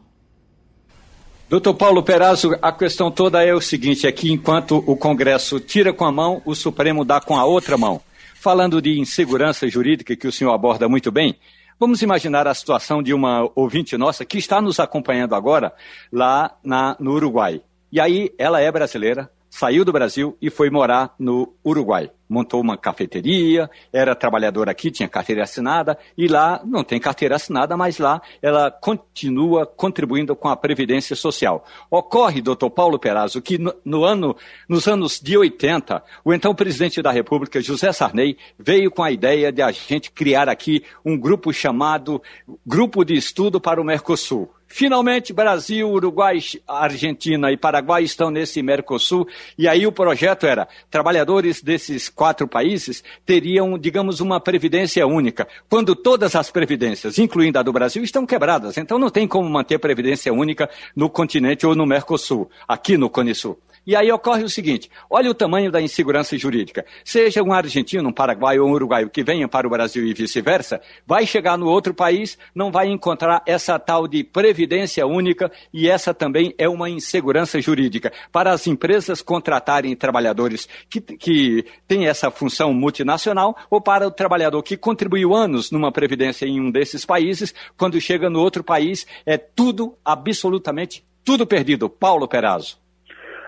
Doutor 1.49 1.73
Paulo 1.73 2.01
Perazzo, 2.01 2.57
a 2.61 2.71
questão 2.71 3.11
toda 3.11 3.43
é 3.43 3.53
o 3.53 3.59
seguinte: 3.59 4.07
é 4.07 4.11
que 4.13 4.31
enquanto 4.31 4.81
o 4.87 4.95
Congresso 4.95 5.59
tira 5.59 5.91
com 5.91 6.05
a 6.05 6.11
mão, 6.11 6.41
o 6.45 6.55
Supremo 6.55 7.03
dá 7.03 7.19
com 7.19 7.37
a 7.37 7.43
outra 7.43 7.77
mão. 7.77 7.99
Falando 8.35 8.81
de 8.81 8.97
insegurança 8.97 9.67
jurídica, 9.67 10.15
que 10.15 10.27
o 10.27 10.31
senhor 10.31 10.53
aborda 10.53 10.87
muito 10.87 11.11
bem, 11.11 11.35
vamos 11.77 12.01
imaginar 12.01 12.47
a 12.47 12.53
situação 12.53 13.03
de 13.03 13.13
uma 13.13 13.51
ouvinte 13.55 13.97
nossa 13.97 14.23
que 14.23 14.37
está 14.37 14.61
nos 14.61 14.79
acompanhando 14.79 15.35
agora 15.35 15.73
lá 16.09 16.55
na, 16.63 16.95
no 16.97 17.11
Uruguai. 17.11 17.61
E 17.91 17.99
aí, 17.99 18.31
ela 18.37 18.61
é 18.61 18.71
brasileira, 18.71 19.29
saiu 19.49 19.83
do 19.83 19.91
Brasil 19.91 20.37
e 20.41 20.49
foi 20.49 20.69
morar 20.69 21.13
no 21.19 21.53
Uruguai. 21.65 22.09
Montou 22.29 22.61
uma 22.61 22.77
cafeteria, 22.77 23.69
era 23.91 24.15
trabalhadora 24.15 24.71
aqui, 24.71 24.91
tinha 24.91 25.07
carteira 25.07 25.43
assinada, 25.43 25.97
e 26.17 26.27
lá 26.27 26.61
não 26.65 26.83
tem 26.83 26.99
carteira 26.99 27.35
assinada, 27.35 27.77
mas 27.77 27.97
lá 27.97 28.21
ela 28.41 28.69
continua 28.69 29.65
contribuindo 29.65 30.35
com 30.35 30.47
a 30.47 30.55
Previdência 30.55 31.15
Social. 31.15 31.65
Ocorre, 31.89 32.41
doutor 32.41 32.69
Paulo 32.69 32.99
Perazzo, 32.99 33.41
que 33.41 33.57
no, 33.57 33.73
no 33.83 34.03
ano, 34.03 34.35
nos 34.67 34.87
anos 34.87 35.19
de 35.19 35.37
80, 35.37 36.03
o 36.23 36.33
então 36.33 36.53
presidente 36.53 37.01
da 37.01 37.11
República, 37.11 37.61
José 37.61 37.91
Sarney, 37.91 38.37
veio 38.57 38.91
com 38.91 39.03
a 39.03 39.11
ideia 39.11 39.51
de 39.51 39.61
a 39.61 39.71
gente 39.71 40.11
criar 40.11 40.49
aqui 40.49 40.83
um 41.05 41.17
grupo 41.17 41.53
chamado 41.53 42.21
Grupo 42.65 43.03
de 43.03 43.15
Estudo 43.15 43.59
para 43.61 43.81
o 43.81 43.83
Mercosul. 43.83 44.56
Finalmente, 44.67 45.31
Brasil, 45.31 45.89
Uruguai, 45.89 46.39
Argentina 46.67 47.51
e 47.51 47.57
Paraguai 47.57 48.03
estão 48.03 48.29
nesse 48.29 48.61
Mercosul. 48.61 49.27
E 49.57 49.67
aí 49.67 49.87
o 49.87 49.91
projeto 49.91 50.45
era: 50.45 50.67
trabalhadores 50.91 51.61
desses 51.61 52.09
quatro 52.09 52.47
países 52.47 53.03
teriam, 53.25 53.77
digamos, 53.77 54.19
uma 54.19 54.39
previdência 54.39 55.07
única. 55.07 55.47
Quando 55.69 55.95
todas 55.95 56.35
as 56.35 56.51
previdências, 56.51 57.17
incluindo 57.17 57.57
a 57.57 57.63
do 57.63 57.71
Brasil, 57.71 58.03
estão 58.03 58.25
quebradas. 58.25 58.77
Então 58.77 58.99
não 58.99 59.09
tem 59.09 59.27
como 59.27 59.49
manter 59.49 59.79
previdência 59.79 60.33
única 60.33 60.69
no 60.95 61.09
continente 61.09 61.65
ou 61.65 61.75
no 61.75 61.85
Mercosul, 61.85 62.49
aqui 62.67 62.97
no 62.97 63.09
Conisul. 63.09 63.57
E 63.87 63.95
aí 63.95 64.11
ocorre 64.11 64.43
o 64.43 64.49
seguinte: 64.49 64.91
olha 65.09 65.31
o 65.31 65.33
tamanho 65.33 65.71
da 65.71 65.81
insegurança 65.81 66.37
jurídica. 66.37 66.85
Seja 67.05 67.41
um 67.41 67.53
argentino, 67.53 68.09
um 68.09 68.11
paraguaio 68.11 68.63
ou 68.63 68.69
um 68.69 68.73
uruguaio 68.73 69.09
que 69.09 69.23
venha 69.23 69.47
para 69.47 69.65
o 69.65 69.69
Brasil 69.69 70.05
e 70.05 70.13
vice-versa, 70.13 70.81
vai 71.05 71.25
chegar 71.25 71.57
no 71.57 71.67
outro 71.67 71.93
país, 71.93 72.37
não 72.53 72.69
vai 72.69 72.89
encontrar 72.89 73.41
essa 73.45 73.79
tal 73.79 74.05
de 74.05 74.25
previdência 74.25 75.07
única 75.07 75.49
e 75.73 75.89
essa 75.89 76.13
também 76.13 76.53
é 76.57 76.67
uma 76.67 76.89
insegurança 76.89 77.61
jurídica. 77.61 78.11
Para 78.29 78.51
as 78.51 78.67
empresas 78.67 79.21
contratarem 79.21 79.95
trabalhadores 79.95 80.67
que, 80.89 80.99
que 80.99 81.65
têm 81.87 82.07
essa 82.07 82.29
função 82.29 82.73
multinacional 82.73 83.55
ou 83.69 83.79
para 83.79 84.05
o 84.05 84.11
trabalhador 84.11 84.61
que 84.63 84.75
contribuiu 84.75 85.33
anos 85.33 85.71
numa 85.71 85.93
previdência 85.93 86.45
em 86.45 86.59
um 86.59 86.69
desses 86.69 87.05
países, 87.05 87.55
quando 87.77 88.01
chega 88.01 88.29
no 88.29 88.41
outro 88.41 88.65
país, 88.65 89.07
é 89.25 89.37
tudo, 89.37 89.95
absolutamente 90.03 91.05
tudo 91.23 91.47
perdido. 91.47 91.89
Paulo 91.89 92.27
Perazzo. 92.27 92.86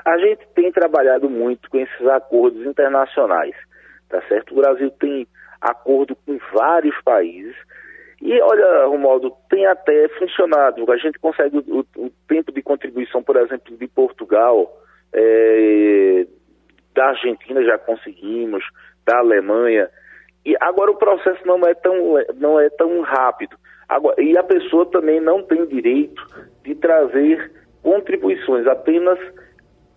A 0.10 0.18
gente 0.18 0.48
tem 0.56 0.72
trabalhado 0.72 1.30
muito 1.30 1.70
com 1.70 1.78
esses 1.78 2.08
acordos 2.08 2.66
internacionais, 2.66 3.56
tá 4.10 4.22
certo? 4.28 4.52
O 4.52 4.62
Brasil 4.62 4.90
tem 5.00 5.28
acordo 5.62 6.16
com 6.16 6.38
vários 6.54 7.00
países 7.04 7.56
e 8.22 8.42
olha, 8.42 8.86
Romualdo, 8.86 9.32
tem 9.50 9.66
até 9.66 10.10
funcionado. 10.18 10.92
A 10.92 10.98
gente 10.98 11.20
consegue 11.20 11.58
o, 11.58 11.86
o 11.98 12.10
tempo 12.28 12.52
de 12.52 12.62
contribuição, 12.62 13.24
por 13.24 13.38
exemplo, 13.38 13.78
de 13.78 13.88
Portugal, 13.88 14.78
é, 15.14 16.26
da 16.94 17.10
Argentina 17.10 17.64
já 17.64 17.78
conseguimos, 17.78 18.64
da 19.06 19.20
Alemanha. 19.20 19.90
E 20.46 20.56
agora 20.60 20.92
o 20.92 20.98
processo 20.98 21.46
não 21.46 21.62
é 21.62 21.74
tão, 21.74 22.16
não 22.36 22.60
é 22.60 22.70
tão 22.72 23.00
rápido. 23.02 23.56
Agora, 23.88 24.22
e 24.22 24.38
a 24.38 24.44
pessoa 24.44 24.86
também 24.88 25.22
não 25.22 25.44
tem 25.44 25.66
direito 25.66 26.22
de 26.64 26.76
trazer 26.76 27.52
contribuições, 27.82 28.68
apenas 28.68 29.18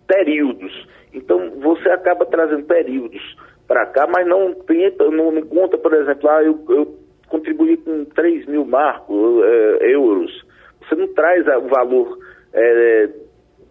períodos. 0.07 0.87
Então 1.13 1.51
você 1.61 1.89
acaba 1.89 2.25
trazendo 2.25 2.65
períodos 2.65 3.21
para 3.67 3.85
cá, 3.87 4.07
mas 4.07 4.27
não 4.27 4.53
tenta, 4.53 5.09
não, 5.09 5.31
não 5.31 5.41
conta, 5.43 5.77
por 5.77 5.93
exemplo, 5.93 6.29
ah, 6.29 6.43
eu, 6.43 6.59
eu 6.69 6.97
contribuí 7.27 7.77
com 7.77 8.05
3 8.05 8.45
mil 8.45 8.65
marcos, 8.65 9.43
é, 9.43 9.93
euros. 9.93 10.45
Você 10.81 10.95
não 10.95 11.07
traz 11.13 11.47
o 11.47 11.67
valor 11.67 12.17
é, 12.53 13.09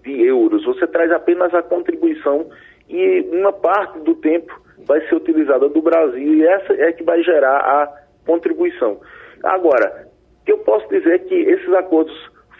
de 0.03 0.22
euros, 0.24 0.64
você 0.64 0.87
traz 0.87 1.11
apenas 1.12 1.55
a 1.55 1.62
contribuição 1.62 2.49
e 2.89 3.20
uma 3.33 3.53
parte 3.53 4.01
do 4.01 4.14
tempo 4.16 4.61
vai 4.87 5.01
ser 5.09 5.14
utilizada 5.14 5.68
do 5.68 5.80
Brasil 5.80 6.35
e 6.35 6.47
essa 6.47 6.72
é 6.72 6.93
que 6.93 7.05
vai 7.05 7.22
gerar 7.22 7.59
a 7.59 8.03
contribuição. 8.26 9.01
Agora, 9.43 10.09
eu 10.47 10.59
posso 10.59 10.89
dizer 10.89 11.14
é 11.14 11.18
que 11.18 11.35
esses 11.35 11.72
acordos 11.74 12.12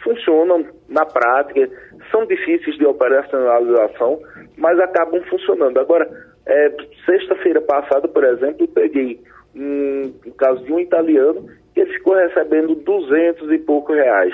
funcionam 0.03 0.65
na 0.89 1.05
prática, 1.05 1.69
são 2.11 2.25
difíceis 2.25 2.77
de 2.77 2.85
operacionalização, 2.85 4.19
mas 4.57 4.79
acabam 4.79 5.21
funcionando. 5.23 5.79
Agora, 5.79 6.09
é, 6.45 6.71
sexta-feira 7.05 7.61
passada, 7.61 8.07
por 8.07 8.23
exemplo, 8.23 8.67
peguei 8.67 9.19
um, 9.55 10.13
um, 10.25 10.31
caso 10.31 10.63
de 10.63 10.73
um 10.73 10.79
italiano 10.79 11.47
que 11.73 11.85
ficou 11.85 12.15
recebendo 12.15 12.75
200 12.75 13.51
e 13.51 13.57
poucos 13.59 13.95
reais. 13.95 14.33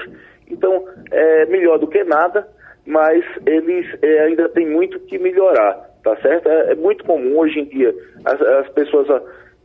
Então, 0.50 0.86
é 1.12 1.46
melhor 1.46 1.78
do 1.78 1.88
que 1.88 2.04
nada, 2.04 2.48
mas 2.86 3.24
eles 3.46 3.86
é, 4.02 4.20
ainda 4.22 4.50
têm 4.50 4.68
muito 4.68 5.00
que 5.02 5.20
melhorar, 5.20 5.74
tá 6.04 6.16
certo? 6.18 6.50
É, 6.50 6.72
é 6.72 6.76
muito 6.76 7.04
comum 7.06 7.38
hoje 7.38 7.60
em 7.60 7.66
dia, 7.66 7.94
as, 8.26 8.42
as 8.42 8.70
pessoas, 8.70 9.08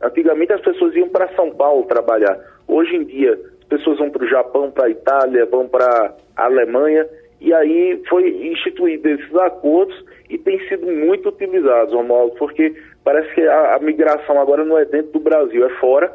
antigamente 0.01 0.53
as 0.53 0.61
pessoas 0.61 0.95
iam 0.95 1.09
para 1.09 1.33
São 1.35 1.51
Paulo 1.51 1.85
trabalhar, 1.85 2.39
hoje 2.67 2.95
em 2.95 3.03
dia 3.03 3.37
pessoas 3.67 3.97
vão 3.97 4.11
para 4.11 4.23
o 4.23 4.29
Japão, 4.29 4.69
para 4.69 4.85
a 4.85 4.89
Itália, 4.89 5.45
vão 5.47 5.67
para 5.67 6.13
a 6.35 6.45
Alemanha, 6.45 7.07
e 7.39 7.53
aí 7.53 8.01
foi 8.09 8.29
instituído 8.47 9.09
esses 9.09 9.35
acordos 9.35 9.95
e 10.29 10.37
tem 10.37 10.59
sido 10.67 10.87
muito 10.87 11.29
utilizados, 11.29 11.93
Romualdo, 11.93 12.35
porque 12.37 12.73
parece 13.03 13.33
que 13.35 13.41
a, 13.41 13.75
a, 13.75 13.79
migração 13.79 14.39
agora 14.39 14.63
não 14.63 14.77
é 14.77 14.85
dentro 14.85 15.11
do 15.11 15.19
Brasil, 15.19 15.65
é 15.65 15.69
fora, 15.79 16.11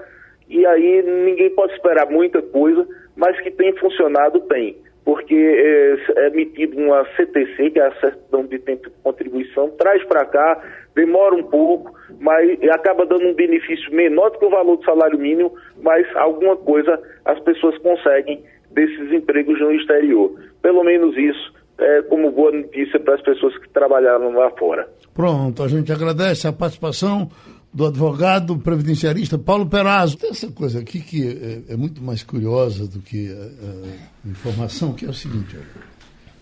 e 0.49 0.67
aí 0.67 1.03
ninguém 1.03 1.51
pode 1.51 1.73
esperar 1.75 2.11
muita 2.11 2.43
coisa, 2.43 2.87
mas 3.17 3.39
que 3.41 3.51
tem 3.51 3.73
funcionado, 3.77 4.41
tem. 4.41 4.77
Porque 5.05 5.35
é, 5.35 6.23
é 6.23 6.27
emitido 6.29 6.77
uma 6.79 7.05
CTC, 7.17 7.71
que 7.71 7.81
é 7.81 7.87
a 7.87 8.01
certidão 8.01 8.45
de 8.45 8.59
tempo 8.59 8.89
de 8.89 8.97
contribuição, 9.03 9.71
traz 9.71 10.03
para 10.05 10.25
cá, 10.25 10.63
demora 10.95 11.35
um 11.35 11.43
pouco, 11.45 11.95
mas 12.19 12.59
acaba 12.71 13.07
dando 13.07 13.27
um 13.27 13.35
benefício 13.35 13.95
menor 13.95 14.31
do 14.31 14.39
que 14.39 14.45
o 14.45 14.51
valor 14.51 14.77
do 14.77 14.85
salário 14.85 15.19
mínimo, 15.19 15.55
mas 15.83 16.07
alguma 16.17 16.57
coisa 16.57 17.01
as 17.25 17.39
pessoas 17.41 17.79
conseguem 17.79 18.43
desses 18.73 19.13
empregos 19.13 19.59
no 19.61 19.73
exterior. 19.73 20.33
Pelo 20.63 20.85
menos 20.85 21.17
isso 21.17 21.53
é 21.79 22.03
como 22.03 22.31
boa 22.31 22.53
notícia 22.53 23.01
para 23.01 23.15
as 23.15 23.23
pessoas 23.23 23.57
que 23.59 23.69
trabalharam 23.71 24.33
lá 24.33 24.51
fora. 24.51 24.89
Pronto, 25.15 25.63
a 25.63 25.69
gente 25.69 25.91
agradece 25.93 26.47
a 26.47 26.53
participação 26.53 27.31
do 27.73 27.87
advogado 27.87 28.59
previdenciarista 28.59 29.39
Paulo 29.39 29.67
Perazzo. 29.67 30.19
Tem 30.19 30.31
essa 30.31 30.51
coisa 30.51 30.81
aqui 30.81 31.01
que 31.01 31.63
é, 31.69 31.73
é 31.73 31.77
muito 31.77 32.03
mais 32.03 32.23
curiosa 32.23 32.87
do 32.87 33.01
que 33.01 33.33
a, 33.33 34.27
a 34.27 34.31
informação, 34.31 34.93
que 34.93 35.07
é 35.07 35.09
o 35.09 35.15
seguinte: 35.15 35.57
olha, 35.57 35.67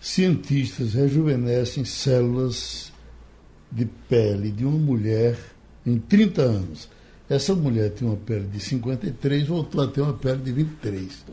cientistas 0.01 0.93
rejuvenescem 0.93 1.85
células 1.85 2.91
de 3.71 3.85
pele 3.85 4.51
de 4.51 4.65
uma 4.65 4.77
mulher 4.77 5.37
em 5.85 5.97
30 5.99 6.41
anos. 6.41 6.89
Essa 7.29 7.53
mulher 7.53 7.91
tinha 7.91 8.09
uma 8.09 8.17
pele 8.17 8.47
de 8.47 8.59
53, 8.59 9.47
voltou 9.47 9.83
a 9.83 9.87
ter 9.87 10.01
uma 10.01 10.13
pele 10.13 10.41
de 10.41 10.51
23. 10.51 11.25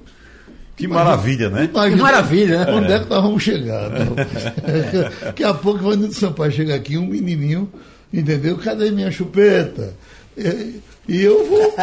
Que 0.76 0.86
maravilha, 0.86 1.48
né? 1.48 1.70
Imagina, 1.72 1.96
que 1.96 2.02
maravilha, 2.02 2.64
né? 2.64 2.72
Onde 2.72 2.92
é 2.92 2.98
que 2.98 3.08
nós 3.08 3.22
vamos 3.22 3.42
chegar? 3.42 3.88
Daqui 5.24 5.42
a 5.42 5.54
pouco 5.54 5.82
vai 5.84 5.96
do 5.96 6.12
Sampaio 6.12 6.52
chegar 6.52 6.74
aqui, 6.74 6.98
um 6.98 7.06
menininho, 7.06 7.68
entendeu? 8.12 8.58
Cadê 8.58 8.90
minha 8.90 9.10
chupeta? 9.10 9.94
É, 10.36 10.66
e 11.08 11.22
eu 11.22 11.46
vou. 11.46 11.74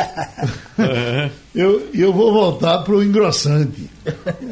eu, 1.55 1.87
eu 1.93 2.13
vou 2.13 2.31
voltar 2.31 2.79
para 2.79 2.93
o 2.93 3.03
engrossante. 3.03 3.89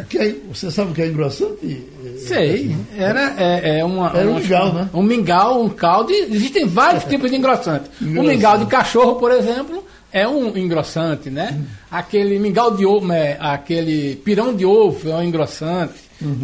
Que 0.10 0.18
é, 0.18 0.36
você 0.52 0.72
sabe 0.72 0.92
o 0.92 0.96
que 0.96 1.04
é 1.04 1.08
engrossante? 1.08 1.88
Sei. 2.26 2.76
Era, 2.98 3.36
é, 3.38 3.80
é 3.80 3.86
uma, 3.86 4.10
Era 4.10 4.28
um 4.28 4.40
mingau, 4.40 4.74
né? 4.74 4.90
Um 4.94 5.04
mingau, 5.04 5.64
um 5.64 5.70
caldo. 5.70 6.12
e 6.12 6.34
Existem 6.34 6.66
vários 6.66 7.04
tipos 7.06 7.30
de 7.30 7.38
engrossante. 7.38 7.92
O 8.02 8.06
Engrossante. 8.06 8.36
mingau 8.36 8.58
de 8.58 8.66
cachorro, 8.66 9.16
por 9.16 9.32
exemplo, 9.32 9.86
é 10.14 10.28
um 10.28 10.56
engrossante, 10.58 11.30
né? 11.30 11.60
Aquele 11.90 12.38
mingau 12.40 12.76
de 12.76 12.86
ovo, 12.86 13.12
é, 13.12 13.38
aquele 13.40 14.16
pirão 14.18 14.54
de 14.56 14.66
ovo 14.66 15.10
é 15.10 15.16
um 15.16 15.24
engrossante. 15.24 15.94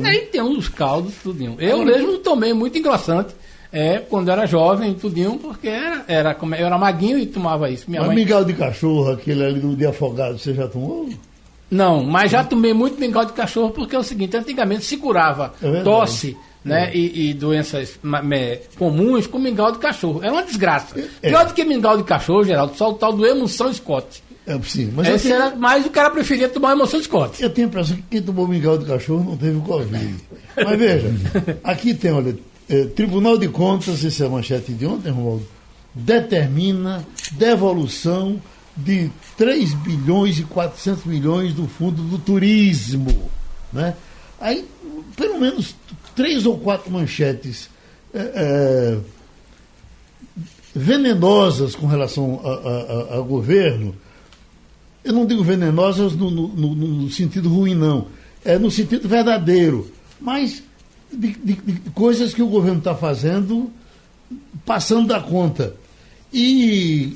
Aí 0.04 0.22
tem 0.22 0.42
uns 0.42 0.68
caldos, 0.70 1.14
tudinho. 1.22 1.56
Eu 1.60 1.84
mesmo 1.86 2.18
tomei 2.20 2.54
muito 2.54 2.78
engrossante. 2.78 3.36
É, 3.72 3.98
quando 4.00 4.32
era 4.32 4.46
jovem, 4.46 4.94
tudinho, 4.94 5.38
porque 5.38 5.68
era, 5.68 6.04
era, 6.08 6.34
como- 6.34 6.56
eu 6.56 6.66
era 6.66 6.78
maguinho 6.78 7.20
e 7.20 7.26
tomava 7.26 7.70
isso. 7.70 7.84
Minha 7.88 8.02
Mas 8.02 8.08
mãe... 8.08 8.16
mingau 8.18 8.44
de 8.46 8.54
cachorro, 8.54 9.12
aquele 9.12 9.44
ali 9.44 9.60
do 9.60 9.76
de 9.76 9.86
afogado, 9.86 10.40
você 10.40 10.54
já 10.54 10.68
tomou? 10.68 11.10
Não, 11.70 12.02
mas 12.02 12.32
já 12.32 12.46
tomei 12.46 12.74
muito 12.74 12.98
mingau 13.00 13.26
de 13.26 13.34
cachorro 13.34 13.72
porque 13.72 13.94
é 13.94 14.00
o 14.00 14.04
seguinte, 14.04 14.38
antigamente 14.38 14.86
se 14.86 14.96
curava 14.96 15.54
É 15.62 15.82
tosse 15.82 16.36
né, 16.68 16.92
e, 16.94 17.30
e 17.30 17.34
doenças 17.34 18.00
comuns 18.78 19.28
com 19.28 19.40
mingau 19.40 19.72
de 19.72 19.80
cachorro. 19.80 20.22
Era 20.24 20.34
uma 20.34 20.44
desgraça. 20.44 21.00
É. 21.22 21.30
Pior 21.30 21.46
do 21.46 21.54
que 21.54 21.64
mingau 21.64 21.98
de 21.98 22.04
cachorro, 22.04 22.44
Geraldo, 22.44 22.76
só 22.76 22.92
o 22.92 22.94
tal 22.94 23.14
do 23.14 23.26
emoção 23.26 23.74
Scott. 23.74 24.24
É, 24.46 24.58
sim, 24.62 24.92
mas 24.96 25.08
Esse 25.10 25.28
tenho, 25.28 25.36
era, 25.36 25.56
mas 25.56 25.86
o 25.86 25.90
cara 25.90 26.10
preferia 26.10 26.48
tomar 26.48 26.72
emoção 26.72 27.02
Scott. 27.02 27.44
eu 27.44 27.50
tenho 27.50 27.68
a 27.68 27.70
impressão 27.70 27.98
que 27.98 28.04
quem 28.10 28.22
tomou 28.22 28.48
mingau 28.48 28.78
de 28.78 28.86
cachorro 28.86 29.24
não 29.24 29.38
teve 29.38 29.60
Covid. 29.60 30.16
Mas 30.56 30.80
veja, 30.80 31.12
aqui 31.64 31.94
tem, 31.94 32.12
olha, 32.12 32.36
é, 32.68 32.86
Tribunal 32.86 33.38
de 33.38 33.48
Contas, 33.48 34.04
essa 34.04 34.24
é 34.24 34.28
a 34.28 34.30
manchete 34.30 34.74
de 34.74 34.88
ontem, 34.88 35.12
Romualdo, 35.12 35.46
determina 35.94 37.06
devolução 37.34 38.42
de 38.76 39.12
3 39.38 39.74
bilhões 39.74 40.40
e 40.40 40.44
400 40.44 41.06
milhões 41.06 41.54
do 41.54 41.68
Fundo 41.68 42.02
do 42.02 42.18
Turismo. 42.18 43.30
Né? 43.72 43.94
Aí, 44.40 44.66
pelo 45.16 45.40
menos 45.40 45.76
três 46.18 46.46
ou 46.46 46.58
quatro 46.58 46.92
manchetes 46.92 47.70
é, 48.14 48.98
venenosas 50.76 51.76
com 51.76 51.88
relação 51.88 52.42
ao 53.10 53.24
governo. 53.24 53.96
Eu 55.04 55.14
não 55.14 55.26
digo 55.26 55.44
venenosas 55.44 56.14
no, 56.14 56.30
no- 56.30 56.76
no- 56.76 57.10
sentido 57.10 57.48
ruim, 57.50 57.74
não. 57.74 58.08
É 58.44 58.58
no 58.60 58.70
sentido 58.70 59.08
verdadeiro. 59.08 59.90
Mas 60.20 60.62
de, 61.12 61.30
de- 61.34 61.54
de 61.54 61.90
coisas 61.92 62.34
que 62.34 62.42
o 62.42 62.48
governo 62.48 62.80
está 62.80 62.94
fazendo 62.96 63.72
passando 64.66 65.08
da 65.08 65.22
conta. 65.22 65.76
E, 66.34 66.44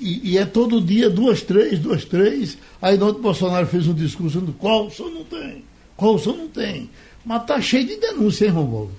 e- 0.01 0.21
e 0.31 0.37
é 0.37 0.45
todo 0.45 0.79
dia 0.79 1.09
duas, 1.09 1.41
três, 1.41 1.77
duas, 1.79 2.05
três. 2.05 2.57
Aí 2.81 3.01
ontem 3.01 3.21
Bolsonaro 3.21 3.67
fez 3.67 3.87
um 3.87 3.93
discurso 3.93 4.39
dizendo 4.39 4.55
qual 4.57 4.87
o 4.87 4.91
senhor 4.91 5.11
não 5.11 5.25
tem, 5.25 5.63
qual 5.97 6.15
o 6.15 6.19
senhor 6.19 6.37
não 6.37 6.47
tem. 6.47 6.89
Mas 7.25 7.41
está 7.41 7.61
cheio 7.61 7.85
de 7.85 7.97
denúncia, 7.97 8.45
hein, 8.45 8.51
Romualdo? 8.51 8.91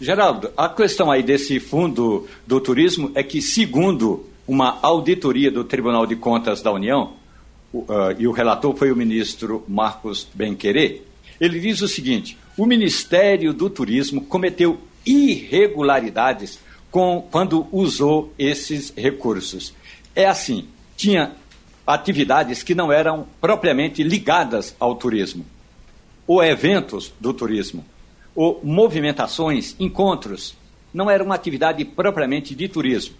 Geraldo, 0.00 0.50
a 0.56 0.68
questão 0.68 1.10
aí 1.10 1.22
desse 1.22 1.60
fundo 1.60 2.26
do 2.46 2.60
turismo 2.60 3.12
é 3.14 3.22
que, 3.22 3.40
segundo 3.40 4.26
uma 4.46 4.78
auditoria 4.82 5.50
do 5.50 5.64
Tribunal 5.64 6.06
de 6.06 6.16
Contas 6.16 6.60
da 6.60 6.72
União, 6.72 7.12
o, 7.72 7.84
ah, 7.88 8.14
e 8.18 8.26
o 8.26 8.32
relator 8.32 8.74
foi 8.74 8.90
o 8.90 8.96
ministro 8.96 9.64
Marcos 9.68 10.28
Benquerê, 10.34 11.02
ele 11.40 11.60
diz 11.60 11.80
o 11.80 11.88
seguinte: 11.88 12.36
o 12.56 12.66
Ministério 12.66 13.52
do 13.52 13.70
Turismo 13.70 14.22
cometeu 14.22 14.78
irregularidades 15.06 16.58
com, 16.90 17.26
quando 17.30 17.66
usou 17.70 18.32
esses 18.38 18.92
recursos. 18.96 19.74
É 20.14 20.26
assim, 20.26 20.66
tinha 20.96 21.32
atividades 21.86 22.62
que 22.62 22.74
não 22.74 22.90
eram 22.90 23.26
propriamente 23.40 24.02
ligadas 24.02 24.74
ao 24.78 24.94
turismo 24.94 25.44
ou 26.26 26.42
eventos 26.42 27.12
do 27.20 27.32
turismo, 27.32 27.84
ou 28.34 28.60
movimentações, 28.62 29.76
encontros, 29.78 30.56
não 30.92 31.10
era 31.10 31.22
uma 31.22 31.34
atividade 31.34 31.84
propriamente 31.84 32.54
de 32.54 32.68
turismo. 32.68 33.16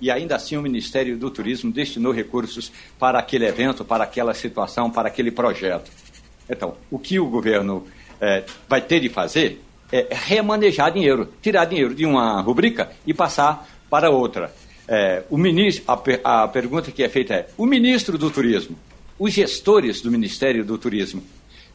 E 0.00 0.10
ainda 0.10 0.36
assim 0.36 0.56
o 0.56 0.62
Ministério 0.62 1.16
do 1.18 1.30
Turismo 1.30 1.72
destinou 1.72 2.12
recursos 2.12 2.70
para 2.98 3.18
aquele 3.18 3.46
evento, 3.46 3.84
para 3.84 4.04
aquela 4.04 4.32
situação, 4.32 4.90
para 4.90 5.08
aquele 5.08 5.30
projeto. 5.30 5.90
Então, 6.48 6.76
o 6.90 6.98
que 6.98 7.18
o 7.18 7.26
governo 7.26 7.86
eh, 8.20 8.44
vai 8.68 8.80
ter 8.80 9.00
de 9.00 9.08
fazer 9.08 9.60
é 9.90 10.06
remanejar 10.10 10.92
dinheiro, 10.92 11.28
tirar 11.42 11.64
dinheiro 11.64 11.94
de 11.94 12.06
uma 12.06 12.40
rubrica 12.40 12.90
e 13.06 13.12
passar 13.12 13.68
para 13.90 14.10
outra. 14.10 14.54
Eh, 14.86 15.24
o 15.30 15.36
ministro, 15.36 15.84
a, 16.22 16.44
a 16.44 16.48
pergunta 16.48 16.92
que 16.92 17.02
é 17.02 17.08
feita 17.08 17.34
é: 17.34 17.48
o 17.56 17.66
ministro 17.66 18.16
do 18.16 18.30
Turismo, 18.30 18.78
os 19.18 19.32
gestores 19.32 20.00
do 20.00 20.10
Ministério 20.10 20.64
do 20.64 20.78
Turismo, 20.78 21.22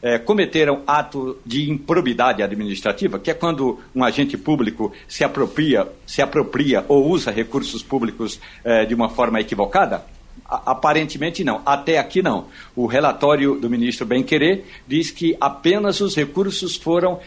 eh, 0.04 0.18
cometeram 0.18 0.82
ato 0.86 1.38
de 1.46 1.70
improbidade 1.70 2.42
administrativa, 2.42 3.18
que 3.18 3.30
é 3.30 3.34
quando 3.34 3.80
um 3.94 4.04
agente 4.04 4.36
público 4.36 4.92
se 5.08 5.24
apropria, 5.24 5.88
se 6.06 6.20
apropria 6.20 6.84
ou 6.88 7.08
usa 7.08 7.30
recursos 7.30 7.82
públicos 7.82 8.38
eh, 8.62 8.84
de 8.84 8.94
uma 8.94 9.08
forma 9.08 9.40
equivocada? 9.40 10.04
Aparentemente 10.46 11.42
não, 11.42 11.62
até 11.64 11.96
aqui 11.98 12.20
não. 12.20 12.48
O 12.76 12.84
relatório 12.84 13.58
do 13.58 13.70
ministro 13.70 14.04
Benquerê 14.04 14.64
diz 14.86 15.10
que 15.10 15.34
apenas 15.40 16.02
os 16.02 16.14
recursos 16.14 16.76
foram 16.76 17.18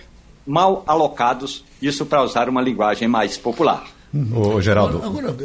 mal 0.45 0.83
alocados, 0.85 1.65
isso 1.81 2.05
para 2.05 2.21
usar 2.21 2.47
uma 2.47 2.61
linguagem 2.61 3.07
mais 3.07 3.39
popular. 3.39 3.87
Ô, 4.35 4.61
Geraldo. 4.61 5.01
Agora, 5.03 5.35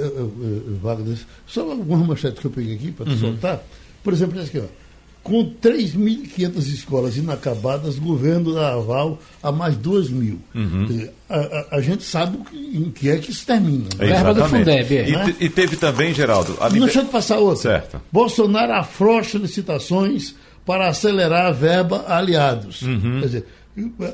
Wagner, 0.83 1.17
só 1.47 1.63
algumas 1.63 2.07
manchetes 2.07 2.41
que 2.41 2.47
eu 2.47 2.51
peguei 2.51 2.75
aqui 2.75 2.93
para 2.93 3.07
te 3.07 3.17
soltar. 3.17 3.63
Por 4.05 4.13
exemplo, 4.13 4.39
essa 4.39 4.49
aqui, 4.49 4.59
ó. 4.59 4.82
Com 5.23 5.45
3.500 5.63 6.59
escolas 6.67 7.17
inacabadas, 7.17 7.97
governo 7.99 8.55
dá 8.55 8.73
aval 8.75 9.21
a 9.41 9.53
mais 9.53 9.77
2 9.77 10.11
mil. 10.11 10.41
Dizer, 10.89 11.13
a, 11.31 11.37
a- 11.39 11.67
a 11.77 11.81
gente 11.81 12.03
sabe 12.03 12.39
o 12.39 12.45
que- 12.45 12.57
em 12.77 12.91
que 12.91 13.09
é 13.09 13.19
que 13.19 13.31
isso 13.31 13.47
termina. 13.47 13.85
né? 13.97 14.07
Verba 14.07 14.35
do. 14.35 14.45
Fundeb, 14.49 14.97
é. 14.97 15.09
E, 15.09 15.33
te- 15.33 15.45
e 15.45 15.49
teve 15.49 15.77
também, 15.77 16.13
Geraldo, 16.13 16.57
a 16.59 16.65
Não 16.65 16.69
liber- 16.71 16.85
deixa 16.87 17.01
eu 17.01 17.05
te 17.05 17.11
passar 17.13 17.39
outra. 17.39 17.63
Certo. 17.63 18.01
Bolsonaro 18.11 18.73
afrouxa 18.73 19.39
licitações 19.39 20.35
para 20.67 20.89
acelerar 20.89 21.47
a 21.47 21.53
verba 21.53 22.05
a 22.09 22.19
aliados. 22.19 22.83
Uhum. 22.83 23.21
Quer 23.21 23.27
dizer, 23.27 23.47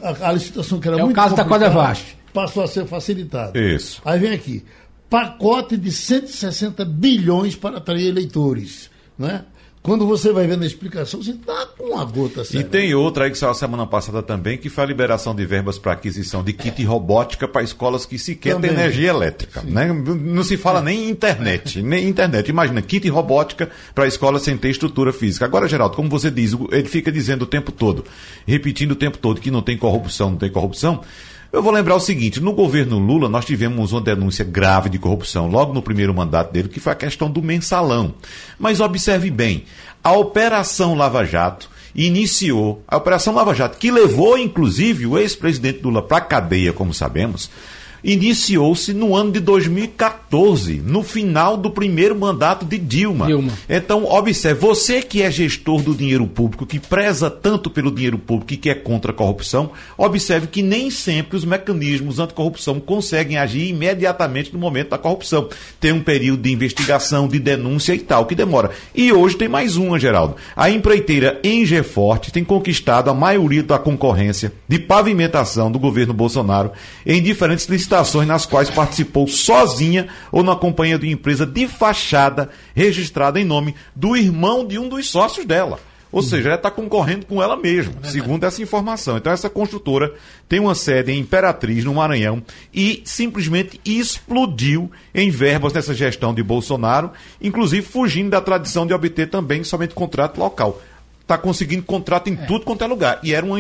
a, 0.03 0.29
a 0.29 0.33
licitação 0.33 0.79
que 0.79 0.89
era 0.89 0.99
É 0.99 1.03
o 1.03 1.07
muito 1.07 1.17
caso 1.17 1.35
da 1.35 1.43
complicada 1.45 1.71
Codevasf. 1.75 2.15
passou 2.35 2.63
a 2.63 2.67
ser 2.67 2.85
facilitada. 2.87 3.59
Isso. 3.59 4.03
Aí 4.05 4.19
vem 4.21 4.33
aqui, 4.33 4.63
pacote 5.09 5.75
de 5.77 5.91
160 5.91 6.85
bilhões 6.85 7.55
para 7.55 7.79
atrair 7.79 8.09
eleitores. 8.09 8.91
Né? 9.19 9.43
Quando 9.89 10.07
você 10.07 10.33
vai 10.35 10.47
ver 10.47 10.59
na 10.59 10.67
explicação, 10.67 11.23
você 11.23 11.31
está 11.31 11.65
com 11.79 11.85
uma 11.95 12.05
gota 12.05 12.43
E 12.43 12.45
séria. 12.45 12.67
tem 12.67 12.95
outra 12.95 13.25
aí 13.25 13.31
que 13.31 13.39
saiu 13.39 13.55
semana 13.55 13.87
passada 13.87 14.23
também, 14.23 14.59
que 14.59 14.69
foi 14.69 14.85
a 14.85 14.87
liberação 14.87 15.35
de 15.35 15.47
verbas 15.47 15.79
para 15.79 15.93
aquisição 15.93 16.45
de 16.45 16.53
kit 16.53 16.85
robótica 16.85 17.49
para 17.49 17.63
escolas 17.63 18.05
que 18.05 18.19
sequer 18.19 18.53
Também. 18.57 18.71
têm 18.71 18.79
energia 18.79 19.09
elétrica. 19.09 19.63
Né? 19.63 19.91
Não 19.91 20.45
se 20.45 20.59
fala 20.59 20.83
nem 20.83 21.07
em 21.07 21.09
internet, 21.11 21.81
nem 21.81 22.07
internet. 22.07 22.51
Imagina, 22.51 22.83
kit 22.83 23.09
robótica 23.09 23.71
para 23.95 24.07
escolas 24.07 24.43
sem 24.43 24.59
ter 24.59 24.69
estrutura 24.69 25.11
física. 25.11 25.47
Agora, 25.47 25.67
Geraldo, 25.67 25.97
como 25.97 26.11
você 26.11 26.31
diz, 26.31 26.53
ele 26.71 26.87
fica 26.87 27.11
dizendo 27.11 27.43
o 27.43 27.47
tempo 27.47 27.73
todo, 27.73 28.05
repetindo 28.47 28.93
o 28.93 28.97
tempo 28.97 29.17
todo 29.17 29.41
que 29.41 29.51
não 29.51 29.63
tem 29.63 29.79
corrupção, 29.79 30.33
não 30.33 30.37
tem 30.37 30.51
corrupção. 30.51 31.01
Eu 31.51 31.63
vou 31.63 31.73
lembrar 31.73 31.97
o 31.97 32.01
seguinte: 32.01 32.41
no 32.41 32.53
governo 32.53 32.99
Lula, 32.99 33.29
nós 33.29 33.45
tivemos 33.45 33.93
uma 33.93 34.01
denúncia 34.01 34.45
grave 34.45 34.91
de 34.91 34.99
corrupção 34.99 35.49
logo 35.49 35.73
no 35.73 35.83
primeiro 35.83 36.15
mandato 36.15 36.53
dele, 36.53 36.69
que 36.69 36.81
foi 36.81 36.93
a 36.93 36.97
questão 36.97 37.31
do 37.31 37.43
mensalão. 37.43 38.15
Mas 38.59 38.81
observe 38.81 39.31
bem: 39.31 39.65
a 40.05 40.13
Operação 40.13 40.95
Lava 40.95 41.25
Jato 41.25 41.71
iniciou, 41.95 42.83
a 42.87 42.99
Operação 42.99 43.35
Lava 43.35 43.55
Jato, 43.55 43.79
que 43.79 43.91
levou 43.91 44.37
inclusive 44.37 45.07
o 45.07 45.19
ex-presidente 45.19 45.83
Lula 45.83 46.03
para 46.03 46.19
a 46.19 46.21
cadeia, 46.21 46.73
como 46.73 46.93
sabemos, 46.93 47.51
iniciou-se 48.03 48.93
no 48.93 49.15
ano 49.15 49.33
de 49.33 49.41
2014, 49.41 50.83
no 50.85 51.03
final 51.03 51.57
do 51.57 51.71
primeiro 51.71 52.19
mandato 52.19 52.65
de 52.65 52.79
Dilma. 52.79 53.27
Dilma. 53.27 53.53
Então, 53.69 54.05
observe, 54.05 54.61
você 54.61 55.03
que 55.03 55.23
é 55.23 55.31
gestor 55.31 55.83
do 55.83 55.95
dinheiro 55.95 56.27
público, 56.27 56.67
que 56.67 56.79
preza 56.79 57.31
tanto 57.31 57.71
pelo 57.71 57.91
dinheiro 57.91 58.19
público 58.19 58.55
e 58.55 58.57
que 58.57 58.71
é 58.71 58.75
contra 58.75 59.13
a 59.13 59.15
corrupção, 59.15 59.71
observe 59.97 60.47
que 60.47 60.63
nem 60.63 60.91
sempre 60.91 61.37
os 61.37 61.45
mecanismos 61.45 62.19
anticorrupção 62.19 62.81
conseguem 62.81 63.37
agir 63.37 63.69
imediatamente 63.69 64.53
no 64.53 64.59
momento 64.59 64.91
da 64.91 64.99
corrupção. 64.99 65.49
Tem 65.81 65.93
um 65.93 66.03
período 66.03 66.43
de 66.43 66.53
investigação, 66.53 67.29
de 67.29 67.39
denúncia 67.39 67.95
e 67.95 67.99
tal, 67.99 68.27
que 68.27 68.35
demora. 68.35 68.71
E 68.95 69.13
hoje 69.13 69.37
tem 69.37 69.49
mais 69.49 69.77
uma, 69.77 69.99
Geraldo. 69.99 70.37
A 70.57 70.71
empreiteira 70.71 71.41
Engeforte 71.43 72.33
tem 72.33 72.45
conquistado 72.45 73.11
a 73.11 73.15
maioria 73.15 73.63
da 73.63 73.79
concorrência 73.79 74.53
de 74.69 74.79
pavimentação 74.79 75.71
do 75.71 75.79
governo 75.79 76.15
Bolsonaro 76.15 76.71
em 77.05 77.23
diferentes 77.23 77.67
licitações 77.67 77.88
nas 78.27 78.47
quais 78.47 78.71
participou 78.71 79.27
sozinha 79.27 80.09
ou 80.31 80.43
na 80.43 80.55
companhia 80.55 80.99
de 80.99 81.07
uma 81.07 81.13
empresa 81.13 81.47
de 81.47 81.67
fachada 81.67 82.51
registrada 82.75 83.41
em 83.41 83.45
nome 83.45 83.75
do 83.95 84.17
irmão 84.17 84.67
de 84.67 84.79
um 84.79 84.89
dos 84.89 85.09
sócios 85.09 85.47
dela. 85.47 85.81
Ou 86.11 86.23
seja, 86.23 86.49
ela 86.49 86.57
está 86.57 86.71
concorrendo 86.71 87.27
com 87.27 87.43
ela 87.43 87.55
mesma, 87.55 87.93
segundo 88.05 88.45
essa 88.45 88.63
informação. 88.63 89.19
Então, 89.19 89.31
essa 89.31 89.51
construtora 89.51 90.15
tem 90.49 90.59
uma 90.59 90.75
sede 90.75 91.13
em 91.13 91.19
Imperatriz, 91.19 91.85
no 91.85 91.95
Maranhão, 91.95 92.43
e 92.73 93.03
simplesmente 93.05 93.79
explodiu 93.85 94.91
em 95.15 95.31
verbas 95.31 95.75
nessa 95.75 95.93
gestão 95.93 96.33
de 96.33 96.43
Bolsonaro, 96.43 97.11
inclusive 97.43 97.87
fugindo 97.87 98.31
da 98.31 98.41
tradição 98.41 98.87
de 98.87 98.95
obter 98.95 99.29
também 99.29 99.63
somente 99.63 99.95
contrato 99.95 100.39
local 100.39 100.81
está 101.29 101.37
conseguindo 101.37 101.83
contrato 101.83 102.29
em 102.31 102.33
é. 102.33 102.47
tudo 102.47 102.65
quanto 102.65 102.83
é 102.83 102.87
lugar. 102.87 103.21
E 103.23 103.35
era 103.35 103.45
uma 103.45 103.59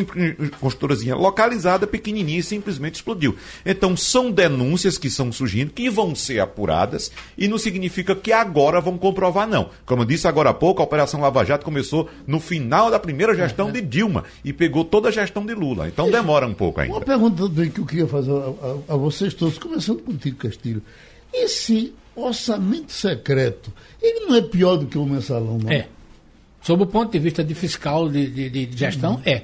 construtorazinha 0.59 1.15
localizada, 1.15 1.87
pequenininha, 1.87 2.39
e 2.39 2.43
simplesmente 2.43 2.95
explodiu. 2.95 3.37
Então, 3.65 3.95
são 3.95 4.31
denúncias 4.31 4.97
que 4.97 5.09
estão 5.09 5.31
surgindo, 5.31 5.73
que 5.73 5.91
vão 5.91 6.15
ser 6.15 6.41
apuradas, 6.41 7.13
e 7.37 7.47
não 7.47 7.59
significa 7.59 8.17
que 8.17 8.33
agora 8.33 8.81
vão 8.81 8.97
comprovar, 8.97 9.47
não. 9.47 9.69
Como 9.85 10.03
eu 10.03 10.07
disse 10.07 10.27
agora 10.27 10.51
há 10.51 10.55
pouco, 10.55 10.81
a 10.81 10.85
Operação 10.85 11.21
Lava 11.21 11.45
Jato 11.45 11.65
começou 11.65 12.09
no 12.27 12.41
final 12.41 12.91
da 12.91 12.99
primeira 12.99 13.35
gestão 13.35 13.71
de 13.71 13.83
Dilma 13.83 14.25
e 14.43 14.53
pegou 14.53 14.85
toda 14.85 15.11
a 15.11 15.13
gestão 15.13 15.45
de 15.45 15.53
Lula. 15.53 15.89
Então, 15.89 16.11
demora 16.11 16.47
um 16.47 16.55
pouco 16.55 16.81
ainda. 16.81 16.95
Uma 16.95 17.05
pergunta 17.05 17.43
também 17.43 17.71
que 17.71 17.81
eu 17.81 17.87
queria 17.87 18.07
fazer 18.07 18.33
a, 18.33 18.93
a, 18.93 18.95
a 18.95 18.97
vocês 18.97 19.35
todos, 19.35 19.59
começando 19.59 20.03
contigo, 20.03 20.39
Castilho. 20.39 20.83
Esse 21.33 21.93
orçamento 22.17 22.93
secreto, 22.93 23.71
ele 24.01 24.21
não 24.21 24.35
é 24.37 24.41
pior 24.41 24.77
do 24.77 24.87
que 24.87 24.97
o 24.97 25.05
mensalão, 25.05 25.59
não? 25.59 25.71
É. 25.71 25.87
Sob 26.61 26.83
o 26.83 26.87
ponto 26.87 27.13
de 27.13 27.19
vista 27.19 27.43
de 27.43 27.55
fiscal, 27.55 28.09
de, 28.09 28.27
de, 28.29 28.67
de 28.67 28.79
gestão, 28.79 29.15
uhum. 29.15 29.23
é. 29.25 29.43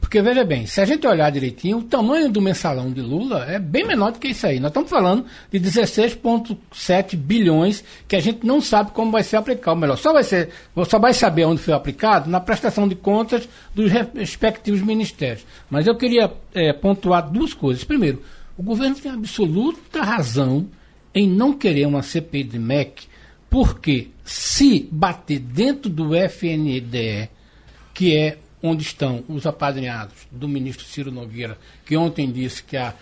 Porque, 0.00 0.22
veja 0.22 0.42
bem, 0.44 0.66
se 0.66 0.80
a 0.80 0.84
gente 0.84 1.06
olhar 1.06 1.30
direitinho, 1.30 1.78
o 1.78 1.82
tamanho 1.82 2.30
do 2.30 2.40
mensalão 2.40 2.90
de 2.90 3.02
Lula 3.02 3.44
é 3.46 3.58
bem 3.58 3.86
menor 3.86 4.12
do 4.12 4.18
que 4.18 4.28
isso 4.28 4.46
aí. 4.46 4.58
Nós 4.58 4.70
estamos 4.70 4.88
falando 4.88 5.26
de 5.52 5.60
16,7 5.60 7.16
bilhões 7.16 7.84
que 8.08 8.16
a 8.16 8.20
gente 8.20 8.46
não 8.46 8.60
sabe 8.60 8.92
como 8.92 9.12
vai 9.12 9.22
ser 9.22 9.36
aplicado. 9.36 9.72
Ou 9.72 9.76
melhor, 9.76 9.96
só 9.96 10.12
vai, 10.12 10.24
ser, 10.24 10.48
só 10.88 10.98
vai 10.98 11.12
saber 11.12 11.44
onde 11.44 11.60
foi 11.60 11.74
aplicado 11.74 12.30
na 12.30 12.40
prestação 12.40 12.88
de 12.88 12.94
contas 12.94 13.46
dos 13.74 13.92
respectivos 13.92 14.80
ministérios. 14.80 15.44
Mas 15.68 15.86
eu 15.86 15.94
queria 15.94 16.32
é, 16.54 16.72
pontuar 16.72 17.30
duas 17.30 17.52
coisas. 17.52 17.84
Primeiro, 17.84 18.22
o 18.56 18.62
governo 18.62 18.96
tem 18.96 19.12
absoluta 19.12 20.02
razão 20.02 20.66
em 21.14 21.28
não 21.28 21.52
querer 21.52 21.86
uma 21.86 22.02
CPI 22.02 22.44
de 22.44 22.58
MEC 22.58 23.09
porque 23.50 24.08
se 24.24 24.88
bater 24.92 25.40
dentro 25.40 25.90
do 25.90 26.14
FNDE, 26.14 27.28
que 27.92 28.16
é 28.16 28.38
onde 28.62 28.84
estão 28.84 29.24
os 29.28 29.44
apadrinhados 29.44 30.28
do 30.30 30.46
ministro 30.46 30.86
Ciro 30.86 31.10
Nogueira, 31.10 31.58
que 31.84 31.96
ontem 31.96 32.30
disse 32.30 32.62
que 32.62 32.76
a, 32.76 32.94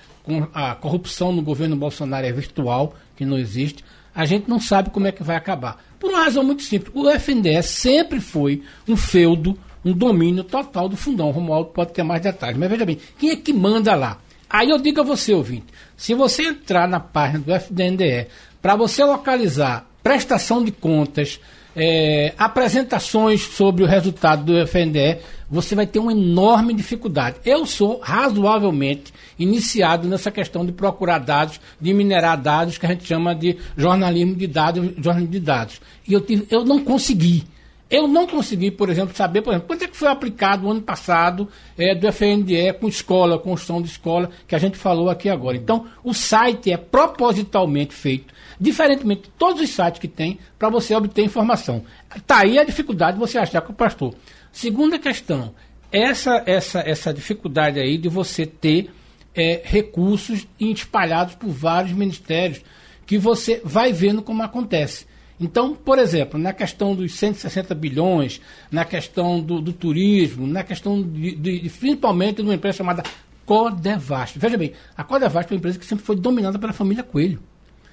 a 0.55 0.75
corrupção 0.75 1.33
no 1.33 1.43
governo 1.43 1.77
Bolsonaro 1.77 2.27
é 2.27 2.33
virtual, 2.33 2.97
que 3.15 3.27
não 3.27 3.37
existe, 3.37 3.85
a 4.15 4.25
gente 4.25 4.49
não 4.49 4.61
sabe 4.61 4.91
como 4.91 5.07
é 5.07 5.13
que 5.13 5.23
vai 5.23 5.37
acabar. 5.37 5.85
Por 6.01 6.11
uma 6.11 6.25
razão 6.25 6.43
muito 6.43 6.63
simples. 6.63 6.93
O 6.95 7.09
FNDE 7.11 7.63
sempre 7.63 8.21
foi 8.21 8.63
um 8.87 8.97
feudo, 8.97 9.59
um 9.85 9.93
domínio 9.93 10.45
total 10.45 10.89
do 10.89 10.97
fundão. 10.97 11.29
O 11.29 11.33
Romualdo 11.33 11.71
pode 11.71 11.93
ter 11.93 12.03
mais 12.03 12.23
detalhes. 12.23 12.57
Mas 12.57 12.71
veja 12.71 12.87
bem, 12.87 12.99
quem 13.19 13.31
é 13.31 13.37
que 13.37 13.53
manda 13.53 13.95
lá? 13.95 14.19
Aí 14.49 14.71
eu 14.71 14.79
digo 14.79 15.01
a 15.01 15.05
você, 15.05 15.35
ouvinte, 15.35 15.67
se 15.97 16.15
você 16.15 16.45
entrar 16.45 16.89
na 16.89 16.99
página 16.99 17.41
do 17.41 17.53
FNDE, 17.53 18.29
para 18.63 18.77
você 18.77 19.05
localizar 19.05 19.88
prestação 20.09 20.65
de 20.65 20.73
contas, 20.73 21.39
é, 21.77 22.33
apresentações 22.39 23.43
sobre 23.43 23.85
o 23.85 23.87
resultado 23.87 24.43
do 24.43 24.67
FNDE, 24.67 25.19
você 25.51 25.75
vai 25.75 25.87
ter 25.87 25.99
uma 25.99 26.13
enorme 26.13 26.73
dificuldade. 26.73 27.37
Eu 27.45 27.67
sou 27.67 28.01
razoavelmente 28.01 29.13
iniciado 29.39 30.09
nessa 30.09 30.31
questão 30.31 30.65
de 30.65 30.73
procurar 30.73 31.19
dados, 31.19 31.61
de 31.79 31.93
minerar 31.93 32.41
dados, 32.41 32.79
que 32.79 32.87
a 32.87 32.89
gente 32.89 33.05
chama 33.05 33.35
de 33.35 33.59
jornalismo 33.77 34.35
de 34.35 34.47
dados, 34.47 34.83
jornalismo 34.97 35.33
de 35.33 35.41
dados. 35.41 35.79
E 36.09 36.15
eu, 36.15 36.23
tive, 36.23 36.47
eu 36.51 36.65
não 36.65 36.83
consegui. 36.83 37.45
Eu 37.91 38.09
não 38.09 38.27
consegui, 38.27 38.71
por 38.71 38.89
exemplo, 38.89 39.15
saber, 39.15 39.43
por 39.43 39.51
exemplo, 39.51 39.69
quanto 39.69 39.85
é 39.85 39.89
que 39.89 39.97
foi 39.97 40.09
aplicado 40.09 40.67
o 40.67 40.71
ano 40.71 40.81
passado 40.81 41.51
é, 41.77 41.95
do 41.95 42.07
FNDE 42.11 42.73
com 42.81 42.89
escola, 42.89 43.39
construção 43.39 43.83
de 43.83 43.89
escola, 43.89 44.31
que 44.47 44.55
a 44.55 44.59
gente 44.59 44.79
falou 44.79 45.11
aqui 45.11 45.29
agora. 45.29 45.59
Então, 45.59 45.85
o 46.03 46.15
site 46.15 46.73
é 46.73 46.79
propositalmente 46.79 47.95
feito 47.95 48.38
diferentemente 48.61 49.23
de 49.23 49.31
todos 49.31 49.63
os 49.63 49.71
sites 49.71 50.01
que 50.01 50.09
tem, 50.09 50.39
para 50.59 50.69
você 50.69 50.95
obter 50.95 51.23
informação. 51.23 51.85
Está 52.15 52.39
aí 52.39 52.59
a 52.59 52.65
dificuldade 52.65 53.15
de 53.15 53.21
você 53.21 53.39
achar 53.39 53.61
que 53.61 53.71
o 53.71 53.75
pastor. 53.75 54.15
Segunda 54.53 54.99
questão, 54.99 55.55
essa, 55.93 56.43
essa, 56.47 56.81
essa 56.81 57.13
dificuldade 57.13 57.79
aí 57.79 57.97
de 57.97 58.09
você 58.09 58.45
ter 58.45 58.91
é, 59.35 59.63
recursos 59.65 60.47
espalhados 60.59 61.35
por 61.35 61.51
vários 61.51 61.93
ministérios, 61.93 62.61
que 63.07 63.17
você 63.17 63.61
vai 63.65 63.93
vendo 63.93 64.23
como 64.23 64.43
acontece. 64.43 65.07
Então, 65.41 65.75
por 65.75 65.99
exemplo, 65.99 66.39
na 66.39 66.53
questão 66.53 66.95
dos 66.95 67.15
160 67.15 67.75
bilhões, 67.75 68.41
na 68.71 68.85
questão 68.85 69.41
do, 69.41 69.61
do 69.61 69.73
turismo, 69.73 70.47
na 70.47 70.65
questão 70.65 71.01
de, 71.01 71.37
de, 71.37 71.71
principalmente 71.71 72.37
de 72.37 72.43
uma 72.43 72.55
empresa 72.55 72.79
chamada 72.79 73.05
Codevast. 73.47 74.39
Veja 74.39 74.59
bem, 74.59 74.73
a 74.97 75.05
Codevast 75.05 75.51
é 75.51 75.55
uma 75.55 75.59
empresa 75.59 75.79
que 75.79 75.87
sempre 75.87 76.05
foi 76.05 76.17
dominada 76.17 76.59
pela 76.59 76.73
família 76.73 77.05
Coelho. 77.05 77.41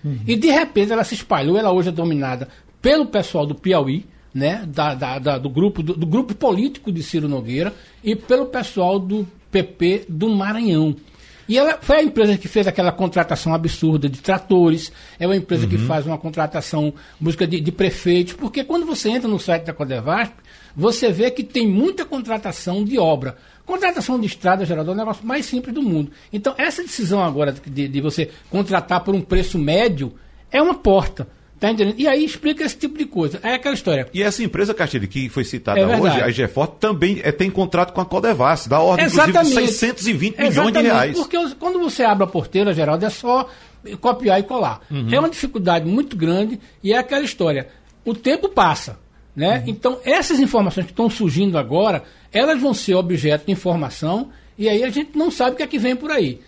Uhum. 0.03 0.19
E 0.27 0.35
de 0.35 0.49
repente 0.49 0.91
ela 0.91 1.03
se 1.03 1.15
espalhou, 1.15 1.57
ela 1.57 1.71
hoje 1.71 1.89
é 1.89 1.91
dominada 1.91 2.47
pelo 2.81 3.07
pessoal 3.07 3.45
do 3.45 3.55
Piauí, 3.55 4.05
né, 4.33 4.63
da, 4.67 4.93
da, 4.93 5.17
da 5.17 5.37
do, 5.37 5.49
grupo, 5.49 5.81
do, 5.81 5.93
do, 5.93 6.05
grupo 6.05 6.35
político 6.35 6.91
de 6.91 7.01
Ciro 7.01 7.27
Nogueira 7.27 7.73
e 8.03 8.15
pelo 8.15 8.47
pessoal 8.47 8.99
do 8.99 9.25
PP 9.49 10.05
do 10.09 10.29
Maranhão. 10.29 10.95
E 11.47 11.57
ela 11.57 11.77
foi 11.81 11.97
a 11.97 12.03
empresa 12.03 12.37
que 12.37 12.47
fez 12.47 12.67
aquela 12.67 12.91
contratação 12.91 13.53
absurda 13.53 14.09
de 14.09 14.19
tratores, 14.19 14.91
é 15.19 15.25
uma 15.25 15.35
empresa 15.35 15.63
uhum. 15.63 15.69
que 15.69 15.77
faz 15.77 16.05
uma 16.05 16.17
contratação, 16.17 16.93
busca 17.19 17.47
de, 17.47 17.61
de, 17.61 17.71
prefeitos, 17.71 18.33
porque 18.33 18.63
quando 18.63 18.85
você 18.85 19.09
entra 19.09 19.29
no 19.29 19.39
site 19.39 19.63
da 19.63 19.73
Codevasp, 19.73 20.33
você 20.75 21.11
vê 21.11 21.31
que 21.31 21.43
tem 21.43 21.67
muita 21.67 22.05
contratação 22.05 22.83
de 22.83 22.97
obra. 22.97 23.37
Contratação 23.65 24.19
de 24.19 24.27
estrada, 24.27 24.65
gerador, 24.65 24.91
é 24.91 24.95
o 24.95 24.97
negócio 24.97 25.25
mais 25.25 25.45
simples 25.45 25.73
do 25.73 25.81
mundo. 25.81 26.11
Então, 26.31 26.53
essa 26.57 26.83
decisão 26.83 27.23
agora 27.23 27.51
de, 27.51 27.87
de 27.87 28.01
você 28.01 28.29
contratar 28.49 29.03
por 29.03 29.15
um 29.15 29.21
preço 29.21 29.57
médio 29.57 30.13
é 30.51 30.61
uma 30.61 30.75
porta. 30.75 31.27
Tá 31.59 31.71
entendendo? 31.71 31.95
E 31.97 32.07
aí 32.07 32.23
explica 32.23 32.65
esse 32.65 32.77
tipo 32.77 32.97
de 32.97 33.05
coisa. 33.05 33.39
É 33.41 33.53
aquela 33.53 33.73
história. 33.73 34.07
E 34.13 34.21
essa 34.21 34.43
empresa, 34.43 34.73
Castilho, 34.73 35.07
que 35.07 35.29
foi 35.29 35.45
citada 35.45 35.79
é 35.79 35.99
hoje, 35.99 36.21
a 36.21 36.29
GeFort, 36.29 36.73
também 36.79 37.21
é, 37.23 37.31
tem 37.31 37.49
contrato 37.49 37.93
com 37.93 38.01
a 38.01 38.05
Codevas, 38.05 38.67
da 38.67 38.79
ordem, 38.81 39.05
Exatamente. 39.05 39.51
inclusive, 39.51 39.67
de 39.67 39.73
620 39.73 40.33
Exatamente. 40.33 40.59
milhões 40.59 40.73
de 40.73 40.81
reais. 40.81 41.17
Porque 41.17 41.37
quando 41.57 41.79
você 41.79 42.03
abre 42.03 42.25
a 42.25 42.27
porteira, 42.27 42.73
Geraldo, 42.73 43.05
é 43.05 43.09
só 43.09 43.49
copiar 44.01 44.39
e 44.39 44.43
colar. 44.43 44.81
Uhum. 44.91 45.07
É 45.11 45.17
uma 45.17 45.29
dificuldade 45.29 45.85
muito 45.85 46.17
grande 46.17 46.59
e 46.83 46.91
é 46.91 46.97
aquela 46.97 47.23
história. 47.23 47.69
O 48.03 48.13
tempo 48.13 48.49
passa. 48.49 48.99
Né? 49.35 49.57
Uhum. 49.57 49.63
Então, 49.67 49.99
essas 50.05 50.39
informações 50.39 50.85
que 50.85 50.91
estão 50.91 51.09
surgindo 51.09 51.57
agora, 51.57 52.03
elas 52.31 52.59
vão 52.59 52.73
ser 52.73 52.95
objeto 52.95 53.45
de 53.45 53.51
informação 53.51 54.29
e 54.57 54.69
aí 54.69 54.83
a 54.83 54.89
gente 54.89 55.17
não 55.17 55.29
sabe 55.29 55.51
o 55.51 55.55
que 55.55 55.63
é 55.63 55.67
que 55.67 55.77
vem 55.77 55.95
por 55.95 56.11
aí. 56.11 56.39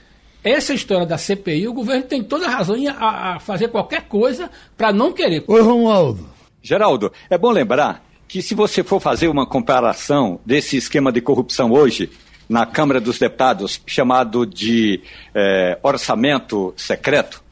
Essa 0.43 0.73
história 0.73 1.05
da 1.05 1.17
CPI, 1.17 1.67
o 1.67 1.73
governo 1.73 2.03
tem 2.03 2.23
toda 2.23 2.47
a 2.47 2.49
razão 2.49 2.77
em 2.77 2.87
a, 2.87 3.35
a 3.35 3.39
fazer 3.39 3.67
qualquer 3.67 4.03
coisa 4.03 4.49
para 4.77 4.93
não 4.93 5.11
querer. 5.11 5.43
Oi, 5.47 5.61
Romualdo. 5.61 6.29
Geraldo, 6.61 7.11
é 7.29 7.37
bom 7.37 7.51
lembrar 7.51 8.03
que 8.27 8.41
se 8.41 8.55
você 8.55 8.83
for 8.83 8.99
fazer 8.99 9.27
uma 9.27 9.45
comparação 9.45 10.39
desse 10.45 10.77
esquema 10.77 11.11
de 11.11 11.21
corrupção 11.21 11.71
hoje 11.71 12.09
na 12.47 12.65
Câmara 12.65 13.01
dos 13.01 13.19
Deputados, 13.19 13.81
chamado 13.85 14.45
de 14.45 15.01
é, 15.35 15.77
orçamento 15.83 16.73
secreto, 16.77 17.43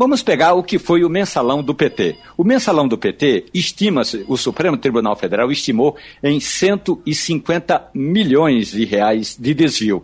Vamos 0.00 0.22
pegar 0.22 0.54
o 0.54 0.62
que 0.62 0.78
foi 0.78 1.04
o 1.04 1.10
mensalão 1.10 1.62
do 1.62 1.74
PT. 1.74 2.16
O 2.34 2.42
mensalão 2.42 2.88
do 2.88 2.96
PT 2.96 3.44
estima-se, 3.52 4.24
o 4.26 4.38
Supremo 4.38 4.78
Tribunal 4.78 5.14
Federal 5.14 5.52
estimou 5.52 5.94
em 6.22 6.40
150 6.40 7.90
milhões 7.92 8.70
de 8.70 8.86
reais 8.86 9.36
de 9.38 9.52
desvio. 9.52 10.02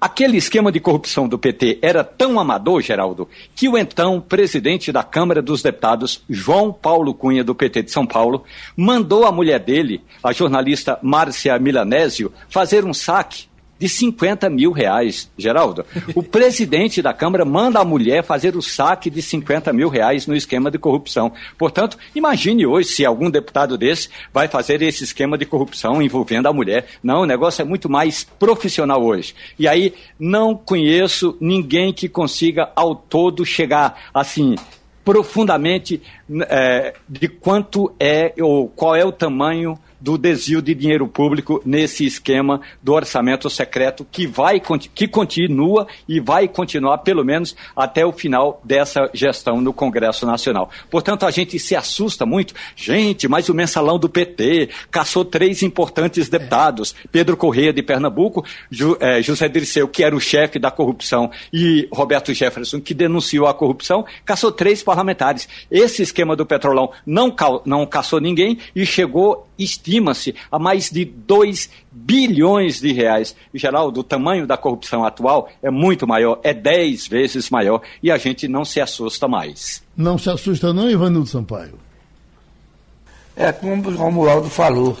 Aquele 0.00 0.38
esquema 0.38 0.72
de 0.72 0.80
corrupção 0.80 1.28
do 1.28 1.38
PT 1.38 1.78
era 1.80 2.02
tão 2.02 2.40
amador, 2.40 2.82
Geraldo, 2.82 3.28
que 3.54 3.68
o 3.68 3.78
então 3.78 4.20
presidente 4.20 4.90
da 4.90 5.04
Câmara 5.04 5.40
dos 5.40 5.62
Deputados, 5.62 6.24
João 6.28 6.72
Paulo 6.72 7.14
Cunha, 7.14 7.44
do 7.44 7.54
PT 7.54 7.84
de 7.84 7.92
São 7.92 8.04
Paulo, 8.04 8.42
mandou 8.76 9.24
a 9.24 9.30
mulher 9.30 9.60
dele, 9.60 10.02
a 10.20 10.32
jornalista 10.32 10.98
Márcia 11.00 11.56
Milanésio, 11.60 12.32
fazer 12.48 12.84
um 12.84 12.92
saque 12.92 13.44
de 13.82 13.88
50 13.88 14.48
mil 14.48 14.70
reais, 14.70 15.28
Geraldo. 15.36 15.84
O 16.14 16.22
presidente 16.22 17.02
da 17.02 17.12
Câmara 17.12 17.44
manda 17.44 17.80
a 17.80 17.84
mulher 17.84 18.22
fazer 18.22 18.54
o 18.54 18.62
saque 18.62 19.10
de 19.10 19.20
50 19.20 19.72
mil 19.72 19.88
reais 19.88 20.24
no 20.24 20.36
esquema 20.36 20.70
de 20.70 20.78
corrupção. 20.78 21.32
Portanto, 21.58 21.98
imagine 22.14 22.64
hoje 22.64 22.90
se 22.90 23.04
algum 23.04 23.28
deputado 23.28 23.76
desse 23.76 24.08
vai 24.32 24.46
fazer 24.46 24.80
esse 24.82 25.02
esquema 25.02 25.36
de 25.36 25.44
corrupção 25.44 26.00
envolvendo 26.00 26.46
a 26.46 26.52
mulher. 26.52 26.86
Não, 27.02 27.22
o 27.22 27.26
negócio 27.26 27.60
é 27.60 27.64
muito 27.64 27.90
mais 27.90 28.22
profissional 28.22 29.02
hoje. 29.02 29.34
E 29.58 29.66
aí, 29.66 29.94
não 30.16 30.54
conheço 30.54 31.36
ninguém 31.40 31.92
que 31.92 32.08
consiga 32.08 32.70
ao 32.76 32.94
todo 32.94 33.44
chegar 33.44 34.10
assim 34.14 34.54
profundamente 35.04 36.00
é, 36.48 36.94
de 37.08 37.26
quanto 37.26 37.92
é 37.98 38.32
ou 38.40 38.68
qual 38.68 38.94
é 38.94 39.04
o 39.04 39.10
tamanho 39.10 39.76
do 40.02 40.18
desvio 40.18 40.60
de 40.60 40.74
dinheiro 40.74 41.06
público 41.06 41.62
nesse 41.64 42.04
esquema 42.04 42.60
do 42.82 42.92
orçamento 42.92 43.48
secreto 43.48 44.04
que 44.10 44.26
vai 44.26 44.60
que 44.94 45.06
continua 45.06 45.86
e 46.08 46.18
vai 46.18 46.48
continuar 46.48 46.98
pelo 46.98 47.24
menos 47.24 47.54
até 47.76 48.04
o 48.04 48.12
final 48.12 48.60
dessa 48.64 49.08
gestão 49.14 49.60
no 49.60 49.72
Congresso 49.72 50.26
Nacional. 50.26 50.68
Portanto, 50.90 51.24
a 51.24 51.30
gente 51.30 51.58
se 51.58 51.76
assusta 51.76 52.26
muito. 52.26 52.52
Gente, 52.74 53.28
mas 53.28 53.48
o 53.48 53.54
mensalão 53.54 53.98
do 53.98 54.08
PT 54.08 54.70
caçou 54.90 55.24
três 55.24 55.62
importantes 55.62 56.28
deputados: 56.28 56.94
Pedro 57.12 57.36
Correia 57.36 57.72
de 57.72 57.82
Pernambuco, 57.82 58.44
eh, 59.00 59.22
José 59.22 59.48
Dirceu, 59.48 59.86
que 59.86 60.02
era 60.02 60.16
o 60.16 60.20
chefe 60.20 60.58
da 60.58 60.70
corrupção, 60.70 61.30
e 61.52 61.88
Roberto 61.92 62.34
Jefferson, 62.34 62.80
que 62.80 62.92
denunciou 62.92 63.46
a 63.46 63.54
corrupção, 63.54 64.04
caçou 64.24 64.50
três 64.50 64.82
parlamentares. 64.82 65.48
Esse 65.70 66.02
esquema 66.02 66.34
do 66.34 66.44
Petrolão 66.44 66.90
não, 67.06 67.34
não 67.64 67.86
caçou 67.86 68.20
ninguém 68.20 68.58
e 68.74 68.84
chegou, 68.84 69.46
estima-se, 69.62 70.34
a 70.50 70.58
mais 70.58 70.90
de 70.90 71.04
2 71.04 71.70
bilhões 71.90 72.80
de 72.80 72.92
reais. 72.92 73.34
Em 73.52 73.58
geral, 73.58 73.88
o 73.88 74.04
tamanho 74.04 74.46
da 74.46 74.56
corrupção 74.56 75.04
atual 75.04 75.48
é 75.62 75.70
muito 75.70 76.06
maior, 76.06 76.40
é 76.42 76.54
10 76.54 77.08
vezes 77.08 77.50
maior, 77.50 77.82
e 78.02 78.10
a 78.10 78.18
gente 78.18 78.48
não 78.48 78.64
se 78.64 78.80
assusta 78.80 79.28
mais. 79.28 79.82
Não 79.96 80.18
se 80.18 80.30
assusta 80.30 80.72
não, 80.72 80.90
Ivanildo 80.90 81.26
Sampaio? 81.26 81.78
É 83.36 83.50
como 83.50 83.88
o 83.88 83.96
Romualdo 83.96 84.50
falou. 84.50 84.96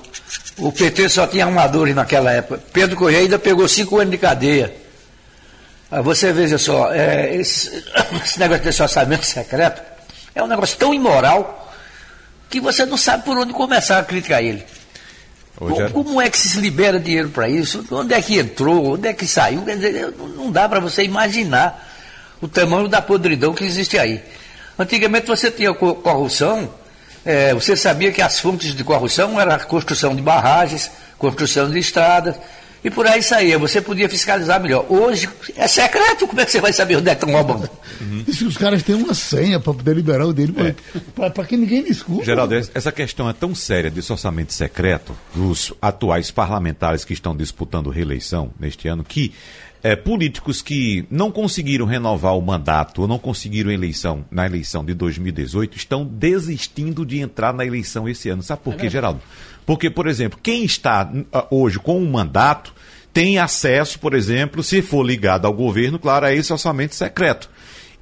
O 0.58 0.72
PT 0.72 1.08
só 1.08 1.26
tinha 1.26 1.44
armadores 1.44 1.94
naquela 1.94 2.32
época. 2.32 2.62
Pedro 2.72 2.96
Correia 2.96 3.20
ainda 3.20 3.38
pegou 3.38 3.68
cinco 3.68 3.98
anos 3.98 4.10
de 4.10 4.18
cadeia. 4.18 4.74
Aí 5.90 6.02
você 6.02 6.32
veja 6.32 6.56
só, 6.56 6.90
é, 6.92 7.36
esse, 7.36 7.68
esse 8.24 8.40
negócio 8.40 8.64
desse 8.64 8.82
orçamento 8.82 9.26
secreto 9.26 9.82
é 10.34 10.42
um 10.42 10.46
negócio 10.46 10.78
tão 10.78 10.94
imoral 10.94 11.61
que 12.52 12.60
você 12.60 12.84
não 12.84 12.98
sabe 12.98 13.24
por 13.24 13.38
onde 13.38 13.54
começar 13.54 13.98
a 13.98 14.04
criticar 14.04 14.44
ele. 14.44 14.62
Como, 15.56 15.90
como, 15.90 16.20
é 16.20 16.28
que 16.28 16.36
se 16.36 16.60
libera 16.60 17.00
dinheiro 17.00 17.30
para 17.30 17.48
isso? 17.48 17.82
Onde 17.90 18.12
é 18.12 18.20
que 18.20 18.38
entrou? 18.38 18.92
Onde 18.94 19.08
é 19.08 19.14
que 19.14 19.26
saiu? 19.26 19.62
Quer 19.62 19.76
dizer, 19.76 20.14
não 20.36 20.52
dá 20.52 20.68
para 20.68 20.78
você 20.78 21.02
imaginar 21.02 21.90
o 22.42 22.48
tamanho 22.48 22.88
da 22.88 23.00
podridão 23.00 23.54
que 23.54 23.64
existe 23.64 23.98
aí. 23.98 24.22
Antigamente 24.78 25.28
você 25.28 25.50
tinha 25.50 25.72
corrupção, 25.72 26.68
é, 27.24 27.54
você 27.54 27.74
sabia 27.74 28.12
que 28.12 28.20
as 28.20 28.38
fontes 28.38 28.74
de 28.74 28.84
corrupção 28.84 29.40
eram 29.40 29.52
a 29.52 29.58
construção 29.58 30.14
de 30.14 30.20
barragens, 30.20 30.90
construção 31.16 31.70
de 31.70 31.78
estradas, 31.78 32.36
e 32.84 32.90
por 32.90 33.06
aí 33.06 33.22
saía. 33.22 33.58
Você 33.58 33.80
podia 33.80 34.08
fiscalizar 34.08 34.60
melhor. 34.60 34.86
Hoje 34.88 35.28
é 35.56 35.66
secreto, 35.66 36.26
como 36.26 36.40
é 36.40 36.44
que 36.44 36.50
você 36.50 36.60
vai 36.60 36.72
saber 36.72 36.96
onde 36.96 37.08
é 37.08 37.14
que 37.14 37.24
estão 37.24 37.34
roubando? 37.34 37.70
Uhum. 38.00 38.24
E 38.26 38.34
se 38.34 38.44
os 38.44 38.56
caras 38.56 38.82
têm 38.82 38.94
uma 38.94 39.14
senha 39.14 39.60
para 39.60 39.72
poder 39.72 39.94
liberar 39.94 40.26
o 40.26 40.32
dele, 40.32 40.54
é. 40.58 41.30
para 41.30 41.44
que 41.44 41.56
ninguém 41.56 41.86
escute. 41.88 42.26
Geraldo, 42.26 42.54
essa 42.54 42.90
questão 42.90 43.28
é 43.28 43.32
tão 43.32 43.54
séria 43.54 43.90
desse 43.90 44.10
orçamento 44.10 44.52
secreto 44.52 45.16
dos 45.34 45.72
atuais 45.80 46.30
parlamentares 46.30 47.04
que 47.04 47.12
estão 47.12 47.36
disputando 47.36 47.90
reeleição 47.90 48.50
neste 48.58 48.88
ano 48.88 49.04
que 49.04 49.32
é, 49.82 49.96
políticos 49.96 50.62
que 50.62 51.04
não 51.10 51.30
conseguiram 51.30 51.84
renovar 51.84 52.36
o 52.36 52.40
mandato 52.40 53.02
ou 53.02 53.08
não 53.08 53.18
conseguiram 53.18 53.70
eleição 53.70 54.24
na 54.30 54.46
eleição 54.46 54.84
de 54.84 54.94
2018 54.94 55.76
estão 55.76 56.04
desistindo 56.04 57.04
de 57.04 57.18
entrar 57.18 57.52
na 57.52 57.66
eleição 57.66 58.08
esse 58.08 58.28
ano. 58.28 58.42
Sabe 58.42 58.62
por 58.62 58.76
quê, 58.76 58.88
Geraldo? 58.88 59.20
Porque, 59.64 59.88
por 59.88 60.06
exemplo, 60.06 60.38
quem 60.42 60.64
está 60.64 61.10
uh, 61.10 61.46
hoje 61.50 61.78
com 61.78 61.98
um 62.00 62.10
mandato 62.10 62.74
tem 63.12 63.38
acesso, 63.38 63.98
por 63.98 64.14
exemplo, 64.14 64.62
se 64.62 64.80
for 64.80 65.04
ligado 65.04 65.46
ao 65.46 65.52
governo, 65.52 65.98
claro, 65.98 66.26
a 66.26 66.34
esse 66.34 66.52
orçamento 66.52 66.94
secreto. 66.94 67.50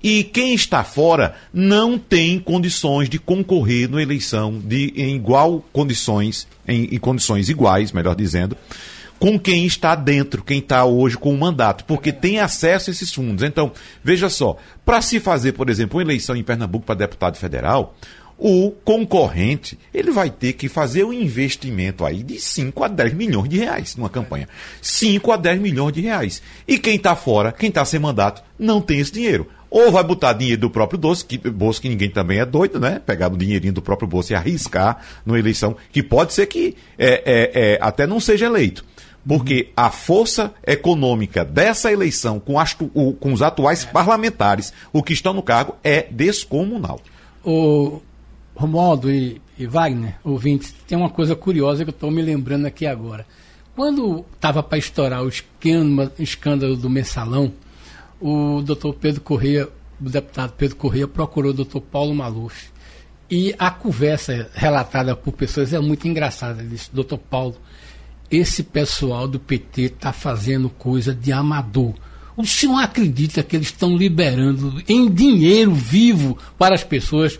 E 0.02 0.24
quem 0.24 0.54
está 0.54 0.82
fora 0.82 1.34
não 1.52 1.98
tem 1.98 2.38
condições 2.38 3.08
de 3.08 3.18
concorrer 3.18 3.90
na 3.90 4.00
eleição 4.00 4.58
de, 4.58 4.94
em 4.96 5.14
igual 5.14 5.62
condições, 5.72 6.48
em, 6.66 6.94
em 6.94 6.98
condições 6.98 7.50
iguais, 7.50 7.92
melhor 7.92 8.14
dizendo, 8.14 8.56
com 9.18 9.38
quem 9.38 9.66
está 9.66 9.94
dentro, 9.94 10.42
quem 10.42 10.60
está 10.60 10.86
hoje 10.86 11.18
com 11.18 11.34
o 11.34 11.38
mandato, 11.38 11.84
porque 11.84 12.10
tem 12.10 12.40
acesso 12.40 12.88
a 12.88 12.92
esses 12.92 13.12
fundos. 13.12 13.44
Então, 13.44 13.70
veja 14.02 14.30
só, 14.30 14.56
para 14.86 15.02
se 15.02 15.20
fazer, 15.20 15.52
por 15.52 15.68
exemplo, 15.68 15.98
uma 15.98 16.02
eleição 16.02 16.34
em 16.34 16.42
Pernambuco 16.42 16.86
para 16.86 16.94
deputado 16.94 17.36
federal, 17.36 17.94
o 18.40 18.70
concorrente 18.70 19.78
ele 19.92 20.10
vai 20.10 20.30
ter 20.30 20.54
que 20.54 20.66
fazer 20.66 21.04
um 21.04 21.12
investimento 21.12 22.06
aí 22.06 22.22
de 22.22 22.40
5 22.40 22.82
a 22.82 22.88
10 22.88 23.12
milhões 23.12 23.50
de 23.50 23.58
reais 23.58 23.94
numa 23.94 24.08
campanha. 24.08 24.48
5 24.80 25.30
a 25.30 25.36
10 25.36 25.60
milhões 25.60 25.92
de 25.92 26.00
reais. 26.00 26.42
E 26.66 26.78
quem 26.78 26.96
está 26.96 27.14
fora, 27.14 27.52
quem 27.52 27.68
está 27.68 27.84
sem 27.84 28.00
mandato, 28.00 28.42
não 28.58 28.80
tem 28.80 28.98
esse 28.98 29.12
dinheiro. 29.12 29.46
Ou 29.68 29.92
vai 29.92 30.02
botar 30.02 30.32
dinheiro 30.32 30.62
do 30.62 30.70
próprio 30.70 30.98
bolso, 30.98 31.24
que, 31.24 31.36
bolso 31.36 31.82
que 31.82 31.88
ninguém 31.88 32.08
também 32.08 32.38
é 32.38 32.46
doido, 32.46 32.80
né? 32.80 33.00
Pegar 33.04 33.30
o 33.30 33.36
dinheirinho 33.36 33.74
do 33.74 33.82
próprio 33.82 34.08
bolso 34.08 34.32
e 34.32 34.34
arriscar 34.34 34.98
numa 35.24 35.38
eleição, 35.38 35.76
que 35.92 36.02
pode 36.02 36.32
ser 36.32 36.46
que 36.46 36.74
é, 36.98 37.22
é, 37.24 37.50
é, 37.54 37.78
até 37.80 38.06
não 38.06 38.18
seja 38.18 38.46
eleito. 38.46 38.84
Porque 39.26 39.68
a 39.76 39.90
força 39.90 40.52
econômica 40.66 41.44
dessa 41.44 41.92
eleição 41.92 42.40
com, 42.40 42.58
as, 42.58 42.72
com 42.72 43.32
os 43.32 43.42
atuais 43.42 43.84
parlamentares, 43.84 44.72
o 44.92 45.02
que 45.02 45.12
estão 45.12 45.34
no 45.34 45.42
cargo, 45.42 45.76
é 45.84 46.06
descomunal. 46.10 46.98
O, 47.44 48.00
Romualdo 48.60 49.10
e, 49.10 49.40
e 49.58 49.66
Wagner, 49.66 50.16
ouvintes, 50.22 50.74
tem 50.86 50.98
uma 50.98 51.08
coisa 51.08 51.34
curiosa 51.34 51.82
que 51.82 51.88
eu 51.88 51.94
estou 51.94 52.10
me 52.10 52.20
lembrando 52.20 52.66
aqui 52.66 52.86
agora. 52.86 53.26
Quando 53.74 54.22
estava 54.34 54.62
para 54.62 54.76
estourar 54.76 55.24
o 55.24 55.30
escândalo 56.18 56.76
do 56.76 56.90
mensalão, 56.90 57.54
o 58.20 58.60
doutor 58.60 58.92
Pedro 58.92 59.22
Correia, 59.22 59.66
o 59.98 60.10
deputado 60.10 60.52
Pedro 60.58 60.76
Correia, 60.76 61.08
procurou 61.08 61.52
o 61.52 61.54
doutor 61.54 61.80
Paulo 61.80 62.14
Maluf. 62.14 62.68
E 63.30 63.54
a 63.58 63.70
conversa 63.70 64.50
relatada 64.52 65.16
por 65.16 65.32
pessoas 65.32 65.72
é 65.72 65.80
muito 65.80 66.06
engraçada. 66.06 66.60
Ele 66.60 66.70
disse, 66.70 66.90
doutor 66.92 67.16
Paulo, 67.16 67.56
esse 68.30 68.62
pessoal 68.62 69.26
do 69.26 69.40
PT 69.40 69.82
está 69.82 70.12
fazendo 70.12 70.68
coisa 70.68 71.14
de 71.14 71.32
amador. 71.32 71.94
O 72.36 72.44
senhor 72.44 72.78
acredita 72.78 73.42
que 73.42 73.56
eles 73.56 73.68
estão 73.68 73.96
liberando 73.96 74.82
em 74.86 75.10
dinheiro 75.10 75.72
vivo 75.72 76.36
para 76.58 76.74
as 76.74 76.84
pessoas 76.84 77.38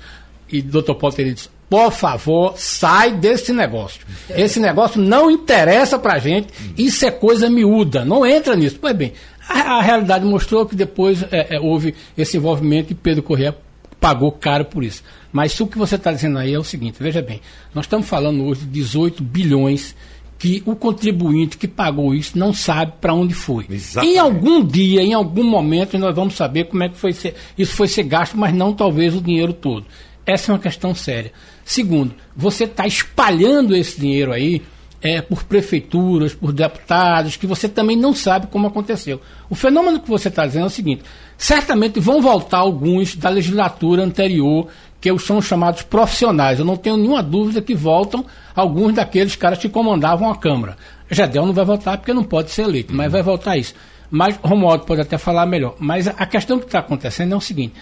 e 0.50 0.62
doutor 0.62 0.94
Paulo 0.94 1.14
teria 1.14 1.34
dito, 1.34 1.50
por 1.68 1.92
favor, 1.92 2.54
sai 2.56 3.12
desse 3.12 3.52
negócio. 3.52 4.00
Esse 4.28 4.58
negócio 4.58 5.00
não 5.00 5.30
interessa 5.30 5.98
pra 5.98 6.18
gente, 6.18 6.48
isso 6.76 7.06
é 7.06 7.10
coisa 7.10 7.48
miúda, 7.48 8.04
não 8.04 8.26
entra 8.26 8.56
nisso. 8.56 8.76
Pois 8.80 8.94
bem, 8.94 9.12
a, 9.48 9.78
a 9.78 9.82
realidade 9.82 10.24
mostrou 10.24 10.66
que 10.66 10.74
depois 10.74 11.22
é, 11.30 11.56
é, 11.56 11.60
houve 11.60 11.94
esse 12.18 12.36
envolvimento 12.36 12.92
e 12.92 12.94
Pedro 12.96 13.22
Corrêa 13.22 13.56
pagou 14.00 14.32
caro 14.32 14.64
por 14.64 14.82
isso. 14.82 15.04
Mas 15.32 15.58
o 15.60 15.66
que 15.66 15.78
você 15.78 15.94
está 15.94 16.10
dizendo 16.10 16.38
aí 16.38 16.52
é 16.52 16.58
o 16.58 16.64
seguinte, 16.64 16.96
veja 17.00 17.22
bem, 17.22 17.40
nós 17.72 17.84
estamos 17.84 18.08
falando 18.08 18.44
hoje 18.44 18.62
de 18.62 18.66
18 18.66 19.22
bilhões 19.22 19.94
que 20.40 20.62
o 20.64 20.74
contribuinte 20.74 21.58
que 21.58 21.68
pagou 21.68 22.14
isso 22.14 22.38
não 22.38 22.52
sabe 22.52 22.94
para 22.98 23.12
onde 23.12 23.34
foi. 23.34 23.66
Exatamente. 23.68 24.14
Em 24.14 24.18
algum 24.18 24.64
dia, 24.64 25.02
em 25.02 25.12
algum 25.12 25.44
momento, 25.44 25.98
nós 25.98 26.16
vamos 26.16 26.34
saber 26.34 26.64
como 26.64 26.82
é 26.82 26.88
que 26.88 26.96
foi 26.96 27.12
ser, 27.12 27.34
isso 27.58 27.74
foi 27.74 27.86
ser 27.86 28.04
gasto, 28.04 28.38
mas 28.38 28.54
não 28.54 28.72
talvez 28.72 29.14
o 29.14 29.20
dinheiro 29.20 29.52
todo. 29.52 29.84
Essa 30.30 30.50
é 30.50 30.54
uma 30.54 30.60
questão 30.60 30.94
séria. 30.94 31.32
Segundo, 31.64 32.14
você 32.36 32.64
está 32.64 32.86
espalhando 32.86 33.74
esse 33.74 34.00
dinheiro 34.00 34.32
aí 34.32 34.62
é, 35.02 35.22
por 35.22 35.44
prefeituras, 35.44 36.34
por 36.34 36.52
deputados, 36.52 37.36
que 37.36 37.46
você 37.46 37.68
também 37.68 37.96
não 37.96 38.14
sabe 38.14 38.46
como 38.48 38.66
aconteceu. 38.66 39.20
O 39.48 39.54
fenômeno 39.54 40.00
que 40.00 40.08
você 40.08 40.28
está 40.28 40.46
dizendo 40.46 40.64
é 40.64 40.66
o 40.66 40.70
seguinte: 40.70 41.02
certamente 41.36 41.98
vão 41.98 42.20
voltar 42.20 42.58
alguns 42.58 43.16
da 43.16 43.28
legislatura 43.28 44.02
anterior, 44.02 44.68
que 45.00 45.16
são 45.18 45.40
chamados 45.40 45.82
profissionais. 45.82 46.58
Eu 46.58 46.64
não 46.64 46.76
tenho 46.76 46.96
nenhuma 46.96 47.22
dúvida 47.22 47.62
que 47.62 47.74
voltam 47.74 48.24
alguns 48.54 48.94
daqueles 48.94 49.34
caras 49.34 49.58
que 49.58 49.68
comandavam 49.68 50.30
a 50.30 50.36
Câmara. 50.36 50.76
Jadel 51.10 51.46
não 51.46 51.52
vai 51.52 51.64
voltar 51.64 51.96
porque 51.96 52.12
não 52.12 52.22
pode 52.22 52.50
ser 52.50 52.62
eleito, 52.62 52.94
mas 52.94 53.10
vai 53.10 53.22
voltar 53.22 53.56
isso. 53.56 53.74
Mas 54.10 54.38
Romualdo 54.42 54.84
pode 54.84 55.00
até 55.00 55.16
falar 55.16 55.46
melhor. 55.46 55.76
Mas 55.78 56.06
a 56.06 56.26
questão 56.26 56.58
que 56.58 56.66
está 56.66 56.80
acontecendo 56.80 57.32
é 57.32 57.36
o 57.36 57.40
seguinte: 57.40 57.74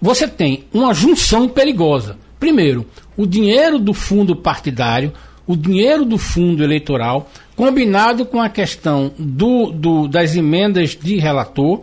você 0.00 0.26
tem 0.26 0.64
uma 0.72 0.94
junção 0.94 1.48
perigosa. 1.48 2.16
Primeiro, 2.38 2.86
o 3.16 3.26
dinheiro 3.26 3.78
do 3.78 3.92
fundo 3.92 4.34
partidário, 4.34 5.12
o 5.46 5.54
dinheiro 5.54 6.04
do 6.04 6.16
fundo 6.16 6.64
eleitoral, 6.64 7.30
combinado 7.54 8.24
com 8.24 8.40
a 8.40 8.48
questão 8.48 9.12
do, 9.18 9.70
do 9.70 10.08
das 10.08 10.34
emendas 10.34 10.96
de 10.96 11.16
relator, 11.16 11.82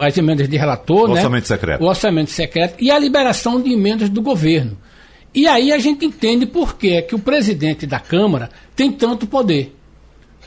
as 0.00 0.16
emendas 0.18 0.48
de 0.48 0.56
relator, 0.56 1.04
o 1.04 1.14
né? 1.14 1.14
orçamento 1.14 1.48
secreto. 1.48 1.84
O 1.84 1.86
orçamento 1.86 2.30
secreto 2.30 2.74
e 2.82 2.90
a 2.90 2.98
liberação 2.98 3.60
de 3.60 3.72
emendas 3.72 4.08
do 4.08 4.22
governo. 4.22 4.76
E 5.34 5.46
aí 5.46 5.72
a 5.72 5.78
gente 5.78 6.04
entende 6.04 6.46
por 6.46 6.76
que, 6.76 6.90
é 6.90 7.02
que 7.02 7.14
o 7.14 7.18
presidente 7.18 7.86
da 7.86 7.98
Câmara 7.98 8.50
tem 8.76 8.92
tanto 8.92 9.26
poder. 9.26 9.74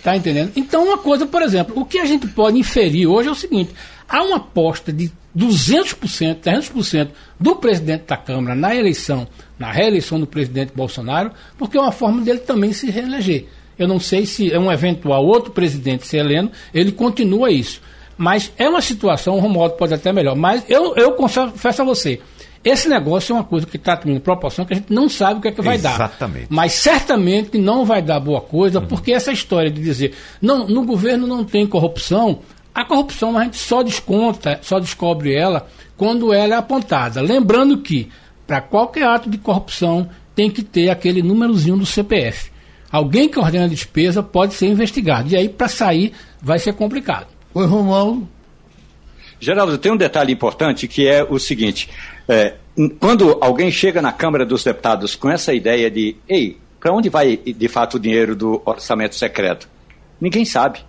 Tá 0.04 0.16
entendendo? 0.16 0.52
Então, 0.56 0.86
uma 0.86 1.00
coisa, 1.00 1.26
por 1.26 1.42
exemplo, 1.42 1.80
o 1.80 1.84
que 1.84 1.98
a 1.98 2.06
gente 2.06 2.28
pode 2.28 2.60
inferir 2.60 3.08
hoje 3.08 3.28
é 3.28 3.32
o 3.32 3.36
seguinte: 3.36 3.74
há 4.08 4.22
uma 4.22 4.38
aposta 4.38 4.94
de 4.94 5.12
200%, 5.36 6.40
300% 6.40 7.10
do 7.40 7.56
presidente 7.56 8.06
da 8.08 8.18
Câmara 8.18 8.56
na 8.56 8.76
eleição, 8.76 9.28
na 9.60 9.72
reeleição 9.72 10.20
do 10.20 10.26
presidente 10.26 10.72
Bolsonaro, 10.74 11.32
porque 11.58 11.78
é 11.78 11.82
uma 11.82 11.92
forma 11.92 12.22
dele 12.22 12.40
também 12.40 12.72
se 12.72 12.90
reeleger. 12.90 13.46
Eu 13.78 13.88
não 13.88 14.00
sei 14.00 14.26
se 14.26 14.52
é 14.52 14.60
um 14.60 14.72
eventual 14.72 15.26
outro 15.26 15.52
presidente 15.52 16.08
se 16.08 16.18
Heleno, 16.18 16.52
ele 16.74 16.92
continua 16.92 17.52
isso. 17.52 17.82
Mas 18.18 18.52
é 18.58 18.70
uma 18.70 18.82
situação, 18.82 19.36
o 19.36 19.40
Romualdo 19.40 19.76
pode 19.76 19.94
até 19.94 20.14
melhor, 20.14 20.36
mas 20.36 20.64
eu, 20.70 20.96
eu 20.96 21.12
confesso 21.14 21.82
a 21.82 21.86
você, 21.86 22.22
esse 22.66 22.90
negócio 22.90 23.32
é 23.32 23.36
uma 23.36 23.44
coisa 23.44 23.68
que 23.68 23.78
está 23.78 23.96
tomando 23.96 24.20
proporção 24.22 24.66
que 24.66 24.74
a 24.74 24.78
gente 24.78 24.92
não 24.92 25.08
sabe 25.08 25.38
o 25.38 25.42
que 25.42 25.50
é 25.50 25.52
que 25.52 25.62
vai 25.62 25.76
Exatamente. 25.76 26.00
dar. 26.00 26.08
Exatamente. 26.08 26.48
Mas 26.50 26.74
certamente 26.74 27.58
não 27.60 27.86
vai 27.86 28.02
dar 28.02 28.20
boa 28.20 28.42
coisa, 28.42 28.80
uhum. 28.80 28.88
porque 28.88 29.12
essa 29.12 29.32
história 29.32 29.70
de 29.70 29.80
dizer, 29.80 30.16
não, 30.42 30.68
no 30.68 30.84
governo 30.84 31.28
não 31.28 31.44
tem 31.44 31.68
corrupção, 31.68 32.40
a 32.76 32.84
corrupção 32.84 33.38
a 33.38 33.46
gente 33.46 33.56
só 33.56 33.82
desconta, 33.82 34.60
só 34.62 34.80
descobre 34.80 35.34
ela 35.34 35.66
quando 35.96 36.34
ela 36.34 36.56
é 36.56 36.58
apontada. 36.58 37.22
Lembrando 37.22 37.78
que, 37.78 38.10
para 38.46 38.60
qualquer 38.60 39.08
ato 39.08 39.30
de 39.30 39.38
corrupção, 39.38 40.10
tem 40.36 40.52
que 40.52 40.62
ter 40.62 40.90
aquele 40.90 41.24
númerozinho 41.24 41.78
do 41.78 41.86
CPF. 41.86 42.52
Alguém 42.92 43.30
que 43.30 43.40
ordena 43.40 43.64
a 43.64 43.70
despesa 43.70 44.22
pode 44.22 44.54
ser 44.54 44.68
investigado. 44.68 45.30
E 45.32 45.38
aí, 45.38 45.48
para 45.48 45.70
sair, 45.70 46.12
vai 46.42 46.60
ser 46.60 46.74
complicado. 46.74 47.28
Oi, 47.54 47.66
Romualdo. 47.66 48.28
Geraldo, 49.40 49.78
tem 49.78 49.92
um 49.92 49.98
detalhe 49.98 50.34
importante 50.34 50.86
que 50.86 51.08
é 51.08 51.24
o 51.24 51.40
seguinte: 51.40 51.90
é, 52.28 52.56
quando 53.00 53.38
alguém 53.40 53.72
chega 53.72 54.02
na 54.02 54.12
Câmara 54.12 54.46
dos 54.46 54.66
Deputados 54.66 55.16
com 55.16 55.30
essa 55.30 55.54
ideia 55.54 55.90
de, 55.90 56.18
ei, 56.28 56.58
para 56.78 56.94
onde 56.94 57.08
vai 57.10 57.38
de 57.38 57.68
fato 57.70 57.96
o 57.96 58.00
dinheiro 58.00 58.36
do 58.36 58.62
orçamento 58.66 59.16
secreto? 59.16 59.70
Ninguém 60.20 60.44
sabe. 60.44 60.80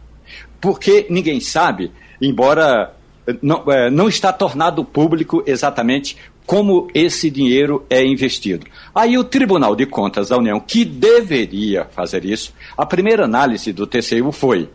Porque 0.61 1.07
ninguém 1.11 1.41
sabe, 1.41 1.93
embora 2.21 2.95
não, 3.43 3.65
é, 3.71 3.91
não 3.91 4.09
está 4.09 4.33
tornado 4.33 4.85
público 4.85 5.43
exatamente 5.47 6.17
como 6.47 6.89
esse 6.95 7.29
dinheiro 7.29 7.85
é 7.91 8.05
investido. 8.05 8.67
Aí 8.95 9.19
o 9.19 9.25
Tribunal 9.25 9.75
de 9.75 9.85
Contas 9.85 10.29
da 10.29 10.39
União, 10.39 10.61
que 10.61 10.85
deveria 10.85 11.87
fazer 11.87 12.25
isso, 12.25 12.55
a 12.77 12.87
primeira 12.87 13.25
análise 13.25 13.73
do 13.73 13.87
TCU 13.87 14.31
foi: 14.31 14.69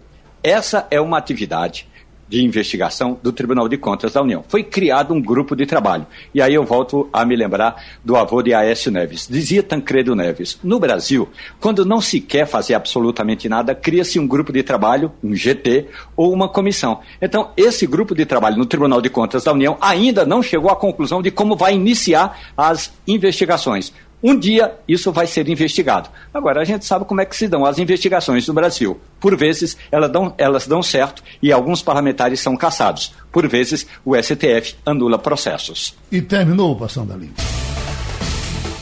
essa 0.43 0.85
é 0.91 0.99
uma 0.99 1.17
atividade 1.17 1.87
de 2.31 2.41
investigação 2.41 3.19
do 3.21 3.33
Tribunal 3.33 3.67
de 3.67 3.75
Contas 3.75 4.13
da 4.13 4.21
União. 4.21 4.41
Foi 4.47 4.63
criado 4.63 5.13
um 5.13 5.21
grupo 5.21 5.53
de 5.53 5.65
trabalho. 5.65 6.07
E 6.33 6.41
aí 6.41 6.53
eu 6.53 6.63
volto 6.63 7.09
a 7.11 7.25
me 7.25 7.35
lembrar 7.35 7.75
do 8.05 8.15
avô 8.15 8.41
de 8.41 8.53
Aécio 8.53 8.89
Neves. 8.89 9.27
Dizia 9.29 9.61
Tancredo 9.61 10.15
Neves: 10.15 10.57
no 10.63 10.79
Brasil, 10.79 11.27
quando 11.59 11.83
não 11.83 11.99
se 11.99 12.21
quer 12.21 12.47
fazer 12.47 12.73
absolutamente 12.73 13.49
nada, 13.49 13.75
cria-se 13.75 14.17
um 14.17 14.25
grupo 14.25 14.53
de 14.53 14.63
trabalho, 14.63 15.11
um 15.21 15.35
GT 15.35 15.87
ou 16.15 16.31
uma 16.31 16.47
comissão. 16.47 17.01
Então, 17.21 17.51
esse 17.57 17.85
grupo 17.85 18.15
de 18.15 18.25
trabalho 18.25 18.55
no 18.55 18.65
Tribunal 18.65 19.01
de 19.01 19.09
Contas 19.09 19.43
da 19.43 19.51
União 19.51 19.77
ainda 19.81 20.25
não 20.25 20.41
chegou 20.41 20.71
à 20.71 20.75
conclusão 20.77 21.21
de 21.21 21.31
como 21.31 21.57
vai 21.57 21.75
iniciar 21.75 22.53
as 22.55 22.93
investigações. 23.05 23.91
Um 24.23 24.37
dia 24.37 24.73
isso 24.87 25.11
vai 25.11 25.25
ser 25.25 25.47
investigado. 25.49 26.09
Agora, 26.33 26.61
a 26.61 26.65
gente 26.65 26.85
sabe 26.85 27.05
como 27.05 27.21
é 27.21 27.25
que 27.25 27.35
se 27.35 27.47
dão 27.47 27.65
as 27.65 27.79
investigações 27.79 28.47
no 28.47 28.53
Brasil. 28.53 28.99
Por 29.19 29.35
vezes, 29.35 29.77
elas 29.91 30.11
dão, 30.11 30.33
elas 30.37 30.67
dão 30.67 30.83
certo 30.83 31.23
e 31.41 31.51
alguns 31.51 31.81
parlamentares 31.81 32.39
são 32.39 32.55
caçados. 32.55 33.13
Por 33.31 33.47
vezes, 33.47 33.87
o 34.05 34.15
STF 34.15 34.75
anula 34.85 35.17
processos. 35.17 35.95
E 36.11 36.21
terminou 36.21 36.73
o 36.73 36.75
Passando 36.75 37.13
a 37.13 37.17
Limpo. 37.17 37.41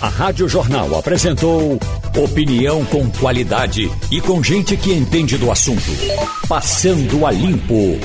A 0.01 0.07
Rádio 0.07 0.47
Jornal 0.47 0.97
apresentou 0.97 1.77
opinião 2.17 2.85
com 2.85 3.09
qualidade 3.11 3.91
e 4.09 4.21
com 4.21 4.41
gente 4.41 4.77
que 4.77 4.93
entende 4.93 5.37
do 5.37 5.51
assunto. 5.51 5.91
Passando 6.47 7.25
a 7.25 7.31
Limpo. 7.31 7.99